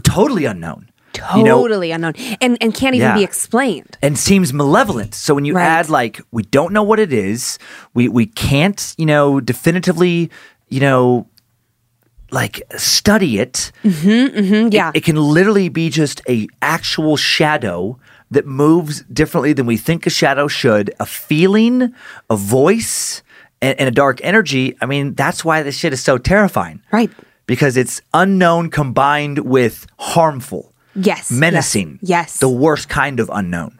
[0.04, 0.90] totally unknown.
[1.36, 2.14] You know, Totally unknown.
[2.40, 3.16] And and can't even Yeah.
[3.16, 3.98] be explained.
[4.02, 5.14] and seems malevolent.
[5.14, 5.64] So when you Right.
[5.66, 7.59] add like we don't know what it is,
[7.94, 10.30] we we can't, you know, definitively,
[10.68, 11.26] you know,
[12.30, 13.72] like study it.
[13.84, 14.39] Mm, hmm.
[14.39, 14.68] Mm hmm.
[14.72, 14.90] yeah.
[14.94, 17.98] It can literally be just a actual shadow
[18.30, 21.93] that moves differently than we think a shadow should, a feeling,
[22.30, 23.22] a voice,
[23.60, 24.74] and, and a dark energy.
[24.80, 26.80] I mean, that's why this shit is so terrifying.
[26.90, 27.10] Right.
[27.47, 31.31] Because it's unknown combined with harmful, yes.
[31.31, 31.98] menacing.
[32.02, 32.09] Yes.
[32.35, 32.39] yes.
[32.39, 33.78] The worst kind of unknown.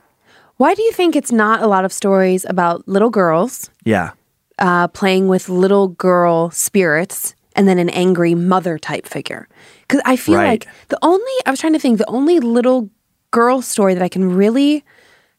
[0.57, 4.11] Why do you think it's not a lot of stories about little girls Yeah.
[4.59, 9.49] uh, playing with little girl spirits and then an angry mother type figure?
[9.83, 10.49] Because I feel Right.
[10.65, 12.91] like the only, I was trying to think, the only little
[13.31, 14.85] girl story that I can really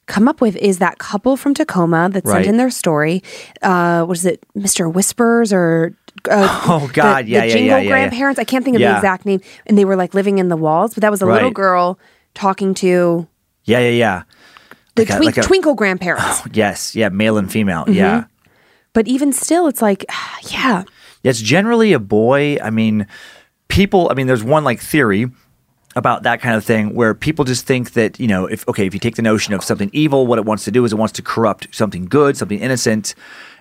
[0.08, 2.34] come up with is that couple from Tacoma that Right.
[2.44, 3.24] sent in their story.
[3.62, 4.91] Uh, what is it, Mr.
[4.91, 5.95] Whispers or.
[6.30, 7.26] Uh, Oh, God.
[7.26, 8.40] the, Yeah, the yeah, Jingle yeah, yeah, grandparents.
[8.40, 9.41] I can't think of the exact name.
[9.65, 11.99] And they were like living in the walls, but that was a little girl
[12.34, 13.27] talking to
[13.65, 14.23] Yeah, yeah, yeah.
[14.95, 16.23] the Like a- like a- twinkle grandparents.
[16.26, 17.81] Oh, Yes, yeah, male and female.
[17.84, 17.94] Mm-hmm.
[17.94, 18.23] Yeah.
[18.94, 20.06] But even still, it's like,
[20.52, 20.84] yeah,
[21.23, 22.57] It's generally a boy.
[22.64, 23.07] I mean,
[23.68, 25.30] people, I mean, there's one like theory
[25.95, 28.94] about that kind of thing where people just think that, you know, if, okay, if
[28.94, 31.14] you take the notion of something evil, what it wants to do is it wants
[31.14, 33.14] to corrupt something good, something innocent.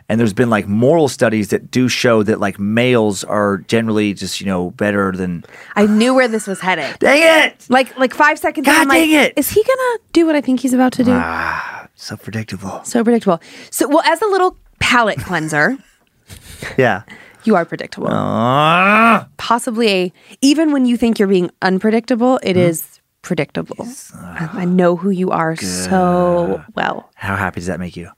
[0.09, 4.41] And there's been like moral studies that do show that like males are generally just,
[4.41, 5.45] you know, better than.
[5.77, 6.99] I knew where this was headed.
[6.99, 7.67] Dang it!
[7.71, 8.67] Like, like five seconds.
[8.67, 9.33] in, God I'm like, dang it.
[9.37, 11.13] Is he gonna do what I think he's about to do?
[11.15, 12.83] Ah, so predictable.
[12.85, 13.41] So predictable.
[13.71, 15.79] So, well, as a little palate cleanser,
[16.77, 17.03] Yeah.
[17.45, 18.09] You are predictable.
[18.11, 19.27] Ah!
[19.37, 20.13] Possibly a,
[20.43, 22.69] even when you think you're being unpredictable, it Mm-hmm.
[22.71, 23.87] is predictable.
[24.15, 27.11] I, I know who you are so well.
[27.15, 28.11] How happy does that make you?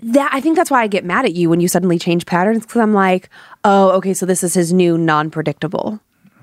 [0.00, 2.64] That I think that's why I get mad at you when you suddenly change patterns
[2.64, 3.28] because I'm like,
[3.64, 6.00] oh, okay, so this is his new non-predictable.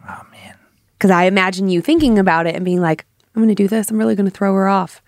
[0.09, 0.55] Oh man.
[0.97, 3.05] Because I imagine you thinking about it and being like,
[3.35, 3.89] I'm going to do this.
[3.89, 5.01] I'm really going to throw her off,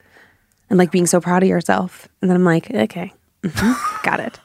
[0.69, 2.07] and like being so proud of yourself.
[2.21, 3.13] And then I'm like, okay,
[3.43, 4.39] mhm, got it.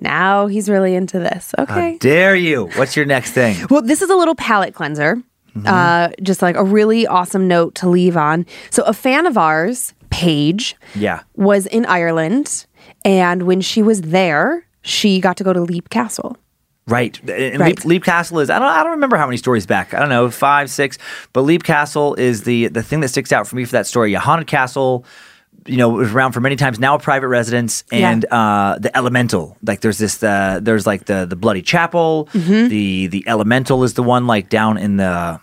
[0.00, 1.54] Now he's really into this.
[1.58, 1.92] Okay.
[1.92, 2.66] How dare you?
[2.76, 3.56] What's your next thing?
[3.68, 5.22] Well, this is a little palate cleanser.
[5.66, 8.46] Uh, just like a really awesome note to leave on.
[8.70, 11.22] So, a fan of ours, Paige, Yeah.
[11.34, 12.64] was in Ireland,
[13.04, 16.36] and when she was there, she got to go to Leap Castle.
[16.86, 17.20] Right.
[17.28, 17.76] And Right.
[17.76, 19.92] Leap, Leap Castle is I don't I don't remember how many stories back.
[19.92, 20.96] I don't know, five, six.
[21.32, 24.14] But Leap Castle is the the thing that sticks out for me for that story.
[24.14, 25.04] A haunted castle,
[25.66, 29.58] you know, was around for many times, now a private residence, and uh the elemental.
[29.62, 32.28] Like there's this uh there's like the the bloody chapel.
[32.32, 32.68] Mm-hmm.
[32.68, 35.40] The the elemental is the one like down in the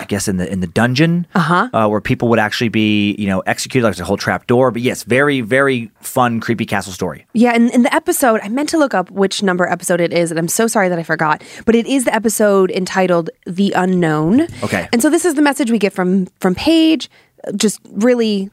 [0.00, 1.88] I guess in the in the dungeon, uh-huh.
[1.88, 3.84] where people would actually be, you know, executed.
[3.84, 4.70] Like there's a whole trap door.
[4.70, 7.26] But yes, very, very fun, creepy castle story.
[7.34, 10.30] Yeah, and in the episode, I meant to look up which number episode it is,
[10.30, 11.42] and I'm so sorry that I forgot.
[11.66, 14.88] But it is the episode entitled "The Unknown." Okay.
[14.92, 17.10] and so this is the message we get from from Paige.
[17.56, 18.50] Just really,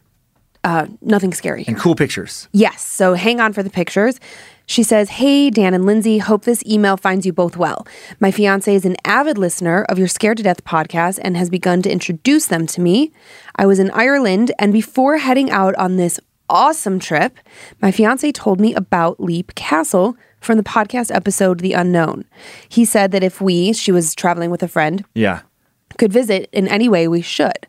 [0.63, 1.63] uh, nothing scary.
[1.67, 2.49] And cool pictures.
[2.51, 2.85] Yes.
[2.85, 4.19] So hang on for the pictures.
[4.69, 7.87] She says, Hey, Dan and Lindsay, hope this email finds you both well.
[8.19, 11.81] My fiance is an avid listener of your Scared to Death podcast and has begun
[11.83, 13.13] to introduce them to me.
[13.55, 16.19] I was in Ireland, and before heading out on this
[16.49, 17.37] awesome trip,
[17.81, 22.25] my fiance told me about Leap Castle from the podcast episode The Unknown.
[22.67, 25.41] He said that if we, she was traveling with a friend, Yeah.
[25.97, 27.67] could visit in any way, we should.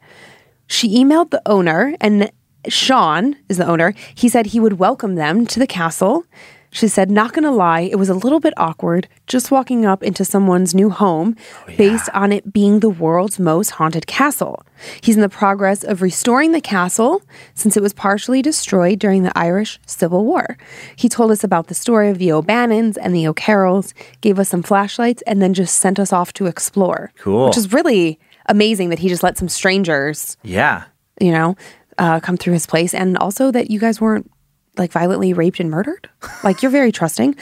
[0.67, 2.31] She emailed the owner, and
[2.67, 3.95] Sean is the owner.
[4.17, 6.25] He said he would welcome them to the castle.
[6.71, 10.25] She said, not gonna lie, it was a little bit awkward just walking up into
[10.25, 11.35] someone's new home
[11.77, 14.63] based on it being the world's most haunted castle.
[15.01, 17.23] He's in the progress of restoring the castle
[17.55, 20.59] since it was partially destroyed during the Irish Civil War.
[20.97, 24.63] He told us about the story of the O'Bannons and the O'Carrolls, gave us some
[24.63, 27.13] flashlights, and then just sent us off to explore.
[27.19, 27.47] Cool.
[27.47, 30.85] Which is really amazing that he just let some strangers, Yeah.
[31.21, 31.57] you know,
[31.99, 34.31] uh, come through his place, and also that you guys weren't
[34.79, 36.09] like violently raped and murdered.
[36.45, 37.37] Like you're very trusting.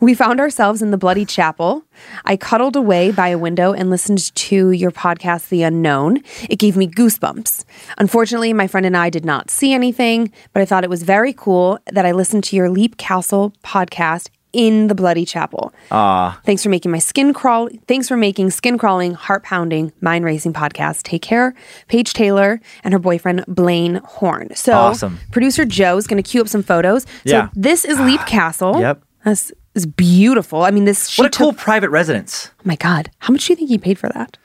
[0.00, 1.82] We found ourselves in the bloody chapel.
[2.24, 6.22] I cuddled away by a window and listened to your podcast, The Unknown.
[6.48, 7.64] It gave me goosebumps.
[7.98, 11.32] Unfortunately, my friend and I did not see anything, but I thought it was very
[11.32, 15.72] cool that I listened to your Leap Castle podcast in the bloody chapel.
[15.90, 16.40] Ah.
[16.44, 17.68] Thanks for making my skin crawl.
[17.86, 21.02] Thanks for making skin crawling, heart pounding, mind racing podcast.
[21.02, 21.54] Take care,
[21.88, 24.54] Paige Taylor and her boyfriend Blaine Horn.
[24.54, 25.18] So, Awesome.
[25.30, 27.06] producer Joe is going to cue up some photos.
[27.24, 27.46] Yeah.
[27.46, 28.80] So this is Leap Castle.
[28.80, 29.02] Yep.
[29.24, 30.62] This is beautiful.
[30.62, 31.18] I mean, this.
[31.18, 32.50] What a cool private residence.
[32.58, 34.36] Oh my God, how much do you think he paid for that?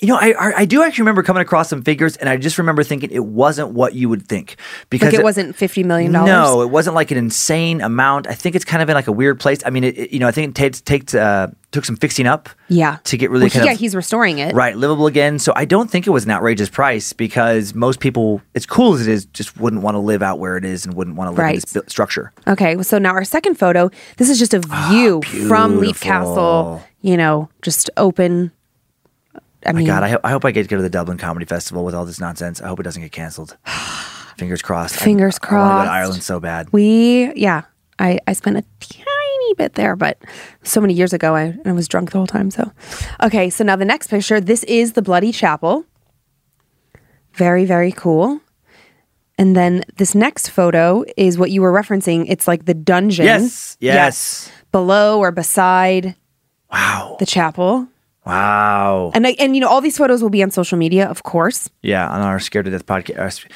[0.00, 2.56] You know, I, I I do actually remember coming across some figures, and I just
[2.56, 4.56] remember thinking it wasn't what you would think
[4.88, 6.28] because Like it wasn't fifty million dollars.
[6.28, 8.26] No, it wasn't like an insane amount.
[8.26, 9.58] I think it's kind of in like a weird place.
[9.66, 12.26] I mean, it, it- you know, I think it takes takes uh, took some fixing
[12.26, 12.48] up.
[12.68, 12.98] Yeah.
[13.04, 14.54] To get really Well, kind yeah, of he's restoring it.
[14.54, 15.38] right livable again.
[15.38, 19.06] So I don't think it was an outrageous price because most people, as cool as
[19.06, 21.42] it is, just wouldn't want to live out where it is and wouldn't want to
[21.42, 22.32] live in this structure.
[22.46, 23.90] Okay, so now our second photo.
[24.16, 26.82] This is just a view from Leap Castle.
[27.02, 28.52] You know, just open.
[29.66, 31.44] I mean, God, I, ho- I hope I get to go to the Dublin Comedy
[31.46, 32.60] Festival with all this nonsense.
[32.62, 33.56] I hope it doesn't get canceled.
[34.38, 35.00] Fingers crossed.
[35.00, 35.86] I- Fingers I, want to go crossed.
[35.86, 36.68] to Ireland so bad.
[36.72, 37.62] We, yeah,
[37.98, 40.18] I, I spent a tiny bit there, but
[40.62, 42.50] so many years ago, I, I was drunk the whole time.
[42.50, 42.72] So,
[43.22, 44.40] okay, so now the next picture.
[44.40, 45.84] This is the Bloody Chapel.
[47.34, 48.40] Very, very cool.
[49.38, 52.26] And then this next photo is what you were referencing.
[52.28, 53.24] It's like the dungeon.
[53.26, 54.50] Yes, yes.
[54.72, 56.14] Below or beside
[56.70, 57.16] Wow.
[57.18, 57.88] the chapel.
[58.30, 59.10] Wow.
[59.14, 61.68] And I, and you know all these photos will be on social media, of course.
[61.82, 63.50] Yeah, on our Scared to Death podcast.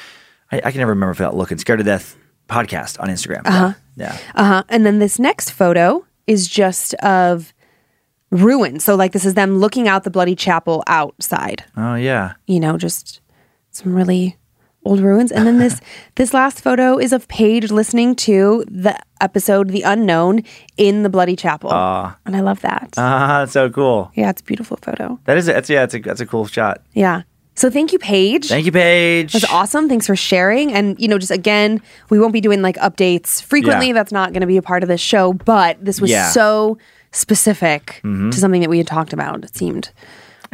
[0.51, 1.57] I, I can never remember without looking.
[1.57, 2.17] Scared to Death
[2.49, 3.41] podcast on Instagram.
[3.45, 3.73] Uh-huh.
[3.95, 4.17] Yeah.
[4.35, 4.63] Uh huh.
[4.69, 7.53] And then this next photo is just of
[8.31, 8.79] ruin.
[8.79, 11.63] So like this is them looking out the bloody chapel outside.
[11.77, 12.33] Oh, yeah.
[12.47, 13.21] You know, just
[13.71, 14.37] some really
[14.85, 15.31] old ruins.
[15.31, 15.81] And then this
[16.15, 20.43] this last photo is of Paige listening to the episode The Unknown
[20.77, 21.71] in the bloody chapel.
[22.25, 22.93] and I love that.
[22.97, 24.11] Ah, that's so cool.
[24.15, 25.19] yeah, it's a beautiful photo.
[25.25, 26.81] That is, that's, yeah, that's a, that's a cool shot.
[26.93, 27.23] Yeah.
[27.57, 28.49] So thank you, Paige.
[28.49, 29.31] Thank you, Paige.
[29.31, 29.87] That's awesome.
[29.87, 30.73] Thanks for sharing.
[30.73, 33.87] And, you know, just again, we won't be doing like updates frequently.
[33.87, 33.93] Yeah.
[33.93, 36.23] That's not going to be a part of this show, but this was Yeah.
[36.25, 36.33] Mm-hmm.
[36.33, 36.77] so
[37.13, 39.89] specific to something that we had talked about, it seemed.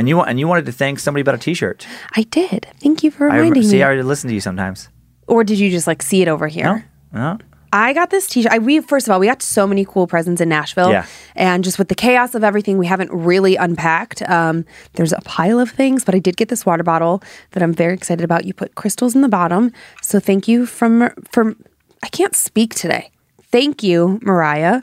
[0.02, 1.86] And you, and you wanted to thank somebody about a T-shirt.
[2.16, 2.66] I did.
[2.80, 3.70] Thank you for I reminding me.
[3.70, 3.84] see.
[3.84, 4.90] I already listen to you sometimes.
[5.28, 6.90] or did you just like see it over here?
[7.14, 7.38] No?
[7.72, 8.52] I got this t-shirt.
[8.52, 11.06] I, we first of all, we got so many cool presents in Nashville, Yeah.
[11.36, 14.24] and just with the chaos of everything, we haven't really unpacked.
[14.24, 17.22] Um, there's a pile of things, but I did get this water bottle
[17.52, 18.44] that I'm very excited about.
[18.46, 19.72] You put crystals in the bottom,
[20.02, 21.56] so thank you from from.
[22.04, 23.12] I can't speak today.
[23.52, 24.82] Thank you, Mariah.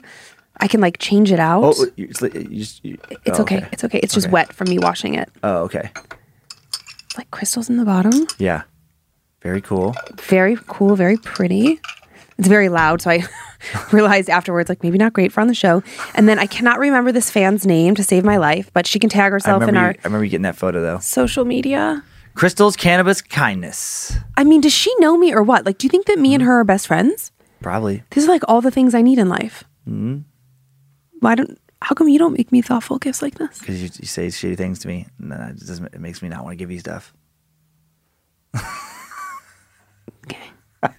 [0.59, 1.63] I can like change it out.
[1.63, 3.65] Oh, you, it's, you you- it's oh, okay.
[3.71, 3.99] It's okay.
[4.03, 4.33] It's just Okay.
[4.33, 5.29] wet from me washing it.
[5.43, 5.89] Oh, okay.
[7.17, 8.27] Like crystals in the bottom.
[8.37, 8.63] Yeah.
[9.41, 9.95] Very cool.
[10.21, 11.79] very cool, very pretty.
[12.37, 13.23] It's very loud, so I
[13.91, 15.81] realized afterwards, like maybe not great for on the show.
[16.15, 19.09] And then I cannot remember this fan's name to save my life, but she can
[19.09, 20.99] tag herself in our you, I remember you getting that photo though.
[20.99, 22.03] social media.
[22.35, 24.15] Crystal's cannabis kindness.
[24.37, 25.65] I mean, does she know me or what?
[25.65, 27.31] Like, do you think that me and her are best friends?
[27.61, 28.03] Probably.
[28.11, 29.65] These are like all the things I need in life.
[29.87, 30.19] Mm-hmm.
[31.19, 31.59] Why don't?
[31.81, 33.59] How come you don't make me thoughtful gifts like this?
[33.59, 36.27] Because you, you say shitty things to me, and then it, doesn't, it makes me
[36.27, 37.13] not want to give you stuff.
[40.25, 40.51] Okay.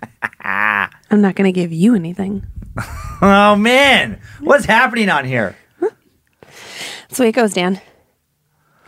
[0.41, 2.45] I'm not going to give you anything.
[3.23, 5.55] Oh man, what's happening on here?
[5.79, 7.79] That's the way it goes, Dan.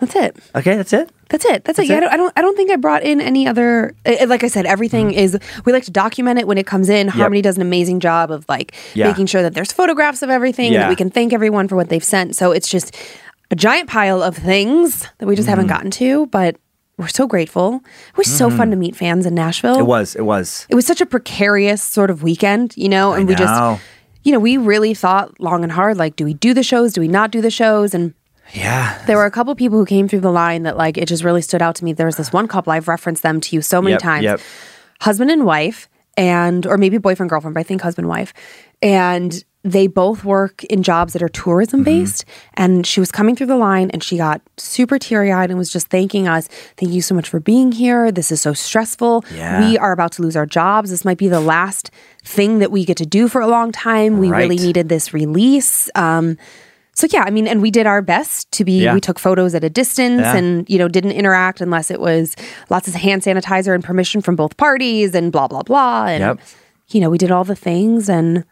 [0.03, 0.37] That's it.
[0.57, 1.12] Okay, that's it.
[1.29, 1.62] That's it.
[1.65, 1.87] That's, it.
[1.87, 2.33] Yeah, I don't, I don't.
[2.39, 3.95] I don't think I brought in any other.
[4.05, 5.39] uh, Like I said, everything is.
[5.65, 7.07] We like to document it when it comes in.
[7.07, 9.07] Harmony does an amazing job of like Yeah.
[9.07, 10.73] making sure that there's photographs of everything.
[10.73, 10.81] Yeah.
[10.81, 12.35] That we can thank everyone for what they've sent.
[12.35, 12.97] So it's just
[13.53, 15.74] a giant pile of things that we just haven't Mm-hmm.
[15.74, 16.57] gotten to, but
[16.99, 17.77] we're so grateful.
[18.11, 19.79] It was so fun to meet fans in Nashville.
[19.79, 20.16] It was.
[20.16, 20.66] It was.
[20.69, 23.39] It was such a precarious sort of weekend, you know, and we know.
[23.39, 23.83] just,
[24.24, 25.97] you know, we really thought long and hard.
[25.97, 26.93] Like, do we do the shows?
[26.93, 27.95] Do we not do the shows?
[27.95, 28.15] And
[28.53, 29.03] Yeah.
[29.07, 31.43] there were a couple people who came through the line that like it just really
[31.43, 31.93] stood out to me.
[31.93, 34.24] There was this one couple I've referenced them to you so many Yep, times.
[34.24, 34.41] yep.
[35.01, 38.35] Husband and wife and or maybe boyfriend girlfriend, but I think husband wife.
[38.83, 42.01] And they both work in jobs that are tourism Mm-hmm.
[42.01, 42.24] based
[42.55, 45.87] and she was coming through the line and she got super teary-eyed and was just
[45.87, 46.49] thanking us.
[46.77, 48.11] Thank you so much for being here.
[48.11, 49.24] This is so stressful.
[49.35, 49.61] Yeah.
[49.70, 50.91] We are about to lose our jobs.
[50.91, 51.91] This might be the last
[52.24, 54.19] thing that we get to do for a long time.
[54.19, 55.89] We really needed this release.
[55.95, 56.37] Um
[56.94, 58.82] so yeah, I mean, and we did our best to be.
[58.85, 58.94] Yeah.
[58.94, 60.36] We took photos at a distance, Yeah.
[60.36, 62.36] and you know didn't interact unless it was
[62.70, 66.06] lots of hand sanitizer and permission from both parties, and blah blah blah.
[66.06, 66.40] And Yep.
[66.89, 68.44] you know, we did all the things, and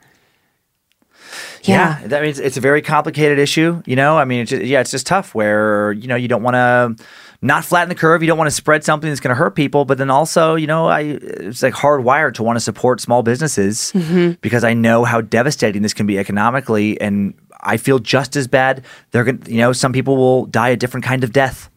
[1.63, 3.83] yeah, Yeah, that means it's a very complicated issue.
[3.87, 5.35] You know, I mean, it's just, yeah, it's just tough.
[5.35, 7.05] Where you know you don't want to
[7.43, 8.23] not flatten the curve.
[8.23, 10.67] You don't want to spread something that's going to hurt people, but then also, you
[10.67, 14.33] know, I it's like hardwired to want to support small businesses Mm-hmm.
[14.43, 18.85] because I know how devastating this can be economically, and I feel just as bad.
[19.11, 21.69] They're going, to you know, some people will die a different kind of death.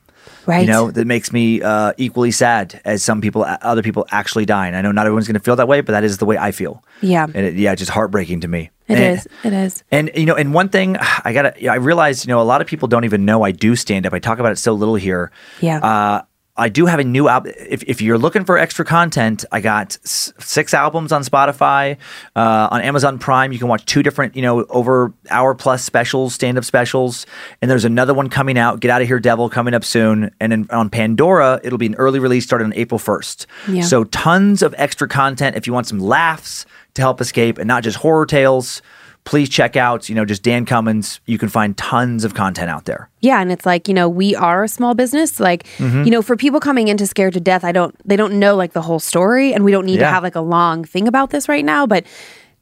[0.45, 0.61] right.
[0.61, 4.75] You know, that makes me uh, equally sad as some people, other people actually dying.
[4.75, 6.51] I know not everyone's going to feel that way, but that is the way I
[6.51, 6.83] feel.
[7.01, 7.23] Yeah.
[7.25, 8.69] and it, yeah, it's just heartbreaking to me.
[8.87, 9.27] It And- is.
[9.43, 9.83] It is.
[9.91, 12.67] and you know, and one thing I gotta, I realized, you know, a lot of
[12.67, 14.13] people don't even know I do stand up.
[14.13, 15.31] I talk about it so little here.
[15.61, 15.77] Yeah.
[15.79, 16.21] Uh,
[16.55, 17.51] I do have a new album.
[17.57, 21.97] If, if you're looking for extra content, I got s- six albums on Spotify,
[22.35, 23.51] uh, on Amazon Prime.
[23.51, 27.25] You can watch two different, you know, over hour plus specials, stand up specials,
[27.63, 28.81] and there's another one coming out.
[28.81, 30.29] Get out of here, Devil, coming up soon.
[30.39, 33.47] And then on Pandora, it'll be an early release starting on April 1st.
[33.69, 33.81] Yeah.
[33.81, 35.55] So tons of extra content.
[35.55, 38.81] If you want some laughs to help escape and not just horror tales,
[39.25, 41.21] please check out, you know, just Dan Cummins.
[41.25, 43.09] You can find tons of content out there.
[43.21, 45.39] Yeah, and it's like you know we are a small business.
[45.39, 46.03] Like Mm-hmm.
[46.03, 47.95] you know, for people coming into scared to death, I don't.
[48.07, 50.41] They don't know like the whole story, and we don't need to have like a
[50.41, 51.87] long thing about this right now.
[51.87, 52.05] But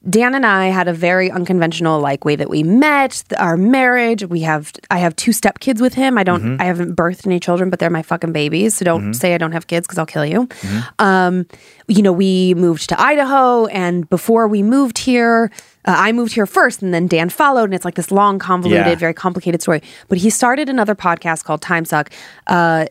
[0.09, 3.23] Dan and I had a very unconventional like way that we met.
[3.37, 4.25] Our marriage.
[4.25, 4.71] We have.
[4.89, 6.17] I have two stepkids with him.
[6.17, 6.41] I don't.
[6.41, 6.61] Mm-hmm.
[6.61, 8.77] I haven't birthed any children, but they're my fucking babies.
[8.77, 10.47] So don't say I don't have kids because I'll kill you.
[10.47, 11.05] Mm-hmm.
[11.05, 11.45] Um,
[11.87, 15.51] you know, we moved to Idaho, and before we moved here.
[15.83, 18.85] Uh, I moved here first, and then Dan followed, and it's like this long, convoluted,
[18.85, 18.93] Yeah.
[18.95, 19.81] very complicated story.
[20.09, 22.11] But he started another podcast called Time Suck
[22.45, 22.85] uh,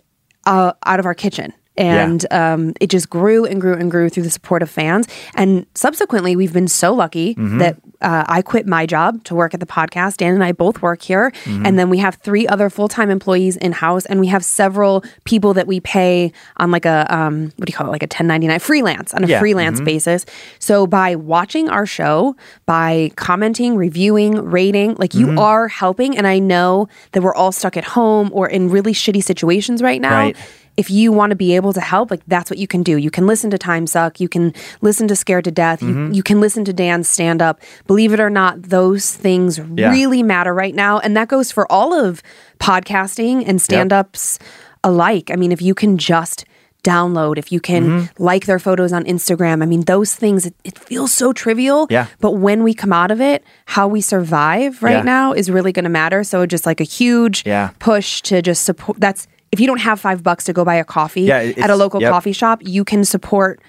[0.45, 1.53] uh, out of our kitchen.
[1.81, 5.07] And um, it just grew and grew and grew through the support of fans.
[5.35, 9.61] And subsequently, we've been so lucky that uh, I quit my job to work at
[9.61, 10.16] the podcast.
[10.19, 11.32] Dan and I both work here.
[11.47, 14.07] And then we have three other full time employees in house.
[14.07, 17.77] And we have several people that we pay on like a, um, what do you
[17.77, 19.39] call it, like a 1099 freelance, on a Yeah.
[19.39, 20.24] freelance basis.
[20.59, 22.36] So by watching our show,
[22.66, 26.16] by commenting, reviewing, rating, like you are helping.
[26.16, 30.01] And I know that we're all stuck at home or in really shitty situations right
[30.01, 30.16] now.
[30.16, 30.36] Right.
[30.77, 32.97] If you want to be able to help, like that's what you can do.
[32.97, 34.19] You can listen to Time Suck.
[34.21, 35.83] You can listen to Scared to Death.
[35.83, 37.61] You, you can listen to Dan's stand up.
[37.87, 39.91] Believe it or not, those things Yeah.
[39.91, 40.99] really matter right now.
[40.99, 42.23] And that goes for all of
[42.59, 44.39] podcasting and stand ups
[44.85, 45.31] alike.
[45.31, 46.45] I mean, if you can just
[46.83, 48.23] download, if you can Mm-hmm.
[48.23, 51.87] like their photos on Instagram, I mean, those things, it, it feels so trivial.
[51.91, 52.07] Yeah.
[52.21, 55.03] But when we come out of it, how we survive right Yeah.
[55.03, 56.25] now is really going to matter.
[56.25, 57.71] So just like a huge Yeah.
[57.81, 58.99] push to just support.
[58.99, 61.77] That's if you don't have five bucks to go buy a coffee Yeah, at a
[61.77, 62.11] local yep.
[62.13, 63.61] coffee shop, you can support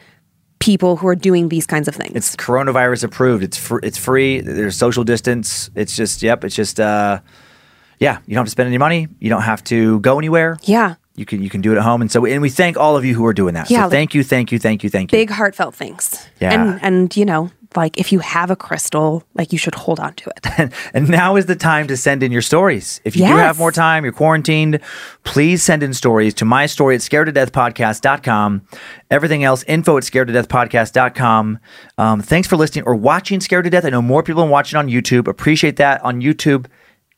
[0.60, 2.16] people who are doing these kinds of things.
[2.16, 3.44] It's coronavirus approved.
[3.44, 4.41] It's fr- it's free.
[4.41, 5.70] There's social distance.
[5.76, 6.44] It's just yep.
[6.44, 7.20] It's just uh,
[7.99, 8.20] yeah.
[8.28, 9.08] You don't have to spend any money.
[9.20, 10.58] You don't have to go anywhere.
[10.64, 10.95] yeah.
[11.16, 12.02] You can you can do it at home.
[12.02, 13.70] And so and we thank all of you who are doing that.
[13.70, 15.18] Yeah, so thank you, thank you, thank you, thank you.
[15.20, 16.26] Big heartfelt thanks.
[16.40, 16.53] Yeah.
[16.53, 20.14] And and you know, like if you have a crystal, like you should hold on
[20.15, 20.73] to it.
[20.93, 23.02] And now is the time to send in your stories.
[23.06, 24.80] If you do have more time, you're quarantined,
[25.23, 28.61] please send in stories to my story at scared to death podcast.com.
[29.10, 31.60] Everything else, info at scared to death podcast.com.
[31.98, 33.85] Um, thanks for listening or watching Scared to Death.
[33.85, 35.27] I know more people are watching on YouTube.
[35.27, 36.68] Appreciate that on YouTube.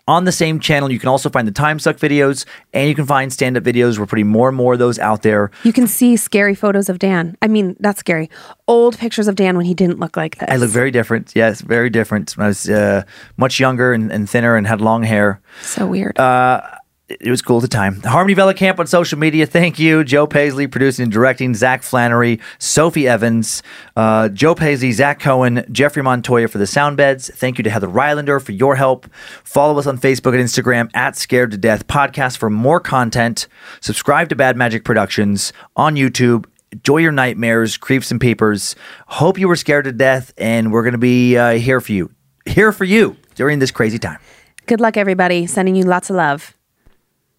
[0.05, 2.43] On the same channel, you can also find the Time Suck videos
[2.73, 3.97] and you can find stand up videos.
[3.97, 5.49] We're putting more and more of those out there.
[5.63, 7.38] You can see scary photos of Dan.
[7.41, 8.30] I mean, not scary.
[8.67, 10.49] Old pictures of Dan when he didn't look like this.
[10.49, 11.31] I look very different.
[11.35, 12.35] Yes, very different.
[12.35, 13.03] When I was uh,
[13.38, 15.39] much younger and, and thinner and had long hair.
[15.61, 16.19] so weird.
[16.19, 16.61] Uh,
[17.09, 18.01] it was cool at the time.
[18.01, 19.45] Harmony Vela Camp on social media.
[19.45, 20.03] Thank you.
[20.03, 21.53] Joe Paisley producing and directing.
[21.53, 23.61] Zach Flannery, Sophie Evans,
[23.97, 27.30] uh, Joe Paisley, Zach Cohen, Jeffrey Montoya for the sound beds.
[27.35, 29.07] Thank you to Heather Rylander for your help.
[29.43, 33.47] Follow us on Facebook and Instagram at Scared to Death Podcast for more content.
[33.81, 36.45] Subscribe to Bad Magic Productions on YouTube.
[36.71, 38.75] Enjoy your nightmares, creeps and peepers.
[39.07, 42.09] Hope you were scared to death, and we're going to be uh, here for you.
[42.45, 44.19] Here for you during this crazy time.
[44.65, 45.45] Good luck, everybody.
[45.45, 46.55] Sending you lots of love.